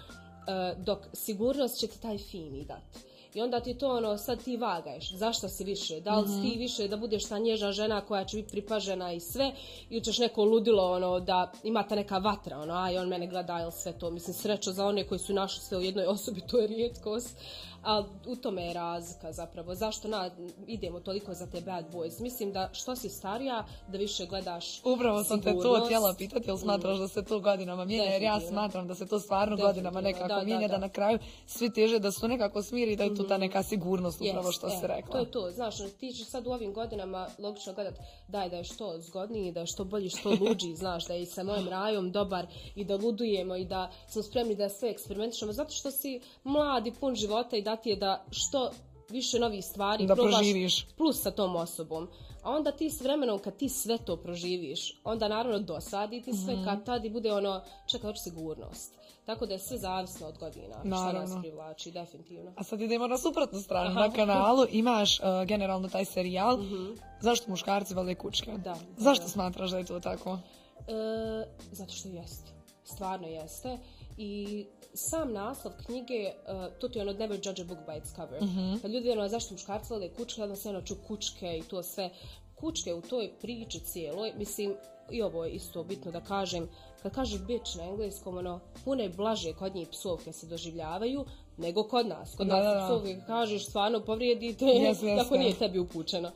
dok 0.78 0.98
sigurnost 1.12 1.78
će 1.78 1.86
ti 1.86 2.00
taj 2.00 2.18
fini 2.18 2.64
dati. 2.64 2.98
I 3.34 3.40
onda 3.40 3.60
ti 3.60 3.74
to 3.74 3.96
ono, 3.96 4.18
sad 4.18 4.44
ti 4.44 4.56
vagaješ, 4.56 5.12
zašto 5.12 5.48
si 5.48 5.64
više, 5.64 6.00
da 6.00 6.18
li 6.18 6.28
si 6.28 6.34
Mhm. 6.34 6.42
ti 6.42 6.58
više 6.58 6.88
da 6.88 6.96
budeš 6.96 7.24
ta 7.28 7.38
nježna 7.38 7.72
žena 7.72 8.00
koja 8.00 8.24
će 8.24 8.36
biti 8.36 8.50
pripažena 8.50 9.12
i 9.12 9.20
sve, 9.20 9.52
ili 9.90 10.04
ćeš 10.04 10.18
neko 10.18 10.44
ludilo 10.44 10.92
ono 10.92 11.20
da 11.20 11.52
ima 11.62 11.82
ta 11.82 11.94
neka 11.94 12.18
vatra, 12.18 12.58
ono, 12.58 12.74
aj 12.74 12.98
on 12.98 13.08
mene 13.08 13.26
gleda 13.26 13.60
ili 13.62 13.72
sve 13.72 13.92
to, 13.92 14.10
mislim 14.10 14.34
sreća 14.34 14.72
za 14.72 14.86
one 14.86 15.06
koji 15.06 15.18
su 15.18 15.32
našli 15.32 15.60
sve 15.62 15.78
u 15.78 15.82
jednoj 15.82 16.04
osobi, 16.06 16.40
to 16.40 16.58
je 16.58 16.66
rijetkost, 16.66 17.36
a 17.82 18.04
u 18.26 18.36
tome 18.36 18.64
je 18.66 18.72
razlika 18.74 19.32
zapravo, 19.32 19.74
zašto 19.74 20.08
na, 20.08 20.30
idemo 20.66 21.00
toliko 21.00 21.34
za 21.34 21.46
te 21.46 21.60
bad 21.60 21.84
boys, 21.92 22.20
mislim 22.20 22.52
da 22.52 22.70
što 22.72 22.96
si 22.96 23.08
starija, 23.08 23.66
da 23.88 23.98
više 23.98 24.26
gledaš 24.26 24.80
Upravo 24.84 25.24
sam 25.24 25.42
te 25.42 25.52
to 25.62 25.84
htjela 25.84 26.14
pitati, 26.18 26.48
jel 26.48 26.56
smatraš 26.56 26.98
da 26.98 27.08
se 27.08 27.24
to 27.24 27.40
godinama 27.40 27.84
mijenja, 27.84 28.10
jer 28.10 28.22
ja 28.22 28.40
smatram 28.40 28.88
da 28.88 28.94
se 28.94 29.06
to 29.06 29.20
stvarno 29.20 29.56
godinama 29.56 30.00
nekako 30.00 30.28
da, 30.28 30.34
da, 30.34 30.44
mijenja, 30.44 30.68
da, 30.68 30.74
da. 30.74 30.78
na 30.78 30.88
kraju 30.88 31.18
svi 31.46 31.72
teže 31.72 31.98
da 31.98 32.12
su 32.12 32.28
nekako 32.28 32.62
smiri, 32.62 32.96
da 32.96 33.04
je 33.04 33.14
tu 33.14 33.26
ta 33.28 33.38
neka 33.38 33.62
sigurnost 33.62 34.20
upravo 34.20 34.52
što 34.52 34.66
e, 34.66 34.70
si 34.70 34.86
rekla. 34.86 35.12
To 35.12 35.18
je 35.18 35.30
to, 35.30 35.50
znaš, 35.50 35.80
ono, 35.80 35.88
ti 35.88 36.12
ćeš 36.12 36.26
sad 36.26 36.46
u 36.46 36.50
ovim 36.50 36.72
godinama 36.72 37.28
logično 37.38 37.72
gledat 37.72 37.94
daj 38.28 38.48
da 38.48 38.56
je 38.56 38.64
što 38.64 39.00
zgodniji, 39.00 39.52
da 39.52 39.60
je 39.60 39.66
što 39.66 39.84
bolji, 39.84 40.10
što 40.10 40.30
luđi, 40.30 40.74
znaš, 40.82 41.06
da 41.06 41.14
je 41.14 41.22
i 41.22 41.26
sa 41.26 41.42
mojim 41.42 41.68
rajom 41.68 42.12
dobar 42.12 42.46
i 42.74 42.84
da 42.84 42.96
ludujemo 42.96 43.56
i 43.56 43.64
da 43.64 43.90
smo 44.08 44.22
spremni 44.22 44.54
da 44.54 44.68
sve 44.68 44.90
eksperimentišemo, 44.90 45.52
zato 45.52 45.70
što 45.70 45.90
si 45.90 46.20
mlad 46.44 46.86
i 46.86 46.92
pun 47.00 47.14
života 47.14 47.56
i 47.56 47.62
da 47.68 47.76
ti 47.76 47.90
je 47.90 47.96
da 47.96 48.24
što 48.30 48.70
više 49.10 49.38
novih 49.38 49.64
stvari 49.64 50.06
Da 50.06 50.14
probaš 50.14 50.34
proživiš. 50.34 50.86
plus 50.88 51.22
sa 51.22 51.30
tom 51.30 51.56
osobom. 51.56 52.08
A 52.42 52.50
onda 52.50 52.72
ti 52.72 52.90
s 52.90 53.00
vremenom 53.00 53.38
kad 53.38 53.56
ti 53.56 53.68
sve 53.68 53.98
to 53.98 54.16
proživiš, 54.18 55.00
onda 55.04 55.28
naravno 55.28 55.58
dosadi 55.60 56.22
ti 56.22 56.32
sve 56.34 56.54
Mhm. 56.54 56.64
kad 56.64 56.84
tad 56.84 57.04
i 57.04 57.10
bude 57.10 57.32
ono, 57.32 57.60
čekaj, 57.86 58.08
hoću 58.08 58.22
sigurnost. 58.22 58.94
Tako 59.24 59.46
da 59.46 59.52
je 59.52 59.58
sve 59.58 59.78
zavisno 59.78 60.26
od 60.26 60.38
godina, 60.38 60.74
što 60.76 60.88
Naravno. 60.88 61.20
nas 61.26 61.42
privlači, 61.42 61.90
definitivno. 61.92 62.52
A 62.56 62.64
sad 62.64 62.80
idemo 62.80 63.06
na 63.06 63.18
suprotnu 63.18 63.60
stranu. 63.60 63.94
Na 63.94 64.10
kanalu 64.10 64.66
imaš 64.70 65.20
uh, 65.20 65.24
generalno 65.46 65.88
taj 65.88 66.04
serijal. 66.04 66.58
Zašto 67.20 67.50
muškarci 67.50 67.94
vole 67.94 68.14
kučke? 68.14 68.52
Mhm. 68.52 68.62
Da, 68.62 68.76
Zašto 68.96 69.22
da. 69.22 69.28
smatraš 69.28 69.70
da 69.70 69.78
je 69.78 69.84
to 69.84 70.00
tako? 70.00 70.38
E, 70.78 70.92
zato 71.72 71.92
što 71.92 72.08
jeste. 72.08 72.50
Stvarno 72.84 73.26
jeste. 73.28 73.78
I 74.18 74.66
sam 74.98 75.32
naslov 75.32 75.72
knjige, 75.86 76.14
e, 76.14 76.34
to 76.78 76.88
ti 76.88 76.98
je 76.98 77.02
ono 77.02 77.12
Never 77.12 77.40
judge 77.46 77.62
a 77.62 77.64
book 77.64 77.78
by 77.86 77.98
its 77.98 78.14
cover. 78.16 78.38
Kad 78.82 78.90
ljudi 78.90 79.04
vjeruju 79.04 79.28
zašto 79.28 79.54
muškarci 79.54 79.92
vole 79.92 80.08
kučke, 80.08 80.42
onda 80.42 80.56
se 80.56 80.68
ono 80.68 80.82
ču 80.82 80.94
kučke 81.08 81.58
i 81.58 81.62
to 81.62 81.82
sve. 81.82 82.10
Kučke 82.54 82.94
u 82.94 83.00
toj 83.02 83.30
priči 83.40 83.80
cijeloj, 83.80 84.32
mislim, 84.38 84.74
i 85.10 85.22
ovo 85.22 85.44
je 85.44 85.50
isto 85.52 85.84
bitno 85.84 86.12
da 86.12 86.20
kažem, 86.20 86.68
kad 87.02 87.14
kažeš 87.14 87.40
bitch 87.40 87.76
na 87.76 87.84
engleskom, 87.84 88.36
ono, 88.38 88.60
puno 88.84 89.02
je 89.02 89.08
blaže 89.08 89.52
kod 89.52 89.74
njih 89.74 89.88
psovke 89.88 90.32
se 90.32 90.46
doživljavaju 90.46 91.24
nego 91.56 91.82
kod 91.82 92.06
nas. 92.06 92.34
Kod 92.36 92.46
Da, 92.46 92.56
nas 92.56 92.64
da, 92.64 92.84
psovke 92.86 93.20
kažeš 93.26 93.66
stvarno 93.66 94.00
povrijedite, 94.00 94.64
Jeste, 94.64 95.06
jeste. 95.06 95.26
ako 95.26 95.36
nije 95.36 95.54
tebi 95.54 95.78
upućeno. 95.78 96.30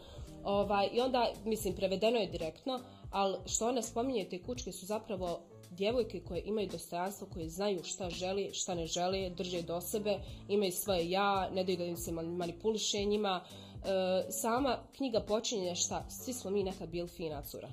Ovaj, 0.44 0.88
I 0.92 1.00
onda, 1.00 1.28
mislim, 1.44 1.74
prevedeno 1.74 2.18
je 2.18 2.26
direktno, 2.26 2.80
ali 3.10 3.36
što 3.46 3.68
ona 3.68 3.82
spominje, 3.82 4.28
te 4.30 4.42
kučke 4.42 4.72
su 4.72 4.86
zapravo 4.86 5.40
djevojke 5.76 6.20
koje 6.20 6.42
imaju 6.44 6.68
dostojanstvo, 6.68 7.26
koje 7.32 7.48
znaju 7.48 7.80
šta 7.84 8.10
želi, 8.10 8.50
šta 8.52 8.74
ne 8.74 8.86
žele, 8.86 9.30
drže 9.30 9.62
do 9.62 9.80
sebe, 9.80 10.18
imaju 10.48 10.72
svoje 10.72 11.10
ja, 11.10 11.50
ne 11.50 11.64
daju 11.64 11.78
da 11.78 11.84
im 11.84 11.96
se 11.96 12.12
man- 12.12 12.36
manipuliše 12.36 13.04
njima. 13.04 13.44
E, 13.44 14.32
sama 14.32 14.78
knjiga 14.96 15.20
počinje 15.20 15.74
šta? 15.74 16.04
Svi 16.10 16.32
smo 16.32 16.50
mi 16.50 16.62
nekad 16.62 16.88
bili 16.88 17.08
fina 17.08 17.42
cura. 17.42 17.68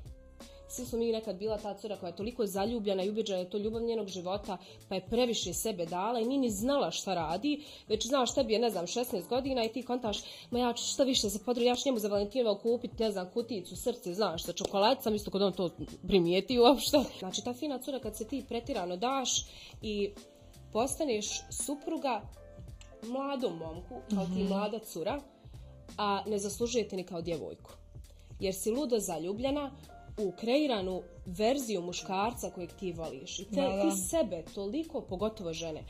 Svi 0.71 0.85
smo 0.85 0.99
mi 0.99 1.11
nekad 1.11 1.35
bila 1.35 1.57
ta 1.57 1.73
cura 1.73 1.97
koja 1.97 2.07
je 2.07 2.15
toliko 2.15 2.45
zaljubljena 2.45 3.03
i 3.03 3.09
ubjeđena 3.09 3.37
da 3.37 3.43
je 3.43 3.49
to 3.49 3.57
ljubav 3.57 3.81
njenog 3.81 4.07
života, 4.07 4.57
pa 4.89 4.95
je 4.95 5.05
previše 5.09 5.53
sebe 5.53 5.85
dala 5.85 6.19
i 6.19 6.25
nije 6.25 6.39
ni 6.39 6.49
znala 6.49 6.91
šta 6.91 7.13
radi, 7.13 7.63
već 7.87 8.07
znaš 8.07 8.35
tebi 8.35 8.53
je, 8.53 8.59
ne 8.59 8.69
znam, 8.69 8.85
16 8.85 9.27
godina 9.27 9.63
i 9.63 9.69
ti 9.69 9.83
kontaš, 9.83 10.17
ma 10.51 10.59
ja 10.59 10.73
ću 10.73 10.83
što 10.83 11.03
više 11.03 11.29
za 11.29 11.39
podru, 11.45 11.63
ja 11.63 11.75
ću 11.75 11.81
njemu 11.85 11.99
za 11.99 12.07
Valentinova 12.07 12.59
kupiti, 12.59 13.03
ne 13.03 13.11
znam, 13.11 13.29
kutijicu, 13.33 13.75
srce, 13.75 14.13
znaš, 14.13 14.43
sa 14.43 14.53
čokoladicama, 14.53 15.15
isto 15.15 15.31
kod 15.31 15.41
on 15.41 15.53
to 15.53 15.69
primijeti 16.07 16.59
uopšte. 16.59 17.03
Znači, 17.19 17.43
ta 17.43 17.53
fina 17.53 17.77
cura 17.77 17.99
kad 17.99 18.15
se 18.15 18.27
ti 18.27 18.45
pretirano 18.49 18.97
daš 18.97 19.45
i 19.81 20.09
postaneš 20.73 21.41
supruga 21.49 22.21
mladom 23.03 23.57
momku, 23.57 24.01
kao 24.15 24.25
ti 24.25 24.43
mlada 24.43 24.79
cura, 24.79 25.21
a 25.97 26.23
ne 26.27 26.37
zaslužujete 26.37 26.95
ni 26.95 27.03
kao 27.03 27.21
djevojku. 27.21 27.71
Jer 28.39 28.55
si 28.55 28.71
ludo 28.71 28.99
zaljubljena 28.99 29.71
u 30.19 30.31
kreiranu 30.31 31.01
verziju 31.25 31.81
muškarca 31.81 32.49
kojeg 32.49 32.69
ti 32.79 32.91
voliš. 32.93 33.39
I 33.39 33.45
te, 33.45 33.55
Da, 33.61 33.67
da. 33.67 33.81
ti 33.81 33.97
sebe 33.97 34.43
toliko, 34.55 35.01
pogotovo 35.01 35.53
žene, 35.53 35.83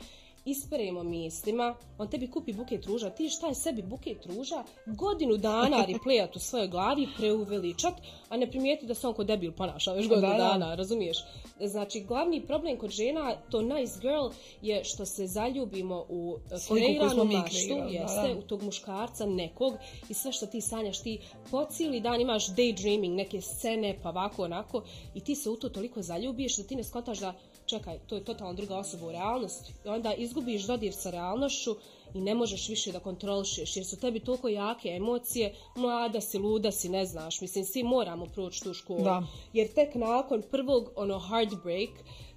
isperemo 0.50 1.02
mislima, 1.02 1.74
on 1.98 2.08
tebi 2.08 2.30
kupi 2.30 2.52
buket 2.52 2.86
ruža, 2.86 3.10
ti 3.10 3.28
šta 3.28 3.46
je 3.46 3.54
sebi 3.54 3.82
buket 3.82 4.26
ruža, 4.26 4.64
godinu 4.86 5.36
dana 5.36 5.84
replayat 5.88 6.36
u 6.36 6.38
svojoj 6.38 6.68
glavi, 6.68 7.08
preuveličat, 7.16 7.94
a 8.28 8.36
ne 8.36 8.50
primijeti 8.50 8.86
da 8.86 8.94
se 8.94 9.08
on 9.08 9.14
ko 9.14 9.24
debil 9.24 9.52
ponaša 9.52 9.94
još 9.94 10.08
godinu 10.08 10.28
Da, 10.28 10.36
da. 10.36 10.48
dana, 10.48 10.74
razumiješ? 10.74 11.24
Znači, 11.60 12.00
glavni 12.00 12.46
problem 12.46 12.78
kod 12.78 12.90
žena, 12.90 13.36
to 13.50 13.62
nice 13.62 13.98
girl, 14.00 14.28
je 14.62 14.84
što 14.84 15.06
se 15.06 15.26
zaljubimo 15.26 16.06
u 16.08 16.36
e, 16.50 16.56
kreiranu 16.68 17.24
maštu, 17.24 17.74
jeste, 17.90 18.34
u 18.38 18.42
tog 18.42 18.62
muškarca 18.62 19.26
nekog 19.26 19.74
i 20.08 20.14
sve 20.14 20.32
što 20.32 20.46
ti 20.46 20.60
sanjaš, 20.60 21.02
ti 21.02 21.20
po 21.50 21.64
cijeli 21.64 22.00
dan 22.00 22.20
imaš 22.20 22.46
daydreaming, 22.46 23.14
neke 23.14 23.40
scene, 23.40 23.98
pa 24.02 24.08
ovako, 24.08 24.44
onako, 24.44 24.82
i 25.14 25.20
ti 25.20 25.34
se 25.34 25.50
u 25.50 25.56
to 25.56 25.68
toliko 25.68 26.02
zaljubiš 26.02 26.56
da 26.56 26.62
ti 26.62 26.76
ne 26.76 26.84
skontaš 26.84 27.18
da, 27.18 27.34
čekaj, 27.70 27.98
to 28.06 28.14
je 28.14 28.24
totalno 28.24 28.54
druga 28.54 28.76
osoba 28.76 29.06
u 29.06 29.12
realnosti. 29.12 29.72
I 29.84 29.88
onda 29.88 30.14
izgubiš 30.14 30.66
dodir 30.66 30.94
sa 30.94 31.10
realnošću 31.10 31.76
i 32.14 32.20
ne 32.20 32.34
možeš 32.34 32.68
više 32.68 32.92
da 32.92 33.00
kontrolišeš, 33.00 33.76
jer 33.76 33.86
su 33.86 34.00
tebi 34.00 34.20
toliko 34.20 34.48
jake 34.48 34.88
emocije, 34.88 35.54
mlada 35.76 36.20
si, 36.20 36.38
luda 36.38 36.72
si, 36.72 36.88
ne 36.88 37.04
znaš, 37.06 37.40
mislim, 37.40 37.64
svi 37.64 37.82
moramo 37.82 38.26
proći 38.26 38.62
tu 38.62 38.74
školu. 38.74 39.04
Da. 39.04 39.22
Jer 39.52 39.68
tek 39.68 39.94
nakon 39.94 40.42
prvog, 40.50 40.90
ono, 40.96 41.18
heartbreak, 41.18 41.90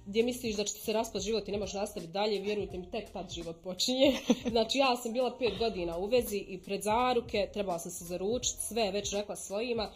gdje 0.06 0.22
misliš 0.22 0.56
da 0.56 0.64
će 0.64 0.74
ti 0.74 0.80
se 0.80 0.92
raspast 0.92 1.26
život 1.26 1.48
i 1.48 1.52
ne 1.52 1.58
možeš 1.58 1.74
nastaviti 1.74 2.12
dalje, 2.12 2.40
vjerujte 2.40 2.78
mi, 2.78 2.90
tek 2.90 3.10
tad 3.12 3.30
život 3.30 3.56
počinje. 3.62 4.16
Znači, 4.50 4.78
ja 4.78 4.96
sam 4.96 5.12
bila 5.12 5.38
pet 5.38 5.58
godina 5.58 5.96
u 5.96 6.06
vezi 6.06 6.44
i 6.48 6.58
pred 6.58 6.82
zaruke, 6.82 7.48
trebala 7.52 7.78
sam 7.78 7.90
se 7.90 8.04
zaručiti, 8.04 8.62
sve 8.62 8.82
je 8.82 8.92
već 8.92 9.12
rekla 9.12 9.36
svojima 9.36 9.90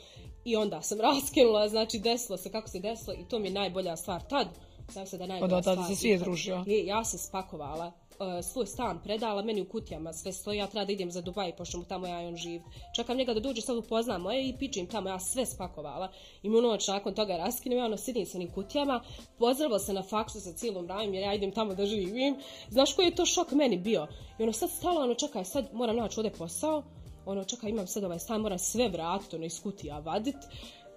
i 0.44 0.57
onda 0.57 0.83
sam 0.83 1.01
raskinula, 1.01 1.68
znači 1.68 1.98
desilo 1.98 2.38
se 2.38 2.53
kako 2.53 2.68
se 2.68 2.79
desilo 2.79 3.14
i 3.14 3.29
to 3.29 3.38
mi 3.38 3.48
je 3.48 3.53
najbolja 3.53 3.96
stvar 3.96 4.22
tad. 4.29 4.48
Znam 4.88 5.07
se 5.07 5.18
da 5.18 5.24
je 5.24 5.29
najbolja 5.29 5.57
Od 5.57 5.64
tada 5.64 5.83
stvar 5.83 5.88
se 5.88 6.01
svijet 6.01 6.20
ikad. 6.20 6.29
rušio. 6.29 6.64
Je, 6.66 6.87
ja 6.87 7.05
sam 7.05 7.18
spakovala 7.18 7.87
uh, 8.18 8.44
svoj 8.44 8.66
stan 8.66 9.01
predala, 9.05 9.42
meni 9.42 9.62
u 9.62 9.68
kutijama 9.68 10.12
sve 10.12 10.33
stoji, 10.33 10.59
ja 10.59 10.66
treba 10.66 10.85
da 10.85 10.92
idem 10.92 11.11
za 11.11 11.20
Dubaj, 11.20 11.57
pošto 11.57 11.79
mu 11.79 11.85
tamo 11.85 12.07
ja 12.07 12.22
i 12.22 12.27
on 12.27 12.37
živ. 12.37 12.61
Čekam 12.96 13.16
njega 13.16 13.35
da 13.35 13.40
dođe, 13.40 13.61
sad 13.61 13.77
upoznam 13.77 14.22
moje 14.22 14.48
i 14.48 14.57
pičim 14.59 14.87
tamo, 14.87 15.09
ja 15.09 15.20
sve 15.20 15.46
spakovala. 15.46 16.09
I 16.42 16.51
mu 16.51 16.61
noć 16.61 16.88
nakon 16.88 17.14
toga 17.14 17.37
raskinem, 17.37 17.79
ja 17.79 17.85
ono 17.85 17.96
sidim 17.96 18.27
sa 18.27 18.38
onim 18.38 18.51
kutijama, 18.51 19.01
pozdravila 19.38 19.79
se 19.79 19.92
na 19.92 20.03
faksu 20.03 20.40
sa 20.40 20.53
cijelom 20.53 20.87
rajem, 20.87 21.14
jer 21.14 21.22
ja 21.22 21.35
idem 21.35 21.53
tamo 21.53 21.74
da 21.74 21.87
živim. 21.87 22.37
Znaš 22.70 22.94
koji 22.94 23.07
je 23.07 23.14
to 23.14 23.27
šok 23.27 23.53
meni 23.53 23.79
bio? 23.79 24.07
I 24.38 24.42
ono 24.42 24.53
sad 24.53 24.70
stala, 24.70 25.05
ono 25.05 25.14
čekaj, 25.14 25.44
sad 25.44 25.68
moram 25.72 25.96
naći 25.96 26.20
ovdje 26.20 26.33
posao, 26.33 26.83
ono 27.27 27.44
čekaj, 27.44 27.70
imam 27.70 27.87
sad 27.87 28.05
ovaj 28.05 28.18
stan, 28.18 28.40
moram 28.40 28.59
sve 28.59 28.88
vratiti, 28.88 29.37
ono 29.37 29.44
iz 29.44 29.62
kutija 29.62 29.98
vadit. 29.98 30.37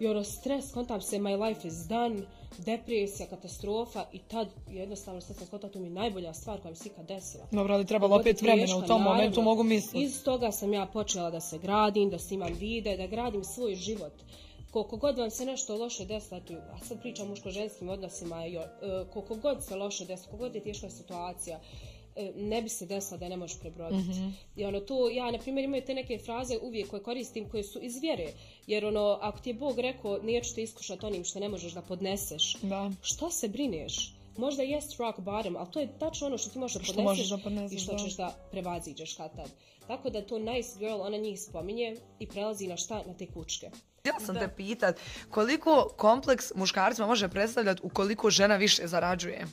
Ono 0.10 0.24
stres, 0.24 0.72
kontam 0.74 1.02
se, 1.02 1.20
my 1.20 1.48
life 1.48 1.68
is 1.68 1.74
done, 1.74 2.22
depresija, 2.58 3.28
katastrofa 3.30 4.06
i 4.14 4.20
tad 4.20 4.48
jednostavno 4.70 5.22
sad 5.22 5.38
sam 5.38 5.48
skontala, 5.48 5.74
to 5.74 5.80
mi 5.80 5.88
je 5.88 5.92
najbolja 5.92 6.34
stvar 6.34 6.62
koja 6.62 6.70
mi 6.70 6.76
se 6.76 6.90
ikad 6.90 7.06
desila. 7.08 7.48
Dobro, 7.52 7.74
ali 7.74 7.86
trebalo 7.86 8.16
opet 8.16 8.42
vremena 8.42 8.78
u 8.78 8.82
tom 8.82 9.02
momentu, 9.02 9.42
mogu 9.42 9.64
misliti. 9.64 10.04
Iz 10.04 10.24
toga 10.24 10.52
sam 10.52 10.74
ja 10.74 10.86
počela 10.86 11.30
da 11.30 11.40
se 11.40 11.58
gradim, 11.58 12.10
da 12.10 12.20
snimam 12.20 12.54
vide, 12.60 12.98
da 12.98 13.08
gradim 13.08 13.44
svoj 13.44 13.76
život. 13.76 14.14
Koliko 14.72 14.98
god 14.98 15.18
vam 15.18 15.30
se 15.30 15.46
nešto 15.46 15.78
loše 15.78 16.06
desilo, 16.06 16.42
a 16.74 16.86
sad 16.86 17.02
pričam 17.02 17.28
o 17.28 17.30
muško-ženskim 17.30 17.90
odnosima, 17.90 18.46
jo, 18.46 18.62
e, 18.62 18.68
koliko 19.14 19.36
god 19.36 19.64
se 19.64 19.76
loše 19.76 20.06
desilo, 20.06 20.30
koliko 20.30 20.46
god 20.46 20.56
je 20.56 20.64
teška 20.64 20.90
situacija, 20.90 21.60
e, 22.16 22.32
ne 22.36 22.62
bi 22.62 22.70
se 22.70 22.86
desilo 22.86 23.18
da 23.18 23.26
je 23.26 23.30
ne 23.30 23.38
možeš 23.38 23.60
prebroditi. 23.60 24.10
Mhm. 24.10 24.30
I 24.56 24.66
ono 24.66 24.80
to, 24.80 25.10
ja 25.10 25.32
na 25.32 25.38
primjer 25.38 25.66
imaju 25.66 25.84
te 25.86 25.94
neke 25.94 26.18
fraze 26.18 26.58
uvijek 26.62 26.90
koje 26.90 27.04
koristim 27.04 27.50
koje 27.50 27.64
su 27.64 27.80
iz 27.82 28.02
vjere. 28.02 28.28
Jer 28.68 28.86
ono, 28.86 29.18
ako 29.22 29.40
ti 29.40 29.50
je 29.50 29.54
Bog 29.54 29.80
rekao 29.80 30.20
neću 30.24 30.56
te 30.56 30.64
iskušati 30.64 31.06
onim 31.06 31.24
što 31.24 31.40
ne 31.40 31.50
možeš 31.50 31.74
da 31.74 31.82
podneseš, 31.82 32.56
Da. 32.62 32.92
što 33.02 33.32
se 33.32 33.48
brineš? 33.48 34.14
Možda 34.38 34.64
jest 34.64 35.00
rock 35.00 35.20
bottom, 35.20 35.56
ali 35.56 35.68
to 35.72 35.80
je 35.80 35.90
tačno 36.00 36.28
ono 36.28 36.38
što 36.38 36.50
ti 36.50 36.60
možeš 36.60 36.78
da 36.78 36.84
Što 36.84 36.94
podneseš 36.94 37.18
možeš 37.18 37.30
da 37.30 37.38
podneseš, 37.38 37.78
i 37.78 37.84
što 37.84 37.92
da. 37.92 37.98
ćeš 37.98 38.14
da 38.18 38.36
prevaziđeš 38.52 39.14
kad 39.14 39.36
tad. 39.36 39.50
Tako 39.88 40.10
da 40.10 40.22
to 40.22 40.40
nice 40.40 40.80
girl, 40.80 41.02
ona 41.02 41.18
njih 41.18 41.42
spominje 41.42 41.96
i 42.20 42.28
prelazi 42.28 42.68
na 42.68 42.78
šta? 42.78 43.04
Na 43.08 43.14
te 43.14 43.26
kučke. 43.28 43.70
Htjela 44.00 44.20
sam 44.20 44.36
te 44.36 44.50
pitat, 44.58 45.00
koliko 45.30 45.94
kompleks 45.98 46.52
muškarcima 46.56 47.08
može 47.08 47.30
predstavljati 47.30 47.82
ukoliko 47.84 48.30
žena 48.30 48.56
više 48.56 48.88
zarađuje? 48.88 49.46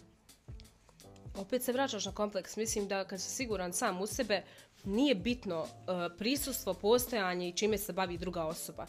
Opet 1.38 1.62
se 1.62 1.72
vraćaš 1.72 2.04
na 2.04 2.12
kompleks. 2.12 2.56
Mislim 2.56 2.88
da 2.88 3.04
kad 3.04 3.20
si 3.20 3.30
siguran 3.30 3.72
sam 3.72 4.00
u 4.00 4.06
sebe, 4.06 4.42
nije 4.84 5.14
bitno 5.14 5.60
uh, 5.60 5.68
prisustvo, 6.18 6.74
postojanje 6.74 7.48
i 7.48 7.52
čime 7.52 7.78
se 7.78 7.92
bavi 7.92 8.18
druga 8.18 8.44
osoba. 8.44 8.86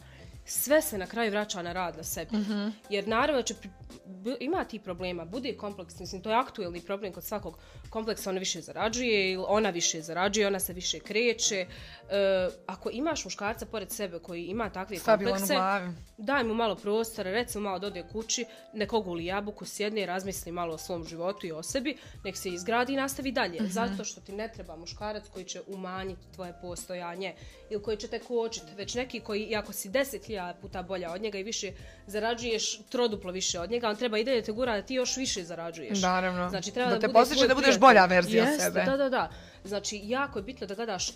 Sve 0.50 0.82
se 0.82 0.98
na 0.98 1.08
kraju 1.08 1.32
vraća 1.32 1.62
na 1.62 1.74
rad 1.74 1.98
na 1.98 2.04
sebi. 2.04 2.32
Jer 2.90 3.08
naravno 3.08 3.42
će 3.42 3.54
ima 4.40 4.64
ti 4.64 4.80
problema, 4.80 5.26
bude 5.26 5.58
kompleks, 5.58 6.00
mislim 6.00 6.22
to 6.22 6.30
je 6.30 6.36
aktuelni 6.36 6.82
problem 6.82 7.14
kod 7.14 7.24
svakog 7.24 7.60
kompleksa, 7.90 8.30
ona 8.30 8.40
više 8.40 8.62
zarađuje 8.62 9.32
ili 9.32 9.44
ona 9.48 9.70
više 9.70 10.02
zarađuje, 10.02 10.48
ona 10.48 10.60
se 10.60 10.74
više 10.74 11.00
kreće. 11.00 11.56
E, 11.56 11.68
ako 12.68 12.90
imaš 12.90 13.26
muškarca 13.26 13.66
pored 13.66 13.92
sebe 13.92 14.20
koji 14.20 14.46
ima 14.46 14.70
takve 14.70 14.98
Stabilan 14.98 15.40
komplekse, 15.40 15.56
daj 16.18 16.44
mu 16.44 16.54
malo 16.54 16.76
prostora, 16.76 17.32
recimo 17.32 17.64
malo 17.64 17.80
dode 17.80 18.04
kući, 18.12 18.46
nekog 18.74 19.08
uli 19.08 19.26
jabuku, 19.26 19.66
sjedne, 19.66 20.06
razmisli 20.06 20.52
malo 20.52 20.74
o 20.74 20.78
svom 20.78 21.04
životu 21.04 21.48
i 21.48 21.52
o 21.52 21.64
sebi, 21.64 21.98
nek 22.24 22.38
se 22.38 22.50
izgradi 22.50 22.94
i 22.94 22.96
nastavi 22.96 23.32
dalje. 23.32 23.60
Zato 23.68 24.04
što 24.04 24.22
ti 24.22 24.32
ne 24.32 24.52
treba 24.54 24.76
muškarac 24.76 25.24
koji 25.34 25.46
će 25.46 25.62
umanjiti 25.68 26.32
tvoje 26.36 26.54
postojanje 26.62 27.36
ili 27.70 27.84
koji 27.84 27.98
će 27.98 28.08
te 28.08 28.20
kočiti, 28.20 28.76
već 28.78 28.96
neki 28.96 29.20
koji, 29.20 29.44
i 29.44 29.56
ako 29.56 29.74
si 29.74 29.90
10.000 29.90 30.39
puta 30.62 30.84
bolja 30.84 31.12
od 31.12 31.22
njega 31.22 31.38
i 31.38 31.44
više 31.44 31.72
zarađuješ 32.08 32.82
troduplo 32.90 33.32
više 33.32 33.60
od 33.60 33.72
njega, 33.72 33.90
on 33.90 33.96
treba 33.96 34.18
i 34.18 34.24
dalje 34.24 34.42
te 34.42 34.52
gura 34.52 34.76
da 34.76 34.82
ti 34.82 34.94
još 34.94 35.18
više 35.18 35.44
zarađuješ. 35.44 36.02
Naravno. 36.02 36.50
Znači, 36.50 36.72
treba 36.72 36.90
Da 36.90 36.96
da, 36.98 37.08
te 37.08 37.36
tvoj 37.36 37.48
da 37.48 37.56
budeš 37.56 37.80
bolja 37.80 38.06
verzija 38.06 38.44
Jeste, 38.44 38.64
sebe. 38.64 38.84
Da, 38.86 38.98
da, 38.98 39.10
da. 39.10 39.32
Znači, 39.64 40.02
jako 40.04 40.40
je 40.40 40.44
bitno 40.44 40.68
da 40.68 40.76
gledaš 40.76 41.10
e, 41.10 41.14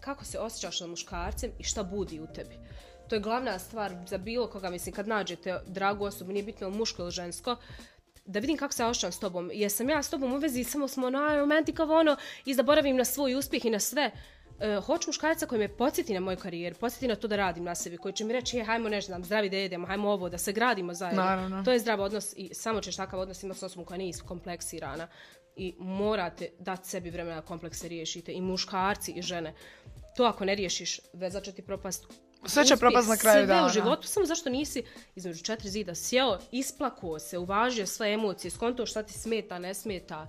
kako 0.00 0.24
se 0.24 0.38
osjećaš 0.38 0.78
sa 0.78 0.86
muškarcem 0.86 1.50
i 1.58 1.64
šta 1.64 1.82
budi 1.82 2.20
u 2.20 2.26
tebi. 2.26 2.58
To 3.08 3.14
je 3.14 3.20
glavna 3.20 3.58
stvar 3.58 3.92
za 4.06 4.18
bilo 4.18 4.46
koga, 4.46 4.70
mislim, 4.70 4.94
kad 4.94 5.08
nađete 5.08 5.60
dragu 5.66 6.04
osobu, 6.04 6.32
nije 6.32 6.42
bitno 6.42 6.70
muško 6.70 7.02
ili 7.02 7.10
žensko, 7.10 7.56
da 8.26 8.38
vidim 8.38 8.56
kako 8.56 8.72
se 8.72 8.84
osjećam 8.84 9.12
s 9.12 9.18
tobom. 9.18 9.50
Jesam 9.54 9.90
ja 9.90 10.02
s 10.02 10.10
tobom 10.10 10.32
u 10.32 10.36
vezi, 10.36 10.64
samo 10.64 10.88
smo 10.88 11.06
ono, 11.06 11.36
romantikavo 11.36 11.98
ono, 11.98 12.16
i 12.44 12.54
zaboravim 12.54 12.96
na 12.96 13.04
svoj 13.04 13.34
uspjeh 13.34 13.64
i 13.64 13.70
na 13.70 13.80
sve. 13.80 14.10
E, 14.60 14.80
hoću 14.80 15.08
muškarca 15.08 15.46
koji 15.46 15.58
me 15.58 15.68
podsjeti 15.68 16.14
na 16.14 16.20
moju 16.20 16.36
karijeru, 16.36 16.76
podsjeti 16.80 17.08
na 17.08 17.14
to 17.14 17.28
da 17.28 17.36
radim 17.36 17.64
na 17.64 17.74
sebi, 17.74 17.96
koji 17.96 18.14
će 18.14 18.24
mi 18.24 18.32
reći, 18.32 18.56
je, 18.56 18.64
hajmo 18.64 18.88
ne 18.88 19.00
znam, 19.00 19.24
zdravi 19.24 19.50
da 19.50 19.56
jedemo, 19.56 19.86
hajmo 19.86 20.10
ovo, 20.10 20.28
da 20.28 20.38
se 20.38 20.52
gradimo 20.52 20.94
zajedno. 20.94 21.22
Naravno. 21.22 21.64
To 21.64 21.72
je 21.72 21.78
zdrav 21.78 22.00
odnos 22.00 22.34
i 22.36 22.54
samo 22.54 22.80
ćeš 22.80 22.96
takav 22.96 23.20
odnos 23.20 23.42
imati 23.42 23.60
s 23.60 23.62
osobom 23.62 23.84
koja 23.84 23.98
nije 23.98 24.10
iskompleksirana. 24.10 25.08
I 25.56 25.74
morate 25.78 26.48
dati 26.58 26.88
sebi 26.88 27.10
vremena 27.10 27.40
da 27.40 27.46
komplekse 27.46 27.88
riješite. 27.88 28.32
I 28.32 28.40
muškarci 28.40 29.12
i 29.12 29.22
žene. 29.22 29.54
To 30.16 30.24
ako 30.24 30.44
ne 30.44 30.54
riješiš, 30.54 31.00
veza 31.12 31.40
će 31.40 31.52
ti 31.52 31.62
propast. 31.62 32.06
Sve 32.46 32.64
će 32.64 32.76
propast 32.76 33.08
na 33.08 33.16
kraju 33.16 33.46
sve 33.46 33.46
dana. 33.46 33.66
u 33.66 33.68
životu, 33.68 34.08
samo 34.08 34.26
zašto 34.26 34.50
nisi 34.50 34.82
između 35.14 35.44
četiri 35.44 35.68
zida 35.68 35.94
sjeo, 35.94 36.38
isplakao 36.50 37.18
se, 37.18 37.38
uvažio 37.38 37.86
sve 37.86 38.12
emocije, 38.12 38.50
skonto 38.50 38.86
šta 38.86 39.02
ti 39.02 39.12
smeta, 39.12 39.58
ne 39.58 39.74
smeta, 39.74 40.28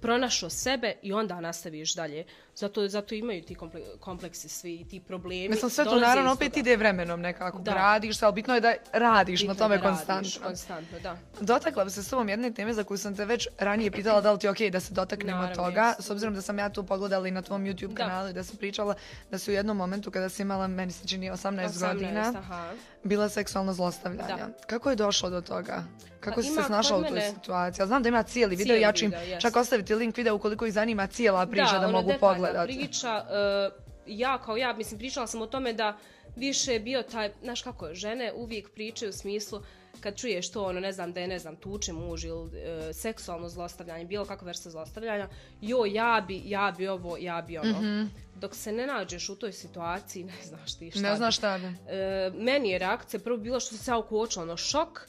pronašao 0.00 0.50
sebe 0.50 0.96
i 1.02 1.12
onda 1.12 1.40
nastaviš 1.40 1.94
dalje. 1.94 2.24
Zato, 2.56 2.88
zato 2.88 3.14
imaju 3.14 3.42
ti 3.42 3.54
komple- 3.54 3.98
kompleksi 4.00 4.48
svi 4.48 4.74
i 4.74 4.88
ti 4.88 5.00
problemi. 5.00 5.48
Mislim, 5.48 5.70
sve 5.70 5.84
to 5.84 6.00
naravno 6.00 6.32
opet 6.32 6.56
ide 6.56 6.76
vremenom 6.76 7.20
nekako. 7.20 7.58
Da. 7.58 7.72
Gradiš 7.72 8.18
se, 8.18 8.24
ali 8.24 8.34
bitno 8.34 8.54
je 8.54 8.60
da 8.60 8.74
radiš 8.92 9.42
na 9.42 9.52
Bitno 9.52 9.54
je 9.54 9.58
tome 9.58 9.78
da 9.78 9.82
radiš 9.82 9.98
konstantno. 10.38 10.48
Konstantno, 10.48 10.98
da. 10.98 11.16
Dotakla 11.40 11.84
bi 11.84 11.90
se 11.90 12.02
s 12.02 12.10
tobom 12.10 12.28
jedne 12.28 12.50
teme 12.50 12.72
za 12.74 12.84
koju 12.84 12.98
sam 12.98 13.16
te 13.16 13.24
već 13.24 13.48
ranije 13.58 13.90
pitala 13.90 14.20
da 14.20 14.32
li 14.32 14.38
ti 14.38 14.46
je 14.46 14.50
okej 14.50 14.70
da 14.70 14.80
se 14.80 14.94
dotaknemo 14.94 15.38
Naravno, 15.38 15.54
toga, 15.64 15.94
s 15.98 16.10
obzirom 16.10 16.34
da 16.34 16.42
sam 16.42 16.58
ja 16.58 16.68
tu 16.68 16.82
pogledala 16.84 17.28
i 17.28 17.30
na 17.30 17.42
tvom 17.42 17.64
YouTube 17.64 17.88
Da. 17.88 17.96
kanalu 17.96 18.28
i 18.28 18.32
da 18.32 18.44
si 18.44 18.56
pričala 18.56 18.94
da 19.30 19.38
si 19.38 19.50
u 19.50 19.54
jednom 19.54 19.76
momentu 19.76 20.10
kada 20.10 20.28
si 20.28 20.42
imala, 20.42 20.66
meni 20.66 20.92
se 20.92 21.08
čini 21.08 21.30
18, 21.30 21.68
18, 21.68 21.92
godina, 21.92 22.32
aha. 22.36 22.70
Bila 23.04 23.28
seksualno 23.28 23.72
zlostavljanja. 23.72 24.36
Da. 24.36 24.48
Kako 24.66 24.90
je 24.90 24.96
došlo 24.96 25.30
do 25.30 25.40
toga? 25.40 25.84
Kako 26.20 26.36
Pa 26.36 26.42
si 26.42 26.48
se 26.48 26.62
snašla 26.62 26.98
u 26.98 27.04
toj 27.04 27.20
situaciji? 27.20 27.82
Ja 27.82 27.86
znam 27.86 28.02
da 28.02 28.08
ima 28.08 28.22
cijeli 28.22 28.56
video, 28.56 28.64
Cijeli 28.64 28.82
ja 28.82 28.92
ću 28.92 29.04
im 29.04 29.10
video, 29.20 29.40
čak 29.40 29.56
ostaviti 29.56 29.94
link 29.94 30.16
videa 30.16 30.34
ukoliko 30.34 30.66
ih 30.66 30.72
zanima 30.72 31.06
cijela 31.06 31.46
priča 31.46 31.78
da, 31.78 31.88
ono, 31.88 31.90
mogu 31.90 32.12
pogledati. 32.20 32.74
priča, 32.74 33.26
e, 33.30 33.70
ja 34.06 34.38
kao 34.38 34.56
ja, 34.56 34.72
mislim, 34.72 34.98
pričala 34.98 35.26
sam 35.26 35.42
o 35.42 35.46
tome 35.46 35.72
da 35.72 35.96
više 36.36 36.72
je 36.72 36.80
bio 36.80 37.02
taj, 37.02 37.32
znaš 37.42 37.62
kako, 37.62 37.94
žene 37.94 38.32
uvijek 38.32 38.70
pričaju 38.70 39.08
u 39.08 39.12
smislu 39.12 39.60
kad 40.04 40.16
čuješ 40.16 40.50
to, 40.50 40.64
ono, 40.64 40.80
ne 40.80 40.92
znam, 40.92 41.12
da 41.12 41.20
je, 41.20 41.28
ne 41.28 41.38
znam, 41.38 41.56
tuče 41.56 41.92
muž 41.92 42.24
ili 42.24 42.58
e, 42.58 42.92
seksualno 42.92 43.48
zlostavljanje, 43.48 44.04
bilo 44.04 44.24
kakva 44.24 44.46
vrsta 44.46 44.70
zlostavljanja, 44.70 45.28
jo, 45.60 45.84
ja 45.84 46.24
bi, 46.28 46.42
ja 46.44 46.74
bi 46.76 46.88
ovo, 46.88 47.16
ja 47.16 47.42
bi 47.42 47.58
ono. 47.58 48.08
Dok 48.34 48.54
se 48.54 48.72
ne 48.72 48.86
nađeš 48.86 49.28
u 49.28 49.36
toj 49.36 49.52
situaciji, 49.52 50.24
ne 50.24 50.42
znaš 50.42 50.78
ti 50.78 50.90
šta 50.90 51.00
Ne 51.00 51.16
znaš 51.16 51.36
šta 51.36 51.58
bi. 51.58 51.66
E, 51.66 52.30
meni 52.34 52.70
je 52.70 52.78
reakcija 52.78 53.20
prvo 53.20 53.36
bila 53.36 53.60
što 53.60 53.76
se 53.76 53.90
ja 53.90 53.98
ukočila, 53.98 54.42
ono, 54.42 54.56
šok, 54.56 55.08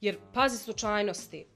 jer 0.00 0.18
pazi 0.34 0.58
slučajnosti. 0.58 1.46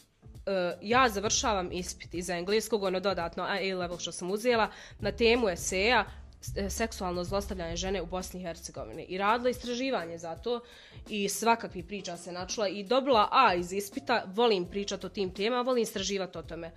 E, 0.46 0.76
ja 0.82 1.08
završavam 1.08 1.72
ispit 1.72 2.14
iz 2.14 2.30
engleskog, 2.30 2.82
ono 2.82 3.00
dodatno 3.00 3.42
A-level 3.42 3.98
što 3.98 4.12
sam 4.12 4.30
uzela, 4.30 4.70
na 5.00 5.12
temu 5.12 5.48
eseja 5.48 6.04
seksualno 6.68 7.24
zlostavljanje 7.24 7.76
žene 7.76 8.02
u 8.02 8.06
Bosni 8.06 8.40
i 8.40 8.42
Hercegovini. 8.42 9.04
I 9.08 9.18
radila 9.18 9.50
istraživanje 9.50 10.18
za 10.18 10.36
to 10.36 10.60
i 11.08 11.28
svakakvih 11.28 11.84
priča 11.84 12.16
se 12.16 12.32
načula 12.32 12.68
i 12.68 12.84
dobila 12.84 13.28
A 13.32 13.54
iz 13.54 13.72
ispita, 13.72 14.24
volim 14.26 14.66
pričati 14.66 15.06
o 15.06 15.08
tim 15.08 15.34
temama, 15.34 15.62
volim 15.62 15.82
istraživati 15.82 16.38
o 16.38 16.42
tome. 16.42 16.70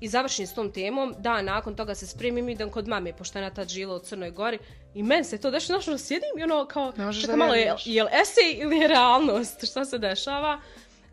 i 0.00 0.08
završim 0.08 0.46
s 0.46 0.54
tom 0.54 0.72
temom, 0.72 1.14
da, 1.18 1.42
nakon 1.42 1.74
toga 1.74 1.94
se 1.94 2.06
spremim 2.06 2.48
idem 2.48 2.70
kod 2.70 2.88
mame, 2.88 3.12
pošto 3.12 3.38
je 3.38 3.42
na 3.42 3.50
tad 3.50 3.68
žila 3.68 3.96
u 3.96 3.98
Crnoj 3.98 4.30
Gori. 4.30 4.58
I 4.94 5.02
meni 5.02 5.24
se 5.24 5.38
to 5.38 5.50
dešava, 5.50 5.66
znaš, 5.80 5.88
ono, 5.88 5.98
sjedim 5.98 6.38
i 6.38 6.42
ono 6.42 6.66
kao, 6.66 6.92
da 7.26 7.36
malo, 7.36 7.54
je, 7.54 7.74
je 7.84 8.04
li 8.04 8.10
esej 8.22 8.58
ili 8.62 8.76
je 8.76 8.88
realnost, 8.88 9.64
šta 9.66 9.84
se 9.84 9.98
dešava? 9.98 10.60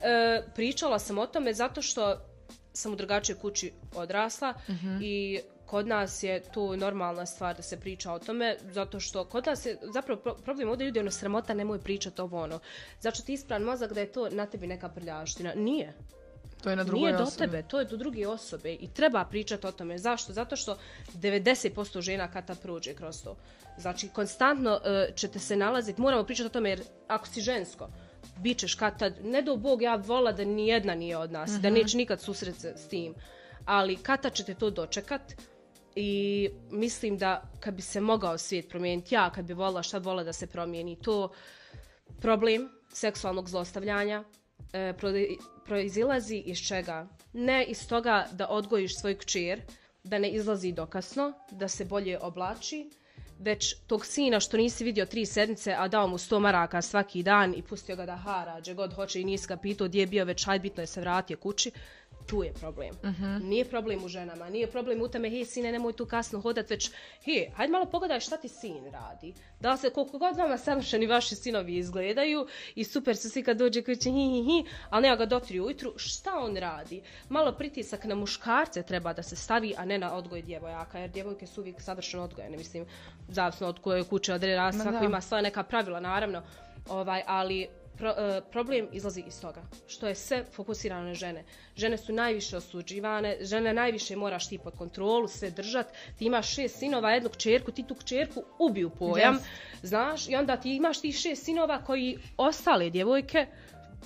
E, 0.01 0.43
pričala 0.55 0.99
sam 0.99 1.17
o 1.17 1.27
tome 1.27 1.53
zato 1.53 1.81
što 1.81 2.17
sam 2.73 2.93
u 2.93 2.95
drugačijoj 2.95 3.39
kući 3.39 3.71
odrasla 3.95 4.53
Mhm. 4.69 4.97
i 5.01 5.39
kod 5.73 5.87
nas 5.87 6.23
je 6.23 6.41
to 6.53 6.75
normalna 6.75 7.25
stvar 7.25 7.55
da 7.55 7.61
se 7.61 7.79
priča 7.79 8.11
o 8.13 8.19
tome, 8.19 8.57
zato 8.71 8.99
što 8.99 9.25
kod 9.25 9.45
nas 9.45 9.65
je 9.65 9.77
zapravo 9.93 10.21
pro- 10.21 10.35
problem 10.35 10.69
ovdje 10.69 10.85
ljudi 10.85 10.99
ono 10.99 11.11
sramota 11.11 11.53
nemoj 11.53 11.79
pričati 11.79 12.21
ovo 12.21 12.41
ono. 12.43 12.59
Što 12.99 13.23
ti 13.25 13.33
ispravan 13.33 13.63
mozak 13.63 13.93
da 13.93 13.99
je 13.99 14.11
to 14.11 14.29
na 14.29 14.45
tebi 14.45 14.67
neka 14.67 14.89
prljavština. 14.89 15.53
Nije. 15.55 15.93
To 16.63 16.69
je 16.69 16.75
na 16.75 16.83
drugoj 16.83 17.07
Nije 17.07 17.17
do 17.17 17.23
osobi. 17.23 17.37
tebe, 17.37 17.63
to 17.67 17.79
je 17.79 17.85
do 17.85 17.97
druge 17.97 18.27
osobe 18.27 18.73
i 18.73 18.87
treba 18.93 19.25
pričati 19.25 19.67
o 19.67 19.71
tome. 19.71 19.97
Zašto? 19.97 20.33
Zato 20.33 20.55
što 20.55 20.77
90% 21.13 22.01
žena 22.01 22.31
kata 22.31 22.55
prođe 22.55 22.93
kroz 22.93 23.23
to. 23.23 23.35
Znači, 23.77 24.09
konstantno 24.09 24.79
e, 24.85 25.11
ćete 25.15 25.39
se 25.39 25.55
nalaziti, 25.55 26.01
moramo 26.01 26.23
pričati 26.23 26.47
o 26.47 26.49
tome 26.49 26.69
jer 26.69 26.83
ako 27.07 27.27
si 27.27 27.41
žensko, 27.41 27.89
bit 28.37 28.57
ćeš 28.57 28.75
kad 28.75 28.99
tad, 28.99 29.13
ne 29.23 29.41
do 29.41 29.55
Bog 29.55 29.81
ja 29.81 29.95
vola 29.95 30.31
da 30.31 30.45
ni 30.45 30.67
jedna 30.67 30.95
nije 30.95 31.17
od 31.17 31.31
nas, 31.31 31.51
da 31.51 31.69
neće 31.69 31.97
nikad 31.97 32.21
susret 32.21 32.65
s 32.65 32.87
tim. 32.87 33.15
Ali 33.65 33.95
kad 33.95 34.21
tad 34.21 34.33
ćete 34.33 34.53
to 34.53 34.69
dočekat 34.69 35.21
i 35.95 36.49
mislim 36.71 37.17
da 37.17 37.51
kad 37.59 37.73
bi 37.73 37.81
se 37.81 38.01
mogao 38.01 38.37
svijet 38.37 38.69
promijeniti, 38.69 39.15
ja 39.15 39.29
kad 39.29 39.45
bi 39.45 39.53
volila 39.53 39.83
šta 39.83 39.99
bi 39.99 40.05
volila 40.05 40.23
da 40.23 40.33
se 40.33 40.47
promijeni, 40.47 41.01
to 41.01 41.31
problem 42.21 42.69
seksualnog 42.93 43.49
zlostavljanja 43.49 44.23
e, 44.73 44.93
pro- 44.97 45.37
proizilazi 45.65 46.37
iz 46.37 46.57
čega? 46.67 47.07
Ne 47.33 47.65
iz 47.65 47.87
toga 47.87 48.27
da 48.31 48.47
odgojiš 48.49 48.99
svoj 48.99 49.17
kćer, 49.17 49.61
da 50.03 50.19
ne 50.19 50.29
izlazi 50.29 50.71
dokasno, 50.71 51.33
da 51.51 51.67
se 51.67 51.85
bolje 51.85 52.19
oblači, 52.19 52.89
već 53.39 53.75
tog 53.87 54.05
sina 54.05 54.39
što 54.39 54.57
nisi 54.57 54.83
vidio 54.83 55.05
tri 55.05 55.25
sedmice, 55.25 55.75
a 55.77 55.87
dao 55.87 56.07
mu 56.07 56.17
sto 56.17 56.39
maraka 56.39 56.81
svaki 56.81 57.23
dan 57.23 57.53
i 57.57 57.61
pustio 57.61 57.95
ga 57.95 58.05
da 58.05 58.15
hara, 58.15 58.59
gdje 58.59 58.73
god 58.73 58.93
hoće 58.93 59.21
i 59.21 59.25
nisi 59.25 59.47
ga 59.47 59.57
pitao 59.57 59.87
gdje 59.87 59.99
je 59.99 60.07
bio, 60.07 60.25
već 60.25 60.45
hajde 60.45 60.61
bitno 60.61 60.83
je 60.83 60.87
se 60.87 61.01
vratio 61.01 61.37
kući, 61.37 61.71
tu 62.25 62.43
je 62.43 62.53
problem. 62.53 62.95
Nije 63.41 63.65
problem 63.65 64.03
u 64.03 64.07
ženama, 64.07 64.49
nije 64.49 64.67
problem 64.67 65.01
u 65.01 65.07
tome, 65.07 65.29
hej 65.29 65.45
sine, 65.45 65.71
nemoj 65.71 65.93
tu 65.93 66.05
kasno 66.05 66.41
hodat, 66.41 66.69
već 66.69 66.91
hej, 67.23 67.49
hajde 67.55 67.71
malo 67.71 67.85
pogledaj 67.85 68.19
šta 68.19 68.37
ti 68.37 68.47
sin 68.47 68.85
radi. 68.91 69.33
Da 69.59 69.77
se, 69.77 69.89
koliko 69.89 70.17
god 70.17 70.37
vama 70.37 70.57
savršeni 70.57 71.07
vaši 71.07 71.35
sinovi 71.35 71.77
izgledaju 71.77 72.47
i 72.75 72.83
super 72.83 73.17
su 73.17 73.29
svi 73.29 73.43
kad 73.43 73.57
dođe 73.57 73.81
kući, 73.81 74.11
hi, 74.11 74.29
hi, 74.29 74.43
hi, 74.43 74.69
ali 74.89 75.01
nema 75.03 75.15
ga 75.15 75.25
dotri 75.25 75.59
ujutru, 75.59 75.93
šta 75.95 76.39
on 76.39 76.57
radi? 76.57 77.01
Malo 77.29 77.51
pritisak 77.51 78.03
na 78.03 78.15
muškarce 78.15 78.83
treba 78.83 79.13
da 79.13 79.23
se 79.23 79.35
stavi, 79.35 79.73
a 79.77 79.85
ne 79.85 79.97
na 79.97 80.13
odgoj 80.15 80.41
djevojaka, 80.41 80.99
jer 80.99 81.09
djevojke 81.09 81.47
su 81.47 81.61
uvijek 81.61 81.81
savršeno 81.81 82.23
odgojene, 82.23 82.57
mislim, 82.57 82.85
zavisno 83.27 83.67
od 83.67 83.79
koje 83.79 84.03
kuće 84.03 84.33
odreda, 84.33 84.71
svako 84.71 84.99
da. 84.99 85.05
ima 85.05 85.21
svoja 85.21 85.41
neka 85.41 85.63
pravila, 85.63 85.99
naravno, 85.99 86.41
ovaj, 86.89 87.23
ali 87.27 87.67
pro- 87.93 88.15
e, 88.17 88.41
problem 88.43 88.87
izlazi 88.91 89.23
iz 89.27 89.41
toga, 89.41 89.61
što 89.87 90.07
je 90.07 90.15
sve 90.15 90.43
fokusirano 90.45 91.03
na 91.03 91.13
žene. 91.13 91.43
Žene 91.75 91.97
su 91.97 92.13
najviše 92.13 92.57
osuđivane, 92.57 93.37
žene 93.41 93.73
najviše 93.73 94.15
moraš 94.15 94.47
ti 94.47 94.57
pod 94.57 94.73
kontrolu, 94.75 95.27
sve 95.27 95.51
držat, 95.51 95.87
ti 96.17 96.25
imaš 96.25 96.55
šest 96.55 96.79
sinova, 96.79 97.11
jednu 97.11 97.29
kćerku, 97.29 97.71
ti 97.71 97.83
tu 97.83 97.95
kćerku 97.95 98.43
ubiju 98.59 98.89
pojam, 98.89 99.35
Yes. 99.35 99.41
znaš, 99.83 100.29
i 100.29 100.35
onda 100.35 100.57
ti 100.57 100.75
imaš 100.75 101.01
tih 101.01 101.15
šest 101.15 101.43
sinova 101.43 101.83
koji 101.83 102.17
ostale 102.37 102.89
djevojke 102.89 103.47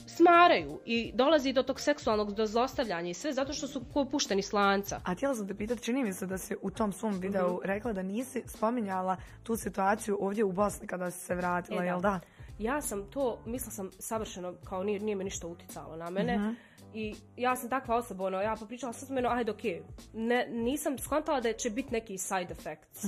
smaraju 0.07 0.79
i 0.85 1.11
dolazi 1.13 1.53
do 1.53 1.63
tog 1.63 1.79
seksualnog 1.79 2.33
do 2.33 2.45
zlostavljanja 2.45 3.09
i 3.09 3.13
sve 3.13 3.33
zato 3.33 3.53
što 3.53 3.67
su 3.67 3.81
pušteni 4.11 4.41
s 4.41 4.53
lanca. 4.53 5.01
A 5.03 5.13
htjela 5.13 5.35
sam 5.35 5.47
te 5.47 5.55
pitati, 5.55 5.83
čini 5.83 6.03
mi 6.03 6.13
se 6.13 6.25
da 6.25 6.37
si 6.37 6.55
u 6.61 6.69
tom 6.71 6.93
svom 6.93 7.19
videu 7.19 7.47
Mhm. 7.49 7.57
rekla 7.63 7.93
da 7.93 8.01
nisi 8.03 8.43
spominjala 8.47 9.17
tu 9.43 9.55
situaciju 9.55 10.17
ovdje 10.21 10.43
u 10.43 10.51
Bosni 10.51 10.87
kada 10.87 11.11
si 11.11 11.19
se 11.19 11.35
vratila, 11.35 11.77
E, 11.77 11.79
da. 11.79 11.85
jel 11.85 12.01
da? 12.01 12.19
Ja 12.59 12.81
sam 12.81 13.09
to, 13.11 13.39
mislila 13.45 13.71
sam 13.71 13.91
savršeno, 13.99 14.53
kao 14.63 14.83
nije, 14.83 14.99
nije 14.99 15.15
me 15.15 15.23
ništa 15.23 15.47
uticalo 15.47 15.95
na 15.95 16.09
mene. 16.09 16.55
I 16.93 17.15
ja 17.37 17.55
sam 17.55 17.69
takva 17.69 17.95
osoba, 17.95 18.25
ono, 18.25 18.41
ja 18.41 18.55
popričala 18.59 18.93
sam 18.93 19.15
meno, 19.15 19.29
ajde, 19.29 19.51
okej. 19.51 19.81
Ne, 20.13 20.47
nisam 20.49 20.97
skontala 20.97 21.41
da 21.41 21.53
će 21.53 21.69
biti 21.69 21.91
neki 21.91 22.17
side 22.17 22.47
effects. 22.51 23.03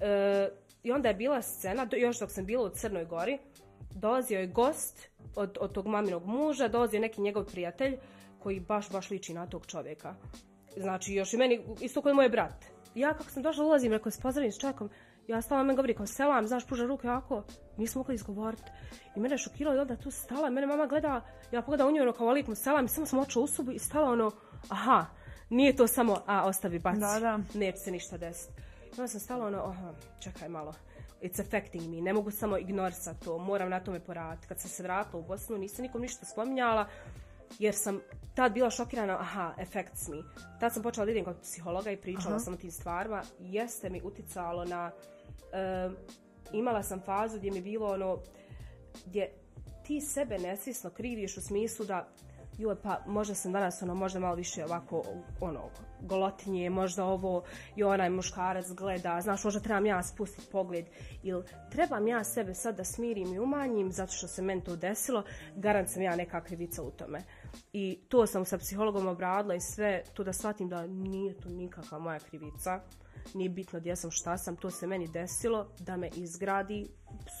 E, 0.00 0.48
I 0.82 0.92
onda 0.92 1.08
je 1.08 1.14
bila 1.14 1.42
scena, 1.42 1.84
do- 1.84 1.96
još 1.96 2.18
dok 2.18 2.30
sam 2.30 2.44
bila 2.46 2.64
u 2.64 2.68
Crnoj 2.68 3.04
Gori, 3.04 3.38
dolazio 3.94 4.40
je 4.40 4.46
gost 4.46 5.08
od, 5.36 5.58
od 5.60 5.72
tog 5.72 5.86
maminog 5.86 6.26
muža, 6.26 6.68
dolazio 6.68 6.96
je 6.96 7.00
neki 7.00 7.20
njegov 7.20 7.44
prijatelj 7.44 7.96
koji 8.38 8.60
baš, 8.60 8.90
baš 8.90 9.10
liči 9.10 9.34
na 9.34 9.46
tog 9.46 9.66
čovjeka. 9.66 10.14
Znači, 10.76 11.14
još 11.14 11.32
i 11.32 11.36
meni, 11.36 11.60
isto 11.80 12.02
koji 12.02 12.14
moj 12.14 12.28
brat. 12.28 12.64
Ja 12.94 13.14
kako 13.14 13.30
sam 13.30 13.42
došla, 13.42 13.64
ulazim, 13.64 13.92
rekao, 13.92 14.12
pozdravim 14.22 14.52
s 14.52 14.58
čovjekom, 14.58 14.90
ja 15.28 15.42
stala 15.42 15.62
meni 15.62 15.76
govori 15.76 15.94
kao 15.94 16.06
selam, 16.06 16.46
znaš, 16.46 16.66
pruža 16.66 16.86
ruke, 16.86 17.08
ako, 17.08 17.42
nismo 17.76 17.98
mogli 17.98 18.14
izgovoriti. 18.14 18.62
I 19.16 19.20
mene 19.20 19.34
je 19.34 19.38
šokiralo 19.38 19.76
i 19.76 19.78
onda 19.78 19.96
tu 19.96 20.10
stala, 20.10 20.50
mene 20.50 20.66
mama 20.66 20.86
gleda, 20.86 21.20
ja 21.52 21.62
pogledam 21.62 21.88
u 21.88 21.90
nju, 21.92 22.02
ono, 22.02 22.12
kao 22.12 22.28
alikum 22.28 22.54
selam, 22.54 22.84
i 22.84 22.88
samo 22.88 23.06
sam 23.06 23.18
očela 23.18 23.44
u 23.44 23.48
sobu 23.48 23.70
i 23.70 23.78
stala 23.78 24.10
ono, 24.10 24.30
aha, 24.68 25.06
nije 25.50 25.76
to 25.76 25.86
samo, 25.86 26.22
a, 26.26 26.46
ostavi, 26.46 26.78
baci, 26.78 27.00
Da, 27.00 27.20
da. 27.20 27.38
neće 27.54 27.78
se 27.78 27.90
ništa 27.90 28.16
desiti. 28.16 28.52
I 28.86 28.90
onda 28.90 29.08
sam 29.08 29.20
stala 29.20 29.46
ono, 29.46 29.58
aha, 29.58 29.92
čekaj 30.20 30.48
malo, 30.48 30.74
it's 31.22 31.40
affecting 31.40 31.94
me, 31.94 32.00
ne 32.00 32.12
mogu 32.12 32.30
samo 32.30 32.58
ignorisati 32.58 33.24
to, 33.24 33.38
moram 33.38 33.70
na 33.70 33.80
tome 33.80 34.00
poraditi. 34.00 34.46
Kad 34.46 34.60
sam 34.60 34.70
se 34.70 34.82
vratila 34.82 35.20
u 35.20 35.26
Bosnu, 35.26 35.58
nisam 35.58 35.82
nikom 35.82 36.00
ništa 36.00 36.26
spominjala, 36.26 36.86
jer 37.58 37.74
sam 37.74 38.00
tad 38.34 38.52
bila 38.52 38.70
šokirana, 38.70 39.20
aha, 39.20 39.54
affects 39.58 40.08
me. 40.08 40.16
Tad 40.60 40.74
sam 40.74 40.82
počela 40.82 41.04
da 41.04 41.10
idem 41.10 41.24
kod 41.24 41.40
psihologa 41.42 41.90
i 41.90 41.96
pričala 41.96 42.38
sam 42.38 42.54
o 42.54 42.56
tim 42.56 42.70
stvarima. 42.70 43.22
Jeste 43.38 43.90
mi 43.90 44.00
uticalo 44.04 44.64
na... 44.64 44.90
em, 45.52 45.96
imala 46.52 46.82
sam 46.82 47.00
fazu 47.00 47.38
gdje 47.38 47.50
mi 47.50 47.60
bilo 47.60 47.86
ono, 47.86 48.18
gdje 49.06 49.32
ti 49.86 50.00
sebe 50.00 50.38
nesvjesno 50.38 50.90
kriviš 50.90 51.36
u 51.36 51.40
smislu 51.40 51.84
da 51.84 52.08
joj 52.58 52.76
pa 52.82 53.02
možda 53.06 53.34
sam 53.34 53.52
danas 53.52 53.82
ono 53.82 53.94
možda 53.94 54.20
malo 54.20 54.34
više 54.34 54.64
ovako 54.64 55.02
ono 55.40 55.60
golotinje, 56.00 56.70
možda 56.70 57.04
ovo 57.04 57.44
i 57.76 57.82
onaj 57.82 58.10
muškarac 58.10 58.70
gleda, 58.70 59.20
znaš 59.20 59.44
možda 59.44 59.60
trebam 59.60 59.86
ja 59.86 60.02
spustiti 60.02 60.48
pogled 60.52 60.86
ili 61.22 61.44
trebam 61.70 62.08
ja 62.08 62.24
sebe 62.24 62.54
sad 62.54 62.76
da 62.76 62.84
smirim 62.84 63.34
i 63.34 63.38
umanjim 63.38 63.92
zato 63.92 64.12
što 64.12 64.28
se 64.28 64.42
meni 64.42 64.64
to 64.64 64.76
desilo, 64.76 65.22
garant 65.56 65.88
sam 65.90 66.02
ja 66.02 66.16
neka 66.16 66.40
krivica 66.40 66.82
u 66.82 66.90
tome. 66.90 67.22
I 67.72 67.98
to 68.08 68.26
sam 68.26 68.44
sa 68.44 68.58
psihologom 68.58 69.06
obradila 69.06 69.54
i 69.54 69.60
sve, 69.60 70.02
to 70.14 70.24
da 70.24 70.32
shvatim 70.32 70.68
da 70.68 70.86
nije 70.86 71.40
to 71.40 71.48
nikakva 71.48 71.98
moja 71.98 72.18
krivica, 72.18 72.80
nije 73.34 73.48
bitno 73.48 73.80
gdje 73.80 73.96
sam, 73.96 74.10
šta 74.10 74.38
sam, 74.38 74.56
to 74.56 74.70
se 74.70 74.86
meni 74.86 75.08
desilo, 75.08 75.70
da 75.78 75.96
me 75.96 76.10
izgradi. 76.16 76.86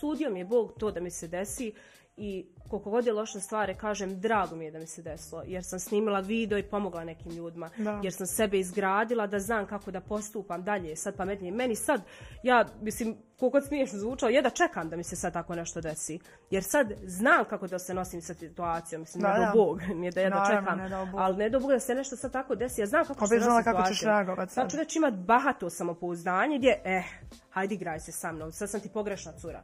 Sudio 0.00 0.30
mi 0.30 0.38
je 0.38 0.44
Bog 0.44 0.72
to 0.78 0.90
da 0.90 1.00
mi 1.00 1.10
se 1.10 1.28
desi 1.28 1.72
i 2.18 2.46
koliko 2.68 2.90
god 2.90 3.06
je 3.06 3.12
loše 3.12 3.40
stvari, 3.40 3.74
kažem, 3.74 4.20
drago 4.20 4.56
mi 4.56 4.64
je 4.64 4.70
da 4.70 4.78
mi 4.78 4.86
se 4.86 5.02
desilo, 5.02 5.42
jer 5.46 5.64
sam 5.64 5.78
snimila 5.78 6.20
video 6.20 6.58
i 6.58 6.62
pomogla 6.62 7.04
nekim 7.04 7.32
ljudima, 7.32 7.70
Da. 7.78 8.00
jer 8.02 8.12
sam 8.12 8.26
sebe 8.26 8.58
izgradila 8.58 9.26
da 9.26 9.38
znam 9.38 9.66
kako 9.66 9.90
da 9.90 10.00
postupam 10.00 10.64
dalje, 10.64 10.96
sad 10.96 11.16
pametnije. 11.16 11.52
Meni 11.52 11.74
sad, 11.74 12.02
ja, 12.42 12.64
mislim, 12.80 13.16
koliko 13.38 13.58
god 13.58 13.68
smiješno 13.68 13.98
zvučalo, 13.98 14.30
je 14.30 14.42
da 14.42 14.50
čekam 14.50 14.88
da 14.88 14.96
mi 14.96 15.04
se 15.04 15.16
sad 15.16 15.32
tako 15.32 15.54
nešto 15.54 15.80
desi, 15.80 16.18
jer 16.50 16.62
sad 16.62 16.92
znam 17.04 17.44
kako 17.44 17.66
da 17.66 17.78
se 17.78 17.94
nosim 17.94 18.22
sa 18.22 18.34
situacijom, 18.34 19.00
mislim, 19.00 19.22
Da, 19.22 19.32
ne 19.32 19.38
da. 19.40 19.46
do 19.46 19.58
Bog, 19.58 19.82
nije 19.94 20.10
da 20.10 20.20
jedno 20.20 20.38
Naravno, 20.38 20.60
čekam, 20.60 20.78
ne 20.78 21.20
ali 21.22 21.36
ne 21.36 21.50
do 21.50 21.60
Bog 21.60 21.70
da 21.70 21.80
se 21.80 21.94
nešto 21.94 22.16
sad 22.16 22.32
tako 22.32 22.54
desi, 22.54 22.80
ja 22.80 22.86
znam 22.86 23.04
kako 23.04 23.26
se 23.26 23.34
nositi 23.34 23.64
kako 23.64 23.88
ćeš 23.88 24.02
reagovat 24.02 24.50
sad. 24.50 24.54
Sad 24.54 24.70
ću 24.70 24.76
već 24.76 24.96
imat 24.96 25.14
bahato 25.14 25.70
samopouzdanje 25.70 26.58
gdje, 26.58 26.80
eh, 26.84 27.02
hajde 27.50 27.74
igraj 27.74 28.00
se 28.00 28.12
sa 28.12 28.32
mnom, 28.32 28.52
sad 28.52 28.70
sam 28.70 28.80
ti 28.80 28.88
pogrešna 28.88 29.32
cura. 29.32 29.62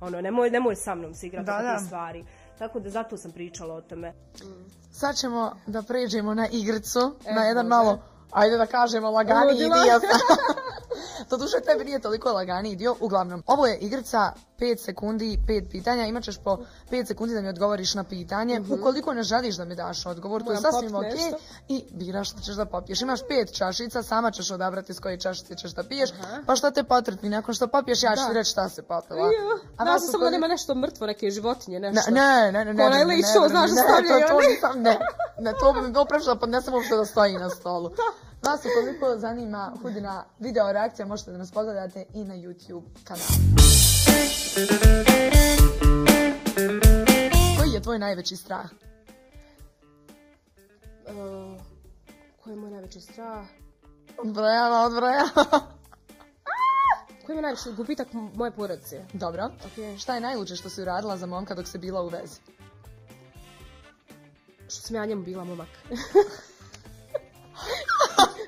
Ono, 0.00 0.20
nemoj, 0.20 0.50
nemoj 0.50 0.76
sa 0.76 0.94
mnom 0.94 1.14
se 1.14 1.26
igrati 1.26 1.46
Da, 1.46 1.78
stvari. 1.78 2.24
Tako 2.58 2.80
da 2.80 2.90
zato 2.90 3.16
sam 3.16 3.32
pričala 3.32 3.74
o 3.74 3.80
tome. 3.80 4.12
Sad 4.92 5.16
ćemo 5.16 5.56
da 5.66 5.82
pređemo 5.82 6.34
na 6.34 6.48
igricu, 6.48 7.14
E, 7.24 7.34
na 7.34 7.42
jedan 7.42 7.66
može. 7.66 7.76
malo, 7.76 7.98
ajde 8.30 8.56
da 8.56 8.66
kažemo, 8.66 9.10
laganiji 9.10 9.52
Ludilo. 9.54 9.76
to 11.24 11.36
duše 11.36 11.56
tebi 11.62 11.84
nije 11.84 11.98
toliko 12.00 12.28
laganiji 12.30 12.76
dio. 12.76 12.96
Uglavnom, 13.00 13.42
ovo 13.46 13.66
je 13.66 13.78
igrica 13.78 14.32
5 14.58 14.78
sekundi, 14.78 15.38
5 15.38 15.70
pitanja. 15.70 16.06
Imat 16.06 16.22
ćeš 16.22 16.38
po 16.38 16.58
5 16.90 17.06
sekundi 17.06 17.34
da 17.34 17.40
mi 17.40 17.48
odgovoriš 17.48 17.94
na 17.94 18.04
pitanje. 18.04 18.60
Ukoliko 18.70 19.14
ne 19.14 19.22
želiš 19.22 19.56
da 19.56 19.64
mi 19.64 19.74
daš 19.76 20.06
odgovor, 20.06 20.44
to 20.44 20.52
je 20.52 20.54
Mhm. 20.54 20.62
Sasvim 20.64 20.94
ok. 20.94 21.04
I 21.68 21.84
biraš 21.90 22.30
što 22.30 22.40
ćeš 22.40 22.54
da 22.54 22.64
popiješ. 22.66 23.02
Imaš 23.02 23.20
pet 23.20 23.52
čašica, 23.52 24.02
sama 24.02 24.30
ćeš 24.30 24.50
odabrati 24.50 24.94
s 24.94 24.98
koje 24.98 25.18
čašice 25.18 25.54
ćeš 25.54 25.70
da 25.70 25.82
piješ. 25.84 26.10
Pa 26.46 26.56
što 26.56 26.70
te 26.70 26.84
potrebi, 26.84 27.28
nakon 27.28 27.54
što 27.54 27.66
popiješ, 27.66 28.02
ja 28.02 28.10
ću 28.10 28.22
ti 28.22 28.28
Da. 28.28 28.32
reći 28.32 28.50
šta 28.50 28.68
se 28.68 28.82
popila. 28.82 29.30
A 29.76 29.84
nas 29.84 30.02
u 30.02 30.06
samo 30.06 30.24
da 30.24 30.30
nema 30.30 30.48
nešto 30.48 30.74
mrtvo, 30.74 31.06
neke 31.06 31.30
životinje, 31.30 31.80
Ne, 31.80 31.92
nešto. 31.92 32.10
ne, 32.10 32.52
ne, 32.52 32.64
ne, 32.64 32.74
ne. 32.74 33.04
Ne, 33.04 33.22
što, 33.22 33.40
ne, 33.40 33.48
znaš, 33.48 33.70
ne, 33.70 33.82
to, 34.28 34.74
ne, 34.74 34.98
ne, 35.40 35.52
to 35.52 35.72
bi 35.72 35.80
mi 35.80 35.90
bilo 35.90 36.04
prešlo 36.04 36.34
da 36.34 36.40
podnesem 36.40 36.74
uopšte 36.74 36.96
da 36.96 37.04
stoji 37.04 37.34
na 37.34 37.50
stolu. 37.50 37.90
Vas 38.42 38.60
ukoliko 38.64 39.18
zanima 39.18 39.72
Hudina 39.82 40.24
video 40.38 40.72
reakcija, 40.72 41.06
možete 41.06 41.30
da 41.30 41.38
nas 41.38 41.50
pogledate 41.50 42.04
i 42.14 42.24
na 42.24 42.34
YouTube 42.34 42.84
kanalu. 43.04 43.26
Koji 47.58 47.70
je 47.70 47.82
tvoj 47.82 47.98
najveći 47.98 48.36
strah? 48.36 48.64
Uh, 51.06 51.60
Koji 52.42 52.52
je 52.52 52.56
moj 52.56 52.70
najveći 52.70 53.00
strah? 53.00 53.46
Odbrojava, 54.18 54.86
odbrojava. 54.86 55.60
Koji 57.26 57.36
je 57.36 57.42
najveći 57.42 57.72
gubitak 57.76 58.08
moje 58.12 58.50
porodice? 58.50 59.04
Dobro. 59.12 59.50
Šta 59.98 60.14
je 60.14 60.20
najluđe 60.20 60.56
što 60.56 60.70
si 60.70 60.82
uradila 60.82 61.16
za 61.16 61.26
momka 61.26 61.54
dok 61.54 61.66
si 61.66 61.78
bila 61.78 62.02
u 62.02 62.08
vezi? 62.08 62.40
Što 64.68 64.80
sam 64.80 64.96
ja 64.96 65.06
njemu 65.06 65.22
bila 65.22 65.44
momak. 65.44 65.68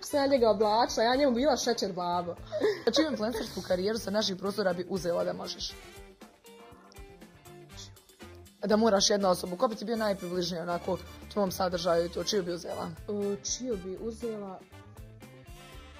sam 0.08 0.20
ja 0.20 0.26
njega 0.26 0.50
oblačila, 0.50 1.04
ja 1.04 1.16
njemu 1.16 1.32
bila 1.32 1.56
šećer 1.56 1.92
babo. 1.92 2.34
Čiju 2.94 3.10
influencersku 3.10 3.60
karijeru 3.68 3.98
sa 3.98 4.10
naših 4.10 4.36
prostora 4.36 4.72
bi 4.72 4.86
uzela 4.88 5.24
da 5.24 5.32
možeš? 5.32 5.72
Da 8.64 8.76
moraš 8.76 9.10
jednu 9.10 9.28
osobu. 9.28 9.56
Ko 9.56 9.68
bi 9.68 9.74
ti 9.74 9.84
bio 9.84 9.96
najpribližniji 9.96 10.60
onako 10.60 10.98
tvom 11.32 11.50
sadržaju 11.50 12.06
i 12.06 12.08
to? 12.08 12.24
Čiju 12.24 12.42
bi 12.42 12.52
uzela? 12.52 12.88
E, 13.08 13.36
čiju 13.44 13.76
bi 13.84 13.98
uzela 14.00 14.58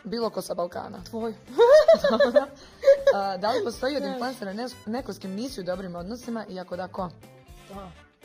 Bilo 0.04 0.30
ko 0.30 0.42
sa 0.42 0.54
Balkana. 0.54 1.04
tvoj? 1.04 1.34
A, 3.14 3.36
da 3.36 3.50
li 3.50 3.64
postoji 3.64 3.96
od 3.96 4.02
influencera 4.02 4.54
neko 4.86 5.12
s 5.12 5.18
kim 5.18 5.30
nisi 5.30 5.61
u 5.61 5.64
dobrim 5.64 5.96
odnosima 5.96 6.46
i 6.48 6.61
ako 6.61 6.76
da 6.76 6.88
ko? 6.88 7.11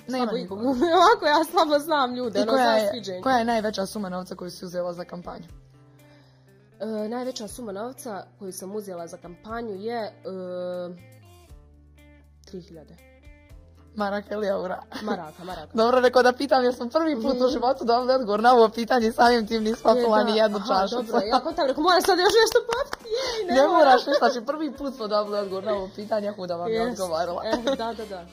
Slabo 0.09 0.31
nikog. 0.31 0.38
ikog. 0.39 0.59
Ovako 0.99 1.25
ja 1.25 1.43
slabo 1.51 1.79
znam 1.79 2.15
ljude, 2.15 2.39
I 2.39 2.41
ono, 2.41 2.51
koja 2.51 2.75
je, 2.75 3.21
koja 3.23 3.38
je 3.38 3.45
najveća 3.45 3.86
suma 3.86 4.09
novca 4.09 4.36
koju 4.36 4.51
si 4.51 4.65
uzela 4.65 4.93
za 4.93 5.05
kampanju? 5.05 5.62
E, 6.84 7.09
najveća 7.09 7.47
suma 7.47 7.71
novca 7.71 8.25
koju 8.39 8.51
sam 8.51 8.75
uzela 8.75 9.07
za 9.07 9.17
kampanju 9.17 9.75
je 9.75 9.97
e, 9.97 10.11
3000 12.51 12.84
Maraka 13.95 14.36
ili 14.36 14.47
eura? 14.47 14.81
maraka, 15.03 15.43
maraka. 15.43 15.71
Dobro, 15.81 15.99
rekao 15.99 16.23
da 16.23 16.34
pitam 16.34 16.63
jer 16.63 16.75
sam 16.75 16.89
prvi 16.89 17.21
put 17.21 17.41
u 17.41 17.51
životu 17.51 17.86
dobila 17.86 18.15
odgovor 18.15 18.41
na 18.41 18.53
ovo 18.53 18.69
pitanje 18.69 19.07
i 19.07 19.11
samim 19.11 19.47
tim 19.47 19.63
nisam 19.63 19.81
popila 19.84 20.19
Je, 20.19 20.25
ni 20.25 20.38
jednu 20.38 20.59
čašicu. 20.67 21.03
Dobro, 21.03 21.27
ja 21.27 21.39
kontam, 21.39 21.67
rekao, 21.67 21.84
moram 21.84 22.01
sad 22.01 22.19
još 22.19 22.34
nešto 22.41 22.59
popiti, 22.71 23.09
jej, 23.17 23.47
ne, 23.47 23.61
Ne 23.61 23.67
moraš 23.67 24.05
ništa, 24.07 24.29
znači 24.29 24.45
prvi 24.45 24.73
put 24.77 24.95
smo 24.95 25.07
dobili 25.07 25.38
odgovor 25.38 25.63
na 25.63 25.73
ovo 25.73 25.89
pitanje, 25.95 26.31
huda 26.31 26.55
vam 26.55 26.67
je 26.67 26.73
Jest. 26.73 27.01
odgovorila. 27.01 27.41
E, 27.45 27.75
da, 27.75 27.93
da, 27.93 28.05
da. 28.05 28.25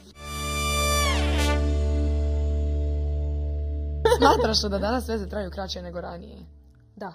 Smatraš 4.18 4.60
da 4.62 4.78
danas 4.78 5.08
veze 5.08 5.28
traju 5.28 5.50
kraće 5.50 5.82
nego 5.82 6.00
ranije? 6.00 6.36
Da. 6.96 7.12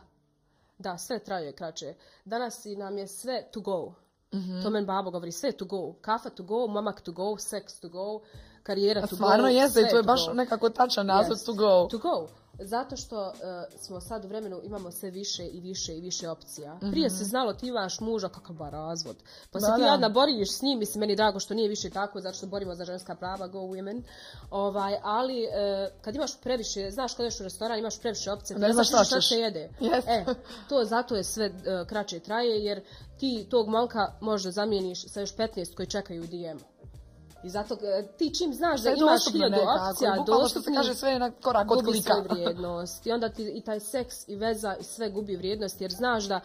Da, 0.77 0.97
sve 0.97 1.19
traje 1.19 1.51
kraće. 1.53 1.93
Danas 2.25 2.65
i 2.65 2.75
nam 2.75 2.97
je 2.97 3.07
sve 3.07 3.51
to 3.51 3.59
go. 3.61 3.93
Mhm. 4.33 4.61
To 4.63 4.69
men 4.69 4.85
babo 4.85 5.11
govori, 5.11 5.31
sve 5.31 5.51
to 5.51 5.65
go. 5.65 5.93
Kafa 6.01 6.29
to 6.29 6.43
go, 6.43 6.67
mamak 6.67 7.01
to 7.01 7.11
go, 7.11 7.37
seks 7.37 7.79
to 7.79 7.89
go, 7.89 8.21
karijera 8.63 9.01
to 9.01 9.07
go. 9.07 9.15
stvarno 9.15 9.47
jeste 9.47 9.87
to 9.89 9.97
je 9.97 10.03
baš 10.03 10.27
go. 10.27 10.33
nekako 10.33 10.69
tačan 10.69 11.05
naziv 11.05 11.33
Yes. 11.33 11.45
to 11.45 11.53
go. 11.53 11.87
To 11.91 11.97
go. 11.97 12.27
Zato 12.59 12.97
što 12.97 13.27
e, 13.27 13.31
smo 13.77 14.01
sad 14.01 14.25
u 14.25 14.27
vremenu 14.27 14.61
imamo 14.63 14.91
sve 14.91 15.11
više 15.11 15.47
i 15.47 15.59
više 15.59 15.97
i 15.97 16.01
više 16.01 16.29
opcija. 16.29 16.79
Prije 16.91 17.09
se 17.09 17.23
znalo 17.23 17.53
ti 17.53 17.67
imaš 17.67 17.99
muža 17.99 18.29
kakav 18.29 18.55
ba 18.55 18.69
razvod. 18.69 19.15
Pa 19.51 19.59
se 19.59 19.65
Mhm. 19.67 19.75
Ti 19.75 19.81
jadna 19.81 20.09
boriš 20.09 20.51
s 20.51 20.61
njim, 20.61 20.79
mislim 20.79 20.99
meni 20.99 21.15
drago 21.15 21.39
što 21.39 21.53
nije 21.53 21.69
više 21.69 21.89
tako, 21.89 22.21
zato 22.21 22.37
što 22.37 22.47
borimo 22.47 22.75
za 22.75 22.85
ženska 22.85 23.15
prava, 23.15 23.47
go 23.47 23.59
women. 23.59 24.01
Ovaj, 24.49 24.95
ali 25.03 25.43
e, 25.43 25.49
kad 26.01 26.15
imaš 26.15 26.41
previše, 26.41 26.91
znaš 26.91 27.13
kad 27.13 27.23
ješ 27.23 27.39
u 27.39 27.43
restoran, 27.43 27.79
imaš 27.79 27.99
previše 27.99 28.31
opcija, 28.31 28.57
ti 28.57 28.61
Ne 28.61 28.73
znaš 28.73 28.87
šta 28.87 29.03
šta 29.03 29.21
se 29.21 29.35
jede. 29.35 29.69
Yes. 29.79 30.03
E, 30.07 30.25
to 30.69 30.83
zato 30.83 31.15
je 31.15 31.23
sve 31.23 31.45
e, 31.45 31.51
kraće 31.87 32.19
traje, 32.19 32.63
jer 32.63 32.81
ti 33.19 33.47
tog 33.49 33.67
malka 33.67 34.11
možda 34.21 34.51
zamijeniš 34.51 35.07
sa 35.07 35.19
još 35.19 35.35
15 35.35 35.75
koji 35.75 35.87
čekaju 35.87 36.23
u 36.23 36.27
DM-u. 36.27 36.74
I 37.45 37.49
zato 37.49 37.77
e, 37.81 38.07
ti 38.17 38.33
čim 38.35 38.53
znaš 38.53 38.81
Sve 38.81 38.91
da 38.91 38.97
imaš 38.97 39.31
hiljadu 39.31 39.55
bukvalno 40.17 40.47
što 40.49 40.61
se 40.61 40.73
kaže 40.73 40.93
sve 40.95 41.19
na 41.19 41.31
korak 41.31 41.71
od 41.71 41.85
gubi 41.85 42.01
vrijednost. 42.29 43.05
I 43.07 43.11
onda 43.11 43.29
ti 43.29 43.51
i 43.55 43.61
taj 43.61 43.79
seks 43.79 44.27
i 44.27 44.35
veza 44.35 44.75
i 44.79 44.83
sve 44.83 45.09
gubi 45.09 45.35
vrijednost 45.35 45.81
jer 45.81 45.91
znaš 45.91 46.27
da 46.27 46.39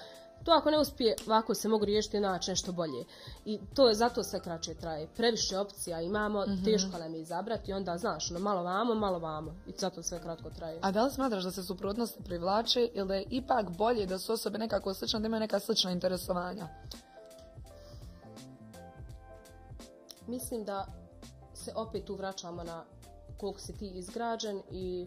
to 0.44 0.52
ako 0.52 0.70
ne 0.70 0.78
uspije, 0.78 1.16
ovako 1.26 1.54
se 1.54 1.68
mogu 1.68 1.84
riješiti 1.84 2.20
naći 2.20 2.50
nešto 2.50 2.72
bolje. 2.72 3.04
I 3.44 3.58
to 3.74 3.88
je 3.88 3.94
zato 3.94 4.22
sve 4.22 4.40
kraće 4.40 4.74
traje. 4.74 5.08
Previše 5.16 5.58
opcija 5.58 6.00
imamo, 6.00 6.40
Mhm. 6.46 6.64
teško 6.64 6.98
nam 6.98 7.14
je 7.14 7.20
izabrati 7.20 7.72
onda 7.72 7.98
znaš, 7.98 8.30
ono, 8.30 8.40
malo 8.40 8.62
vamo, 8.62 8.94
malo 8.94 9.18
vamo. 9.18 9.54
I 9.66 9.72
zato 9.78 10.02
sve 10.02 10.20
kratko 10.20 10.50
traje. 10.50 10.78
A 10.82 10.90
da 10.90 11.04
li 11.04 11.10
smatraš 11.10 11.44
da 11.44 11.50
se 11.50 11.62
suprotnosti 11.62 12.22
privlače 12.24 12.88
ili 12.94 13.08
da 13.08 13.14
je 13.14 13.26
ipak 13.30 13.70
bolje 13.70 14.06
da 14.06 14.18
su 14.18 14.32
osobe 14.32 14.58
nekako 14.58 14.94
slične, 14.94 15.20
da 15.20 15.26
imaju 15.26 15.40
neka 15.40 15.60
slična 15.60 15.90
interesovanja? 15.90 16.68
Mislim 20.30 20.64
da 20.64 20.86
se 21.54 21.72
opet 21.74 22.04
tu 22.04 22.14
vraćamo 22.14 22.64
na 22.64 22.84
koliko 23.38 23.60
si 23.60 23.78
ti 23.78 23.88
izgrađen 23.88 24.62
i 24.70 25.06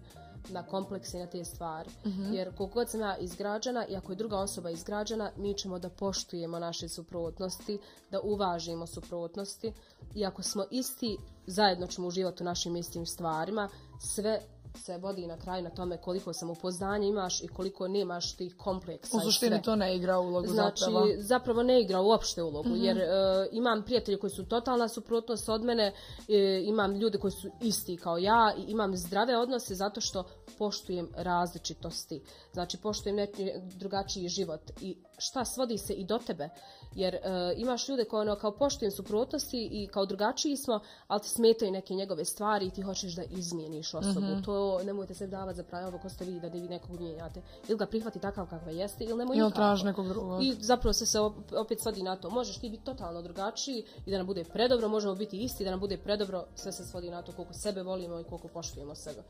na 0.49 0.63
kompleks 0.63 1.13
i 1.13 1.17
na 1.17 1.28
te 1.28 1.45
stvari. 1.45 1.89
Jer 2.32 2.55
koliko 2.55 2.74
god 2.74 2.89
sam 2.89 3.01
ja 3.01 3.17
izgrađena 3.17 3.86
i 3.88 3.95
ako 3.95 4.11
je 4.11 4.15
druga 4.15 4.38
osoba 4.38 4.69
izgrađena, 4.69 5.32
mi 5.38 5.53
ćemo 5.53 5.80
da 5.80 5.89
poštujemo 5.89 6.59
naše 6.59 6.89
suprotnosti, 6.89 7.80
da 8.11 8.19
uvažimo 8.21 8.88
suprotnosti 8.88 9.74
i 10.15 10.26
ako 10.26 10.43
smo 10.43 10.65
isti, 10.71 11.17
zajedno 11.47 11.88
ćemo 11.88 12.07
uživati 12.07 12.43
u 12.43 12.45
našim 12.45 12.76
istim 12.76 13.05
stvarima. 13.05 13.69
Sve 13.99 14.41
se 14.78 14.97
vodi 14.97 15.28
na 15.28 15.38
kraju 15.38 15.63
na 15.63 15.69
tome 15.69 15.97
koliko 15.97 16.34
samopouzdanja 16.34 17.07
imaš 17.07 17.43
i 17.43 17.47
koliko 17.47 17.88
nemaš 17.88 18.36
tih 18.36 18.55
kompleksa. 18.57 19.17
U 19.17 19.19
suštini 19.19 19.61
to 19.61 19.76
ne 19.76 19.95
igra 19.95 20.19
ulogu 20.19 20.47
Znači, 20.47 20.80
zapravo. 20.80 21.07
zapravo 21.17 21.63
ne 21.63 21.82
igra 21.82 22.01
uopšte 22.01 22.43
ulogu, 22.43 22.69
jer 22.69 22.97
e, 22.97 23.07
imam 23.51 23.84
prijatelje 23.84 24.17
koji 24.19 24.30
su 24.32 24.45
totalna 24.45 24.88
suprotnost 24.88 25.49
od 25.49 25.63
mene, 25.63 25.93
e, 26.30 26.61
imam 26.65 26.95
ljude 26.95 27.17
koji 27.17 27.32
su 27.32 27.49
isti 27.61 27.97
kao 27.97 28.17
ja 28.17 28.53
i 28.57 28.71
imam 28.71 28.97
zdrave 28.97 29.38
odnose 29.38 29.76
zato 29.76 30.01
što 30.01 30.24
poštujem 30.57 31.09
različitosti. 31.15 32.21
Znači, 32.53 32.77
poštujem 32.77 33.15
neki 33.15 33.51
drugačiji 33.75 34.29
život 34.29 34.61
i 34.81 34.97
šta 35.17 35.45
svodi 35.45 35.77
se 35.77 35.93
i 35.93 36.05
do 36.05 36.17
tebe. 36.17 36.49
Jer 36.95 37.15
e, 37.15 37.19
imaš 37.57 37.89
ljude 37.89 38.05
koji 38.05 38.21
ono, 38.21 38.35
kao 38.35 38.51
poštujem 38.51 38.91
suprotnosti 38.91 39.69
i 39.71 39.87
kao 39.87 40.05
drugačiji 40.05 40.57
smo, 40.57 40.79
ali 41.07 41.21
ti 41.21 41.29
smetaju 41.29 41.71
neke 41.71 41.93
njegove 41.93 42.25
stvari 42.25 42.65
i 42.65 42.71
ti 42.71 42.81
hoćeš 42.81 43.15
da 43.15 43.23
izmijeniš 43.23 43.93
osobu. 43.93 44.41
To 44.45 44.83
nemojte 44.83 45.13
se 45.13 45.27
davati 45.27 45.57
za 45.57 45.63
pravo 45.63 45.97
ko 45.97 46.09
ste 46.09 46.25
vi 46.25 46.39
da 46.39 46.47
vi 46.47 46.61
nekog 46.61 46.99
mijenjate. 46.99 47.41
Ili 47.67 47.77
ga 47.77 47.85
prihvati 47.85 48.19
takav 48.19 48.49
kakva 48.49 48.71
jeste, 48.71 49.03
ili 49.03 49.17
nemoj 49.17 49.37
nikako. 49.37 49.85
nekog 49.85 50.07
drugog. 50.07 50.43
I 50.43 50.55
zapravo 50.59 50.93
se 50.93 51.05
se 51.05 51.19
op- 51.19 51.55
opet 51.57 51.81
svodi 51.81 52.03
na 52.03 52.15
to. 52.15 52.29
Možeš 52.29 52.57
ti 52.57 52.69
biti 52.69 52.83
totalno 52.83 53.21
drugačiji 53.21 53.85
i 54.05 54.11
da 54.11 54.17
nam 54.17 54.27
bude 54.27 54.43
predobro, 54.43 54.87
možemo 54.87 55.15
biti 55.15 55.37
isti 55.43 55.63
da 55.63 55.71
nam 55.71 55.79
bude 55.79 55.97
predobro, 55.97 56.45
sve 56.55 56.71
se 56.71 56.85
svodi 56.85 57.09
na 57.09 57.21
to 57.21 57.31
koliko 57.31 57.53
sebe 57.53 57.83
volimo 57.83 58.19
i 58.19 58.23
koliko 58.23 58.47
poštujemo 58.47 58.95
sebe. 58.95 59.23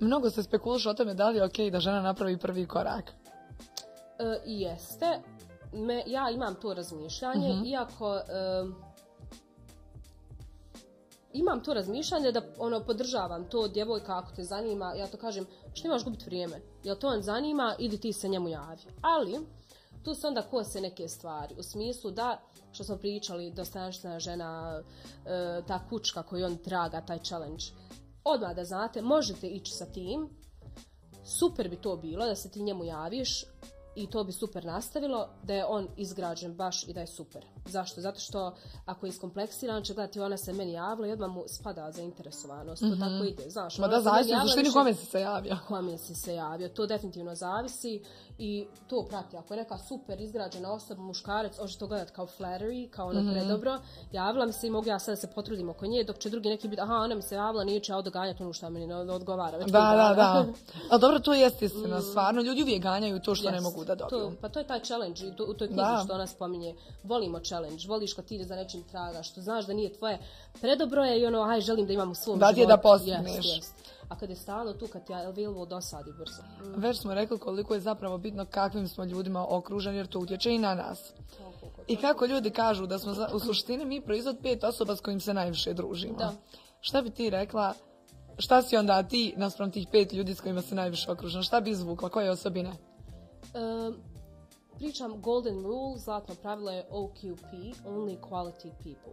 Mnogo 0.00 0.30
se 0.30 0.42
spekuliše 0.42 0.90
o 0.90 0.94
tome 0.94 1.14
da 1.14 1.28
li 1.28 1.36
je 1.36 1.44
okej 1.44 1.70
da 1.70 1.80
žena 1.80 2.00
napravi 2.00 2.38
prvi 2.38 2.66
korak. 2.66 3.12
E, 4.18 4.40
jeste. 4.46 5.20
Me, 5.72 6.02
ja 6.06 6.30
imam 6.30 6.54
to 6.54 6.74
razmišljanje, 6.74 7.62
iako 7.66 8.14
e, 8.16 8.22
imam 11.32 11.62
to 11.62 11.74
razmišljanje 11.74 12.32
da 12.32 12.42
ono 12.58 12.80
podržavam 12.80 13.44
to 13.50 13.68
djevojka 13.68 14.18
ako 14.18 14.32
te 14.36 14.42
zanima, 14.42 14.94
ja 14.94 15.06
to 15.06 15.16
kažem, 15.16 15.46
što 15.74 15.88
imaš 15.88 16.04
gubiti 16.04 16.24
vrijeme? 16.24 16.60
Jel 16.84 16.96
to 16.96 17.08
on 17.08 17.22
zanima, 17.22 17.74
idi 17.78 17.98
ti 17.98 18.12
se 18.12 18.28
njemu 18.28 18.48
javi. 18.48 18.82
Ali, 19.02 19.38
tu 20.02 20.14
se 20.14 20.26
onda 20.26 20.42
kose 20.42 20.80
neke 20.80 21.08
stvari, 21.08 21.54
u 21.58 21.62
smislu 21.62 22.10
da, 22.10 22.40
što 22.72 22.84
smo 22.84 22.96
pričali, 22.96 23.50
dostojanstvena 23.50 24.20
žena, 24.20 24.82
e, 25.26 25.62
ta 25.66 25.80
kučka 25.88 26.22
koju 26.22 26.46
on 26.46 26.56
traga, 26.56 27.00
taj 27.00 27.18
challenge. 27.18 27.64
Odmah 28.26 28.54
da 28.54 28.64
znate, 28.64 29.02
možete 29.02 29.46
ići 29.48 29.72
sa 29.72 29.86
tim, 29.86 30.28
super 31.24 31.68
bi 31.68 31.76
to 31.76 31.96
bilo 31.96 32.26
da 32.26 32.34
se 32.34 32.50
ti 32.50 32.62
njemu 32.62 32.84
javiš 32.84 33.44
i 33.94 34.06
to 34.06 34.24
bi 34.24 34.32
super 34.32 34.64
nastavilo, 34.64 35.28
da 35.42 35.54
je 35.54 35.64
on 35.64 35.88
izgrađen 35.96 36.54
baš 36.54 36.88
i 36.88 36.92
da 36.92 37.00
je 37.00 37.06
super. 37.06 37.44
Zašto? 37.66 38.00
Zato 38.00 38.20
što 38.20 38.54
ako 38.84 39.06
je 39.06 39.10
iskompleksiran, 39.10 39.82
će 39.82 39.94
gledati 39.94 40.20
ona 40.20 40.36
se 40.36 40.52
meni 40.52 40.72
javila 40.72 41.08
i 41.08 41.12
odmah 41.12 41.30
mu 41.30 41.44
spada 41.48 41.92
zainteresovanost. 41.92 42.82
To 42.82 42.96
tako 42.96 43.24
ide, 43.24 43.50
znaš. 43.50 43.74
Mhm. 43.74 43.82
Ma 43.82 43.88
da, 43.88 44.00
zavisi 44.00 44.34
suštini 44.42 44.62
više- 44.62 44.72
kome 44.72 44.94
si 44.94 45.06
se 45.06 45.20
javio. 45.20 45.56
kome 45.68 45.98
si 45.98 46.14
se 46.14 46.34
javio. 46.34 46.68
To 46.68 46.86
definitivno 46.86 47.34
zavisi 47.34 48.02
i 48.38 48.66
to 48.86 49.02
prati. 49.02 49.36
Ako 49.36 49.54
je 49.54 49.58
neka 49.58 49.78
super 49.78 50.20
izgrađena 50.20 50.72
osoba, 50.72 51.02
muškarac, 51.02 51.56
hoće 51.56 51.78
to 51.78 51.86
gledat 51.86 52.10
kao 52.10 52.26
flattery, 52.28 52.90
kao 52.90 53.08
ono 53.08 53.32
predobro. 53.32 53.78
Javila 54.12 54.46
mi 54.46 54.52
se 54.52 54.66
i 54.66 54.70
mogu 54.70 54.86
ja 54.88 54.98
sad 54.98 55.12
da 55.12 55.16
se 55.16 55.26
potrudim 55.26 55.68
oko 55.68 55.86
nje, 55.86 56.04
dok 56.04 56.18
će 56.18 56.30
drugi 56.30 56.48
neki 56.48 56.68
biti, 56.68 56.82
aha, 56.82 56.94
ona 56.94 57.14
mi 57.14 57.22
se 57.22 57.34
javila, 57.34 57.64
nije 57.64 57.80
će 57.80 57.92
ja 57.92 58.02
doganjati 58.02 58.42
ono 58.42 58.52
što 58.52 58.70
meni 58.70 58.86
ne 58.86 59.04
ne 59.04 59.12
odgovara. 59.12 59.58
Već 59.58 59.66
Da, 59.66 59.80
da, 59.80 60.14
da. 60.16 60.44
Ali 60.90 61.00
dobro, 61.00 61.18
to 61.18 61.34
jest 61.34 61.62
istina, 61.62 62.00
stvarno. 62.00 62.42
Ljudi 62.42 62.62
uvijek 62.62 62.82
ganjaju 62.82 63.20
to 63.20 63.34
što 63.34 63.50
ne 63.50 63.56
Jest. 63.56 63.64
mogu 63.64 63.84
da 63.84 63.94
dobiju. 63.94 64.20
To, 64.20 64.32
pa 64.40 64.48
to 64.48 64.58
je 64.58 64.66
taj 64.66 64.80
challenge 64.80 65.20
to- 65.36 65.44
u 65.44 65.54
toj 65.54 65.66
knjizi 65.68 65.80
Da. 65.82 66.02
što 66.04 66.14
ona 66.14 66.26
spominje. 66.26 66.74
Volimo 67.04 67.40
challenge, 67.40 67.84
voliš 67.88 68.12
kad 68.14 68.24
ti 68.24 68.44
za 68.44 68.56
nečim 68.56 68.82
traga, 68.82 69.22
što 69.22 69.40
znaš 69.40 69.66
da 69.66 69.72
nije 69.72 69.92
tvoje. 69.92 70.18
Predobro 70.60 71.04
je 71.04 71.20
i 71.20 71.26
ono, 71.26 71.42
aj 71.42 71.60
želim 71.60 71.86
da 71.86 71.92
imam 71.92 72.10
u 72.10 72.14
svom 72.14 72.38
Da 72.38 72.52
ti 72.52 72.60
je 72.60 72.66
da 72.66 72.76
postigneš. 72.76 73.34
Jest, 73.36 73.56
jest. 73.56 73.74
A 74.08 74.16
kad 74.16 74.30
je 74.30 74.36
stalo 74.36 74.72
tu, 74.72 74.86
kad 74.86 75.10
je 75.10 75.16
available, 75.16 75.66
dosadi 75.66 76.12
brzo. 76.12 76.42
Mm. 76.42 76.80
Već 76.80 77.00
smo 77.00 77.14
rekli 77.14 77.38
koliko 77.38 77.74
je 77.74 77.80
zapravo 77.80 78.18
bitno 78.18 78.44
kakvim 78.44 78.88
smo 78.88 79.04
ljudima 79.04 79.46
okruženi, 79.48 79.96
jer 79.96 80.06
to 80.06 80.18
utječe 80.18 80.50
i 80.50 80.58
na 80.58 80.74
nas. 80.74 81.12
I 81.86 81.96
kako 81.96 82.26
ljudi 82.26 82.50
kažu 82.50 82.86
da 82.86 82.98
smo 82.98 83.14
za- 83.14 83.30
u 83.34 83.40
suštini 83.40 83.84
mi 83.84 84.00
proizvod 84.00 84.36
pet 84.42 84.64
osoba 84.64 84.96
s 84.96 85.00
kojim 85.00 85.20
se 85.20 85.34
najviše 85.34 85.74
družimo. 85.74 86.18
Da. 86.18 86.32
Šta 86.80 87.02
bi 87.02 87.10
ti 87.10 87.30
rekla 87.30 87.74
šta 88.38 88.62
si 88.62 88.76
onda 88.76 89.02
ti 89.02 89.34
naspram 89.36 89.70
tih 89.70 89.86
pet 89.92 90.12
ljudi 90.12 90.34
s 90.34 90.40
kojima 90.40 90.62
si 90.62 90.74
najviše 90.74 91.10
okružena? 91.12 91.42
Šta 91.42 91.60
bi 91.60 91.70
izvukla? 91.70 92.08
Koje 92.08 92.30
osobine? 92.30 92.72
Pričam 94.76 95.20
golden 95.20 95.62
rule, 95.62 95.98
zlatno 95.98 96.34
pravilo 96.34 96.70
je 96.70 96.86
OQP, 96.90 97.52
only 97.86 98.16
quality 98.20 98.70
people. 98.72 99.12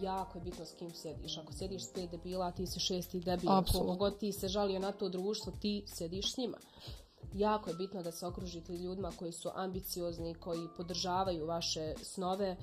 Jako 0.00 0.38
je 0.38 0.44
bitno 0.44 0.64
s 0.64 0.72
kim 0.72 0.94
sjediš. 0.94 1.38
Ako 1.38 1.52
sjediš 1.52 1.84
s 1.84 1.92
pet 1.92 2.10
debila, 2.10 2.52
ti 2.52 2.66
si 2.66 2.80
šesti 2.80 3.20
debil. 3.20 3.50
Koliko 3.72 3.94
god 3.94 4.18
ti 4.18 4.32
se 4.32 4.48
žalio 4.48 4.78
na 4.78 4.92
to 4.92 5.08
društvo, 5.08 5.52
ti 5.60 5.84
sjediš 5.86 6.34
s 6.34 6.36
njima. 6.36 6.56
Jako 7.34 7.70
je 7.70 7.76
bitno 7.76 8.02
da 8.02 8.12
se 8.12 8.26
okružite 8.26 8.72
ljudima 8.72 9.12
koji 9.18 9.32
su 9.32 9.50
ambiciozni, 9.54 10.34
koji 10.34 10.68
podržavaju 10.76 11.46
vaše 11.46 11.94
snove. 12.02 12.46
E, 12.46 12.56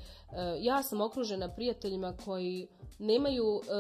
ja 0.59 0.83
sam 0.83 1.01
okružena 1.01 1.49
prijateljima 1.49 2.13
koji 2.25 2.67
nemaju 2.99 3.61
e, 3.61 3.71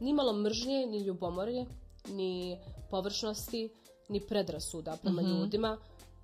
ni 0.00 0.12
malo 0.12 0.32
mržnje, 0.32 0.86
ni 0.86 0.98
ljubomorje, 0.98 1.66
ni 2.08 2.58
površnosti, 2.90 3.68
ni 4.08 4.20
predrasuda 4.20 4.96
prema 5.02 5.22
ljudima. 5.22 5.78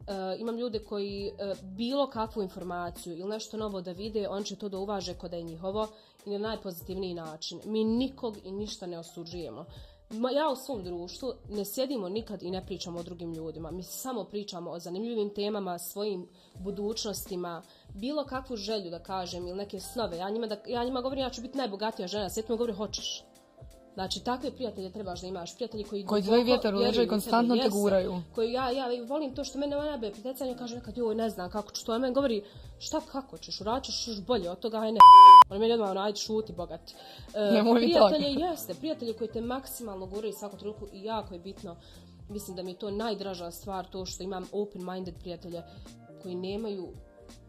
E, 0.07 0.37
imam 0.39 0.59
ljude 0.59 0.79
koji 0.79 1.27
e, 1.27 1.55
bilo 1.63 2.11
kakvu 2.11 2.43
informaciju 2.43 3.19
ili 3.19 3.29
nešto 3.29 3.57
novo 3.57 3.81
da 3.81 3.93
vide, 3.93 4.29
on 4.29 4.45
će 4.45 4.57
to 4.57 4.69
da 4.69 4.79
uvaže 4.79 5.15
kod 5.15 5.31
da 5.31 5.37
je 5.37 5.43
njihovo 5.43 5.89
na 6.25 6.39
najpozitivniji 6.39 7.15
način. 7.15 7.61
Mi 7.65 7.85
nikog 7.85 8.37
i 8.45 8.53
ništa 8.53 8.87
ne 8.87 8.99
osuđujemo. 8.99 9.65
Ja 10.35 10.49
u 10.49 10.57
svom 10.57 10.85
društvu 10.85 11.33
ne 11.49 11.65
sjedimo 11.65 12.09
nikad 12.09 12.43
i 12.43 12.51
ne 12.51 12.67
pričamo 12.67 12.99
o 12.99 13.03
drugim 13.03 13.33
ljudima. 13.33 13.71
Mi 13.71 13.83
samo 13.83 14.25
pričamo 14.25 14.71
o 14.71 14.79
zanimljivim 14.79 15.35
temama, 15.35 15.79
svojim 15.79 16.29
budućnostima, 16.55 17.63
bilo 17.95 18.25
kakvu 18.25 18.57
želju 18.57 18.91
da 18.91 18.99
kažem 18.99 19.47
ili 19.47 19.57
neke 19.57 19.81
snove. 19.81 20.17
Ja 20.17 20.31
njima, 20.31 20.47
da, 20.47 20.57
ja 20.67 20.85
njima 20.85 21.01
govorim 21.01 21.25
ja 21.25 21.31
ću 21.31 21.43
biti 21.43 21.59
najbogatija 21.59 22.09
žena, 22.09 22.29
mi 22.49 22.57
govori 22.57 22.73
hoćeš. 22.73 23.25
Znači, 24.01 24.21
takve 24.25 24.51
prijatelje 24.51 24.91
trebaš 24.91 25.21
da 25.21 25.27
imaš. 25.27 25.55
Prijatelji 25.55 25.85
koji 25.85 26.05
Koji 26.05 26.23
daju 26.23 26.45
vjetar 26.45 26.75
u 26.75 26.79
leđa 26.79 27.03
i 27.03 27.09
konstantno 27.09 27.57
te 27.57 27.69
guraju. 27.69 28.23
Koji 28.35 28.53
ja, 28.53 28.71
ja 28.71 28.87
volim 29.09 29.35
to 29.35 29.45
što 29.45 29.59
mene 29.59 29.77
nabe 29.77 30.11
pritecanje 30.11 30.55
kaže 30.59 30.75
nekad 30.75 30.97
joj 30.97 31.15
ne 31.15 31.31
znam 31.31 31.51
kako 31.51 31.73
ću 31.73 31.85
to. 31.85 31.93
A 31.93 31.99
meni 31.99 32.15
govori 32.15 32.45
šta 32.79 33.01
kako 33.01 33.39
ćeš, 33.39 33.61
uradit 33.61 33.85
ćeš 33.85 34.09
još 34.09 34.21
bolje 34.21 34.51
od 34.51 34.59
toga, 34.59 34.79
aj 34.79 34.93
ne 34.93 34.99
On 35.51 35.59
meni 35.59 35.73
odmah 35.73 35.91
onaj 35.91 36.15
šuti 36.15 36.53
bogat. 36.53 36.81
E, 37.35 37.63
prijatelje 37.77 38.29
jeste, 38.29 38.75
prijatelji 38.75 39.15
koji 39.15 39.31
te 39.31 39.41
maksimalno 39.41 40.07
guraju 40.07 40.33
svaku 40.33 40.57
trenutku 40.57 40.87
i 40.93 41.05
jako 41.05 41.35
je 41.35 41.41
bitno. 41.41 41.77
Mislim 42.29 42.57
da 42.57 42.63
mi 42.63 42.71
je 42.71 42.79
to 42.79 42.91
najdraža 42.91 43.51
stvar, 43.51 43.87
to 43.87 44.07
što 44.07 44.23
imam 44.23 44.49
open-minded 44.53 45.15
prijatelje 45.21 45.63
koji 46.23 46.35
nemaju 46.35 46.89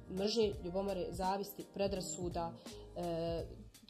mržnje, 0.10 0.54
ljubomore, 0.64 1.08
zavisti, 1.12 1.66
predrasuda, 1.74 2.52
e, 2.96 3.46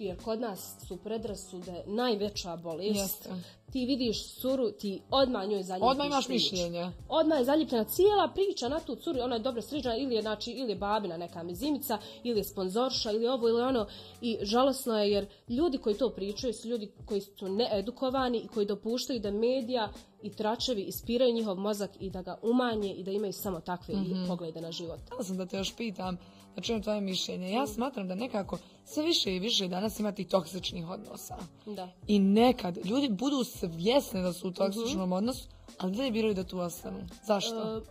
jer 0.05 0.23
kod 0.23 0.39
nas 0.39 0.75
su 0.87 0.97
predrasude 0.97 1.83
najveća 1.87 2.55
bolest. 2.55 3.29
Ti 3.71 3.85
vidiš 3.85 4.35
curu, 4.35 4.71
ti 4.71 5.01
odmah 5.11 5.47
njoj 5.47 5.63
zaljubiš 5.63 5.91
Odmah 5.91 6.07
imaš 6.07 6.27
priču. 6.27 6.33
mišljenje. 6.53 6.91
Odmah 7.09 7.39
je 7.39 7.45
zaljepljena 7.45 7.83
cijela 7.83 8.31
priča 8.33 8.69
na 8.69 8.79
tu 8.79 8.95
curu, 8.95 9.19
ona 9.21 9.35
je 9.35 9.39
dobro 9.39 9.61
sređena, 9.61 9.97
ili 9.97 10.15
je, 10.15 10.21
znači, 10.21 10.51
ili 10.51 10.71
je 10.71 10.75
babina 10.75 11.17
neka 11.17 11.43
mizimica, 11.43 11.97
ili 12.23 12.39
je 12.39 12.43
sponzorša, 12.43 13.11
ili 13.11 13.27
ovo, 13.27 13.49
ili 13.49 13.61
ono. 13.61 13.87
I 14.21 14.37
žalosno 14.41 14.99
je 14.99 15.11
jer 15.11 15.27
ljudi 15.49 15.77
koji 15.77 15.95
to 15.95 16.09
pričaju 16.09 16.53
su 16.53 16.67
ljudi 16.67 16.91
koji 17.05 17.21
su 17.21 17.49
needukovani 17.49 18.37
i 18.37 18.47
koji 18.47 18.65
dopuštaju 18.65 19.19
da 19.19 19.31
medija 19.31 19.91
i 20.21 20.29
tračevi 20.29 20.81
ispiraju 20.81 21.33
njihov 21.33 21.57
mozak 21.57 21.91
i 21.99 22.09
da 22.09 22.21
ga 22.21 22.39
umanje 22.41 22.93
i 22.93 23.03
da 23.03 23.11
imaju 23.11 23.33
samo 23.33 23.59
takve 23.59 23.95
poglede 24.27 24.61
na 24.61 24.71
život. 24.71 24.99
Htjela 25.05 25.23
sam 25.23 25.37
da 25.37 25.45
te 25.45 25.57
još 25.57 25.75
pitam, 25.75 26.17
čujem 26.61 26.83
tvoje 26.83 27.01
mišljenje. 27.01 27.51
Ja 27.51 27.67
smatram 27.67 28.07
da 28.07 28.15
nekako 28.15 28.57
sve 28.85 29.03
više 29.03 29.35
i 29.35 29.39
više 29.39 29.67
danas 29.67 29.99
ima 29.99 30.11
tih 30.11 30.27
toksičnih 30.27 30.89
odnosa. 30.89 31.37
Da. 31.65 31.89
I 32.07 32.19
nekad 32.19 32.77
ljudi 32.85 33.09
budu 33.09 33.43
svjesni 33.43 34.21
da 34.21 34.33
su 34.33 34.47
u 34.47 34.51
toksičnom 34.51 35.11
odnosu, 35.11 35.47
ali 35.77 35.95
da 35.95 36.09
biraju 36.09 36.33
da 36.33 36.43
tu 36.43 36.59
ostanu. 36.59 37.07
Zašto? 37.25 37.77
E, 37.77 37.81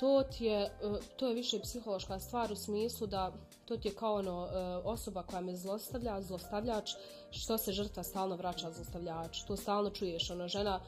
to 0.00 0.22
ti 0.22 0.44
je, 0.44 0.60
e, 0.62 0.70
to 1.16 1.28
je 1.28 1.34
više 1.34 1.60
psihološka 1.60 2.18
stvar 2.20 2.52
u 2.52 2.56
smislu 2.56 3.06
da 3.06 3.32
to 3.64 3.76
ti 3.76 3.88
je 3.88 3.94
kao 3.94 4.14
ono 4.14 4.46
e, 4.46 4.58
osoba 4.84 5.22
koja 5.22 5.40
me 5.40 5.56
zlostavlja, 5.56 6.22
zlostavljač, 6.22 6.90
što 7.30 7.58
se 7.58 7.72
žrtva 7.72 8.02
stalno 8.02 8.36
vraća 8.36 8.70
zlostavljač. 8.70 9.42
To 9.42 9.56
stalno 9.56 9.90
čuješ, 9.90 10.30
ono 10.30 10.48
žena 10.48 10.80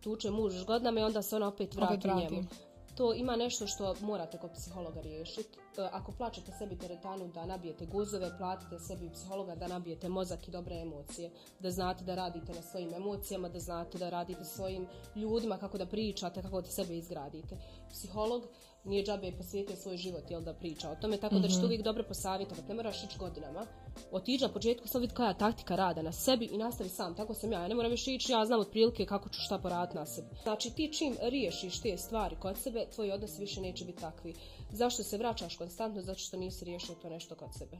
tuče 0.00 0.30
muž 0.30 0.64
godinama 0.64 1.00
i 1.00 1.02
onda 1.02 1.22
se 1.22 1.36
ona 1.36 1.48
opet 1.48 1.74
vrati, 1.74 1.94
Opet 1.94 2.04
vrati. 2.04 2.34
njemu. 2.34 2.46
To 2.94 3.14
ima 3.14 3.36
nešto 3.36 3.66
što 3.66 3.94
morate 4.00 4.38
kod 4.38 4.50
psihologa 4.52 5.00
riješiti. 5.00 5.58
E, 5.78 5.88
Ako 5.92 6.12
plaćate 6.12 6.52
sebi 6.58 6.78
teretanu 6.78 7.28
da 7.28 7.46
nabijete 7.46 7.86
guzove, 7.86 8.38
platite 8.38 8.78
sebi 8.78 9.10
psihologa 9.12 9.54
da 9.54 9.68
nabijete 9.68 10.08
mozak 10.08 10.48
i 10.48 10.50
dobre 10.50 10.80
emocije. 10.80 11.30
Da 11.60 11.70
znate 11.70 12.04
da 12.04 12.14
radite 12.14 12.52
na 12.52 12.62
svojim 12.62 12.94
emocijama, 12.94 13.48
da 13.48 13.58
znate 13.58 13.98
da 13.98 14.10
radite 14.10 14.44
svojim 14.44 14.86
ljudima, 15.16 15.58
kako 15.58 15.78
da 15.78 15.86
pričate, 15.86 16.42
kako 16.42 16.60
da 16.60 16.68
sebe 16.68 16.96
izgradite. 16.96 17.56
Psiholog 17.90 18.42
nije 18.84 19.04
džabe 19.04 19.32
posvijetio 19.32 19.76
svoj 19.76 19.96
život 19.96 20.30
jel 20.30 20.40
da 20.40 20.54
priča 20.54 20.90
o 20.90 20.96
tome, 20.96 21.16
tako 21.16 21.34
da 21.34 21.48
ćete 21.48 21.64
uvijek 21.64 21.82
dobro 21.82 22.04
posavjetovati. 22.08 22.68
Ne 22.68 22.74
moraš 22.74 23.04
ići 23.04 23.18
godinama. 23.18 23.66
Otiđi 24.12 24.44
na 24.44 24.52
početku, 24.52 24.88
sad 24.88 25.00
vidi 25.00 25.14
koja 25.14 25.28
je 25.28 25.38
taktika 25.38 25.76
rada 25.76 26.02
na 26.02 26.12
sebi 26.12 26.44
i 26.44 26.58
nastavi 26.58 26.90
sam. 26.90 27.14
Tako 27.14 27.34
sam 27.34 27.52
ja. 27.52 27.60
Ja 27.60 27.68
ne 27.68 27.74
moram 27.74 27.90
više 27.90 28.14
ići, 28.14 28.32
ja 28.32 28.44
znam 28.44 28.60
otprilike 28.60 29.06
kako 29.06 29.28
ću 29.28 29.40
šta 29.40 29.58
poraditi 29.58 29.96
na 29.96 30.06
sebi. 30.06 30.28
Znači 30.42 30.70
ti 30.70 30.92
čim 30.92 31.16
riješiš 31.22 31.80
te 31.80 31.96
stvari 31.96 32.36
kod 32.36 32.58
sebe, 32.58 32.86
tvoji 32.94 33.12
odnosi 33.12 33.40
više 33.40 33.60
neće 33.60 33.84
biti 33.84 34.00
takvi. 34.00 34.34
Zašto 34.72 35.02
se 35.02 35.18
vraćaš 35.18 35.56
konstantno? 35.56 36.02
Zato 36.02 36.18
što 36.18 36.36
nisi 36.36 36.64
riješio 36.64 36.94
to 36.94 37.08
nešto 37.08 37.34
kod 37.34 37.48
sebe. 37.58 37.78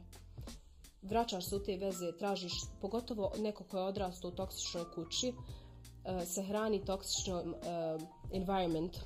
Vraćaš 1.01 1.45
se 1.45 1.55
u 1.55 1.63
te 1.63 1.77
veze, 1.77 2.17
tražiš, 2.17 2.53
pogotovo 2.81 3.31
neko 3.37 3.63
ko 3.63 3.77
je 3.77 3.83
odrastao 3.83 4.29
u 4.29 4.35
toksičnoj 4.35 4.83
kući, 4.95 5.33
eh, 6.05 6.25
se 6.25 6.43
hrani 6.43 6.85
toksičnom 6.85 7.53
eh, 7.53 7.97
environment, 8.33 8.97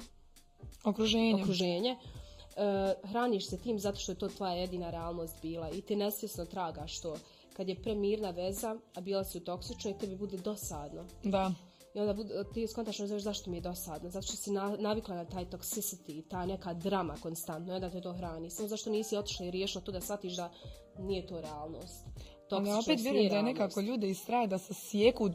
Okruženje. 0.84 1.43
okruženje, 1.43 1.91
e, 1.91 2.93
hraniš 3.03 3.49
se 3.49 3.57
tim 3.57 3.79
zato 3.79 3.99
što 3.99 4.11
je 4.11 4.19
to 4.19 4.27
tvoja 4.27 4.53
jedina 4.53 4.89
realnost 4.89 5.36
bila 5.41 5.69
i 5.69 5.81
ti 5.81 5.95
nesvjesno 5.95 6.45
tragaš 6.45 7.01
to. 7.01 7.15
Kad 7.53 7.69
je 7.69 7.81
premirna 7.81 8.29
veza, 8.29 8.75
a 8.95 9.01
bila 9.01 9.23
si 9.23 9.38
u 9.38 9.43
toksičnoj, 9.43 9.97
tebi 9.97 10.15
bude 10.15 10.38
dosadno. 10.38 11.05
Da. 11.23 11.51
I 11.94 12.00
onda 12.00 12.14
bude, 12.14 12.44
ti 12.54 12.68
skontaš 12.68 12.98
zašto 12.98 13.52
mi 13.52 13.58
je 13.58 13.62
dosadno, 13.62 14.10
zato 14.10 14.28
što 14.28 14.36
si 14.36 14.52
na- 14.52 14.78
navikla 14.80 15.16
na 15.16 15.26
taj 15.26 15.46
toxicity, 15.46 16.28
ta 16.30 16.46
neka 16.46 16.74
drama 16.74 17.16
konstantno, 17.22 17.76
onda 17.76 17.89
te 17.89 18.02
to 18.02 18.14
hrani. 18.14 18.50
Samo 18.50 18.68
zašto 18.68 18.89
nisi 18.89 19.18
otišla 19.18 19.46
i 19.46 19.52
riješila 19.52 19.82
to 19.84 19.91
da 19.91 20.02
shvatiš 20.02 20.36
da 20.36 20.52
nije 21.00 21.28
to 21.28 21.41
realnost. 21.41 22.06
Ali 22.50 22.70
ja 22.70 22.76
Toksičnost 22.76 22.88
opet 22.88 23.00
vjerujem 23.02 23.30
da 23.30 23.36
je 23.36 23.44
nekako 23.44 23.82
ljude 23.82 24.10
istraje 24.10 24.48
da 24.48 24.58
se 24.58 24.74
sjeku 24.74 25.30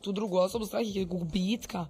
tu 0.00 0.12
drugu 0.12 0.36
osobu, 0.36 0.66
strah 0.66 0.82
ih 0.82 0.96
je 0.96 1.04
gubitka. 1.04 1.86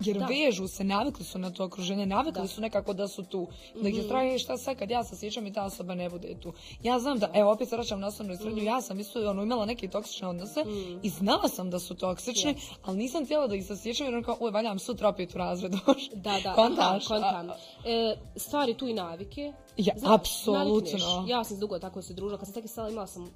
Jer 0.00 0.18
Da. 0.18 0.26
vežu 0.26 0.68
se, 0.68 0.84
navikli 0.84 1.24
su 1.24 1.38
na 1.38 1.50
to 1.50 1.64
okruženje, 1.64 2.06
navikli 2.06 2.32
Da. 2.32 2.40
Mhm. 2.40 2.48
su 2.48 2.60
nekako 2.60 2.92
da 2.92 3.08
su 3.08 3.22
tu. 3.24 3.46
Da 3.74 3.88
ih 3.88 3.96
je 3.96 4.02
strah, 4.02 4.22
"E, 4.24 4.38
šta 4.38 4.56
sad 4.56 4.76
kad 4.76 4.90
ja 4.90 5.04
se 5.04 5.16
sjećam 5.16 5.46
i 5.46 5.52
ta 5.52 5.64
osoba 5.64 5.94
ne 5.94 6.10
bude 6.10 6.36
tu. 6.36 6.52
Ja 6.82 6.98
znam 6.98 7.18
da, 7.18 7.30
evo 7.34 7.52
opet 7.52 7.68
se 7.68 7.76
vraćam 7.76 8.00
na 8.00 8.06
osnovnu 8.06 8.34
i 8.34 8.36
srednju, 8.36 8.56
Mhm. 8.56 8.66
ja 8.66 8.80
sam 8.80 9.00
isto 9.00 9.30
ono, 9.30 9.42
imala 9.42 9.66
neke 9.66 9.88
toksične 9.88 10.28
odnose 10.28 10.64
i 11.02 11.08
znala 11.08 11.48
sam 11.48 11.70
da 11.70 11.78
su 11.78 11.94
toksične, 11.94 12.54
ali 12.82 12.96
nisam 12.98 13.24
htjela 13.24 13.46
da 13.46 13.54
ih 13.54 13.66
se 13.66 13.76
sjećam 13.76 14.06
jer 14.06 14.14
ono 14.14 14.24
kao, 14.24 14.36
uj, 14.40 14.50
valjam 14.50 14.78
sutra 14.78 15.08
opet 15.08 15.34
u 15.34 15.38
razredu. 15.38 15.78
Da, 16.14 16.40
da, 16.42 16.54
Kontaš? 16.54 17.06
kontam. 17.06 17.50
E, 17.84 18.16
stvari 18.36 18.74
tu 18.74 18.88
i 18.88 18.94
navike. 18.94 19.52
Ja, 19.76 19.94
Znaš, 19.96 20.14
apsolutno. 20.14 21.24
Ja 21.28 21.44
sam 21.44 21.58
dugo 21.58 21.78
tako 21.78 22.02
se 22.02 22.14
družila. 22.14 22.38
Kad 22.38 22.46
sam 22.46 22.54
tek 22.54 22.68
stala 22.68 22.88
imala 22.90 23.06
sam 23.06 23.30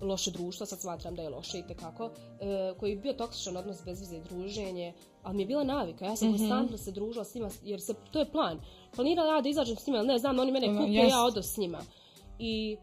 loše 0.00 0.30
društvo, 0.30 0.66
sad 0.66 0.80
smatram 0.80 1.14
da 1.14 1.22
je 1.22 1.28
loše 1.28 1.58
i 1.58 1.62
tekako, 1.62 2.10
e, 2.40 2.74
koji 2.80 2.90
je 2.90 2.96
bio 2.96 3.12
toksičan 3.12 3.56
odnos 3.56 3.84
bez 3.84 4.00
veze 4.00 4.20
druženje, 4.20 4.94
ali 5.28 5.36
mi 5.36 5.42
je 5.42 5.46
bila 5.46 5.64
navika. 5.64 6.04
Ja 6.04 6.16
sam 6.16 6.28
konstantno 6.28 6.78
se 6.78 6.90
družila 6.90 7.24
s 7.24 7.34
njima, 7.34 7.50
jer 7.62 7.80
se, 7.80 7.94
to 8.10 8.18
je 8.18 8.30
plan. 8.32 8.60
Planirala 8.94 9.34
ja 9.34 9.40
da 9.40 9.48
izađem 9.48 9.76
s 9.76 9.86
njima, 9.86 9.98
ali 9.98 10.08
ne 10.08 10.18
znam, 10.18 10.38
oni 10.38 10.52
mene 10.52 10.66
kupe, 10.66 10.92
jest. 10.92 11.10
ja 11.10 11.24
odo 11.24 11.42
s 11.42 11.56
njima. 11.56 11.78
I 12.38 12.76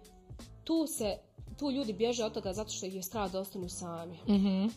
tu 0.63 0.87
se, 0.87 1.17
tu 1.59 1.71
ljudi 1.71 1.93
bježe 1.93 2.23
od 2.23 2.33
toga 2.33 2.53
zato 2.53 2.69
što 2.69 2.85
ih 2.85 2.95
je 2.95 3.03
strah 3.03 3.31
da 3.31 3.39
ostanu 3.39 3.69
sami. 3.69 4.19
Mhm. 4.29 4.67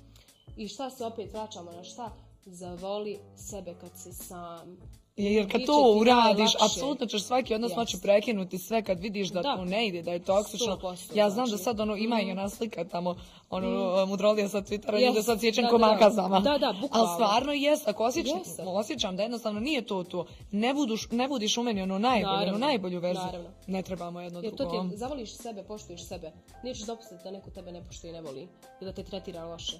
I 0.56 0.68
šta 0.68 0.90
se 0.90 1.04
opet 1.04 1.32
vraćamo 1.32 1.72
na 1.72 1.84
šta? 1.84 2.12
Zavoli 2.46 3.18
sebe 3.36 3.74
kad 3.80 3.90
si 3.94 4.12
sam. 4.12 4.76
Jer 5.18 5.52
kad 5.52 5.60
to 5.62 5.94
uradiš, 5.96 6.50
apsolutno 6.56 7.06
ćeš 7.06 7.22
svaki 7.22 7.54
odnos 7.54 7.72
Yes. 7.72 7.76
moći 7.76 8.00
prekinuti 8.00 8.58
sve 8.58 8.82
kad 8.82 9.00
vidiš 9.00 9.28
da, 9.28 9.42
Da. 9.42 9.56
to 9.56 9.64
ne 9.64 9.86
ide, 9.86 10.02
da 10.02 10.12
je 10.12 10.18
toksično. 10.20 10.76
100%, 10.76 11.10
Ja 11.14 11.30
znam 11.30 11.44
da 11.44 11.48
znači. 11.48 11.64
sad 11.64 11.80
ono 11.80 11.96
ima 11.96 12.20
i 12.20 12.30
ona 12.30 12.48
slika 12.48 12.84
tamo, 12.84 13.16
ono 13.50 13.68
mudrolija 14.06 14.48
sa 14.48 14.58
Twittera, 14.58 14.92
Yes. 14.94 15.06
ljude 15.06 15.22
sad 15.22 15.40
sjećam 15.40 15.64
Da, 15.64 15.70
ko 15.70 15.78
da, 15.78 15.86
da. 16.10 16.40
Da, 16.40 16.58
da. 16.58 16.74
Ali 16.90 17.08
stvarno 17.14 17.52
jest, 17.52 17.88
ako 17.88 18.04
osjećam, 18.04 18.38
Jeste. 18.38 18.62
osjećam 18.64 19.16
da 19.16 19.22
jednostavno 19.22 19.60
nije 19.60 19.82
to 19.82 20.04
to, 20.04 20.26
ne, 20.50 20.74
buduš, 20.74 21.08
ne 21.10 21.28
budiš 21.28 21.56
u 21.56 21.62
meni 21.62 21.82
ono 21.82 21.98
najbolje, 21.98 22.26
Naravno, 22.26 22.50
onu 22.50 22.58
najbolju 22.58 23.00
verziju, 23.00 23.26
naravno. 23.26 23.48
ne 23.66 23.82
trebamo 23.82 24.20
jedno 24.20 24.40
Jer 24.40 24.50
to 24.50 24.64
drugo. 24.64 24.82
ti 24.82 24.92
je, 24.92 24.96
zavoliš 24.96 25.32
sebe, 25.32 25.62
poštuješ 25.62 26.04
sebe. 26.04 26.32
Nećeš 26.64 26.82
dopustiti 26.82 27.24
da 27.24 27.30
neko 27.30 27.50
tebe 27.50 27.72
ne 27.72 27.84
poštuje 27.84 28.10
i 28.10 28.14
ne 28.14 28.20
voli. 28.20 28.48
I 28.80 28.84
da 28.84 28.92
te 28.92 29.02
tretira 29.02 29.44
loše. 29.44 29.78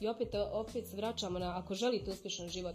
I 0.00 0.08
opet, 0.08 0.28
opet 0.52 0.86
se 0.86 0.96
vraćamo 0.96 1.38
na, 1.38 1.58
ako 1.58 1.74
želite 1.74 2.10
uspješan 2.10 2.48
život, 2.48 2.74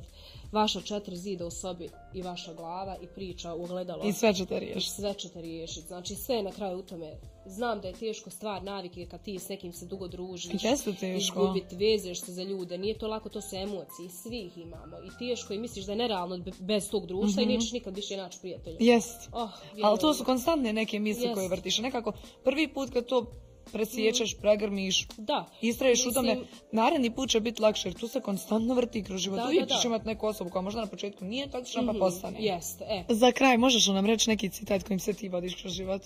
vaša 0.51 0.81
četiri 0.81 1.17
zida 1.17 1.45
u 1.45 1.51
sobi 1.51 1.89
i 2.13 2.21
vaša 2.21 2.53
glava 2.53 2.97
i 3.01 3.07
priča 3.07 3.53
u 3.53 3.63
ogledalo. 3.63 4.03
I 4.05 4.13
sve 4.13 4.33
ćete 4.33 4.59
riješiti. 4.59 4.95
sve 4.95 5.13
ćete 5.13 5.41
riješiti. 5.41 5.87
Znači 5.87 6.15
sve 6.15 6.35
je 6.35 6.43
na 6.43 6.51
kraju 6.51 6.79
u 6.79 6.81
tome. 6.81 7.17
Znam 7.45 7.81
da 7.81 7.87
je 7.87 7.93
teško 7.93 8.29
stvar 8.29 8.63
navike 8.63 9.05
kad 9.05 9.23
ti 9.23 9.39
s 9.39 9.49
nekim 9.49 9.73
se 9.73 9.85
dugo 9.85 10.07
družiš. 10.07 10.63
Jeste 10.63 10.93
teško. 10.93 11.39
Izgubit, 11.39 11.71
vezeš 11.71 12.21
se 12.21 12.33
za 12.33 12.43
ljude. 12.43 12.77
Nije 12.77 12.97
to 12.97 13.07
lako, 13.07 13.29
to 13.29 13.41
su 13.41 13.55
emocije. 13.55 14.09
Svi 14.09 14.39
ih 14.39 14.57
imamo. 14.57 14.97
I 14.97 15.09
teško 15.19 15.53
i 15.53 15.59
misliš 15.59 15.85
da 15.85 15.91
je 15.91 15.97
nerealno 15.97 16.37
be- 16.37 16.51
bez 16.59 16.89
tog 16.89 17.05
društva 17.07 17.43
i 17.43 17.45
nećeš 17.45 17.71
nikad 17.71 17.95
više 17.95 18.17
naći 18.17 18.39
prijatelja. 18.39 18.77
Jest. 18.79 19.29
Oh, 19.31 19.49
Ali 19.83 19.99
to 19.99 20.13
su 20.13 20.23
konstantne 20.23 20.73
neke 20.73 20.99
misli 20.99 21.23
Jest. 21.23 21.33
koje 21.35 21.47
vrtiš. 21.49 21.79
Nekako 21.79 22.13
prvi 22.43 22.73
put 22.73 22.89
kad 22.93 23.05
to 23.05 23.25
presjećeš, 23.71 24.37
pregrmiš, 24.41 25.07
Da. 25.17 25.45
istraješ 25.61 26.05
u 26.05 26.11
tome, 26.11 26.37
naredni 26.71 27.15
put 27.15 27.29
će 27.29 27.39
biti 27.39 27.61
lakše 27.61 27.87
jer 27.87 27.95
tu 27.95 28.07
se 28.07 28.21
konstantno 28.21 28.73
vrti 28.73 29.03
kroz 29.03 29.21
život. 29.21 29.39
Uvijek 29.45 29.67
ćeš 29.67 29.85
imati 29.85 30.07
neku 30.07 30.27
osobu 30.27 30.49
koja 30.49 30.61
možda 30.61 30.81
na 30.81 30.87
početku 30.87 31.25
nije 31.25 31.49
toksična 31.51 31.81
Mhm, 31.81 31.91
pa 31.91 31.99
postane. 31.99 32.37
Jeste, 32.39 32.83
e. 32.89 33.03
Za 33.09 33.31
kraj, 33.31 33.57
možeš 33.57 33.87
li 33.87 33.93
nam 33.93 34.05
reći 34.05 34.29
neki 34.29 34.49
citat 34.49 34.83
kojim 34.83 34.99
se 34.99 35.13
ti 35.13 35.29
vodiš 35.29 35.55
kroz 35.55 35.73
život? 35.73 36.01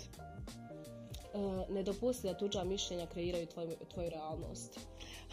E, 1.34 1.74
ne 1.74 1.84
dopusti 1.84 2.28
da 2.28 2.38
tuđa 2.38 2.64
mišljenja 2.64 3.05
kreiraju 3.05 3.45
tvoju, 3.45 3.76
tvoju 3.93 4.09
realnost. 4.09 4.80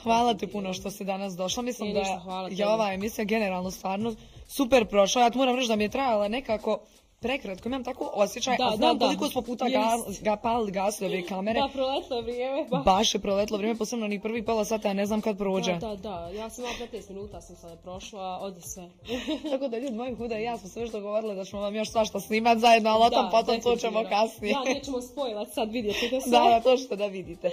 Hvala 0.02 0.34
ti 0.34 0.46
puno 0.46 0.72
što 0.72 0.90
si 0.90 1.04
danas 1.04 1.36
došla. 1.36 1.62
Mislim 1.62 1.88
Nije 1.88 2.04
da 2.04 2.46
ništa, 2.48 2.62
je 2.62 2.68
ova 2.68 2.92
emisija 2.92 3.24
generalno 3.24 3.70
stvarno 3.70 4.14
super 4.48 4.86
prošla. 4.86 5.22
Ja 5.22 5.30
ti 5.30 5.38
moram 5.38 5.56
reći 5.56 5.68
da 5.68 5.76
mi 5.76 5.84
je 5.84 5.88
trajala 5.88 6.28
nekako 6.28 6.80
prekratko. 7.20 7.68
Imam 7.68 7.84
tako 7.84 8.10
osjećaj, 8.14 8.56
Da, 8.56 8.68
a 8.68 8.76
znam 8.76 8.98
da, 8.98 8.98
da. 8.98 9.06
koliko 9.06 9.28
smo 9.28 9.42
puta 9.42 9.68
ga, 9.68 9.84
ga 10.20 10.36
palili 10.36 10.72
gasove 10.72 11.18
i 11.18 11.22
kamere. 11.26 11.60
Da, 11.60 11.68
proletlo 11.72 12.20
vrijeme. 12.20 12.66
Ba. 12.70 12.78
Baš 12.78 13.14
je 13.14 13.20
proletlo 13.20 13.56
vrijeme, 13.58 13.78
posebno 13.78 14.08
ni 14.08 14.20
prvi 14.20 14.44
pola 14.44 14.64
sata, 14.64 14.88
ja 14.88 14.94
ne 14.94 15.06
znam 15.06 15.20
kad 15.20 15.38
prođe. 15.38 15.72
Da, 15.72 15.78
da, 15.78 15.96
da. 15.96 16.28
Ja 16.28 16.50
sam 16.50 16.64
imala 16.64 16.78
15 16.92 17.10
minuta 17.10 17.40
sam 17.40 17.56
sada 17.56 17.76
prošla, 17.76 18.38
ode 18.42 18.60
sve. 18.60 18.90
Tako 19.50 19.68
da 19.68 19.78
ljudi 19.78 19.96
moji 19.96 20.14
huda 20.14 20.38
i 20.38 20.42
ja 20.42 20.58
smo 20.58 20.68
sve 20.68 20.86
što 20.86 21.00
govorili 21.00 21.34
da 21.34 21.44
ćemo 21.44 21.62
vam 21.62 21.74
još 21.74 21.90
svašta 21.90 22.20
snimat 22.20 22.58
zajedno, 22.58 22.90
ali 22.90 23.04
o 23.04 23.10
tom 23.10 23.24
Da, 23.24 23.30
potom 23.30 23.60
to 23.60 23.76
ćemo 23.76 24.04
kasnije. 24.08 24.54
Da, 24.54 24.74
nećemo 24.74 25.00
spojlat 25.00 25.48
sad 25.52 25.70
vidjeti 25.72 26.08
da 26.12 26.20
sve. 26.20 26.30
Da, 26.30 26.44
da, 26.44 26.60
to 26.60 26.76
ćete 26.76 26.96
da 26.96 27.06
vidite. 27.06 27.50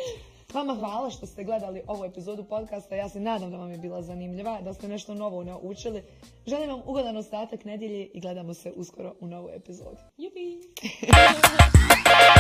Vama 0.53 0.75
hvala 0.75 1.09
što 1.09 1.25
ste 1.25 1.43
gledali 1.43 1.81
ovu 1.87 2.05
epizodu 2.05 2.43
podcasta. 2.43 2.95
Ja 2.95 3.09
se 3.09 3.19
nadam 3.19 3.51
da 3.51 3.57
vam 3.57 3.71
je 3.71 3.77
bila 3.77 4.01
zanimljiva, 4.01 4.61
da 4.61 4.73
ste 4.73 4.87
nešto 4.87 5.13
novo 5.13 5.43
naučili. 5.43 6.03
Želim 6.45 6.69
vam 6.69 6.81
ugodan 6.85 7.17
ostatak 7.17 7.65
nedjelje 7.65 8.05
i 8.05 8.19
gledamo 8.19 8.53
se 8.53 8.73
uskoro 8.75 9.13
u 9.19 9.27
novu 9.27 9.49
epizodu. 9.49 9.97
Jupi! 10.17 10.57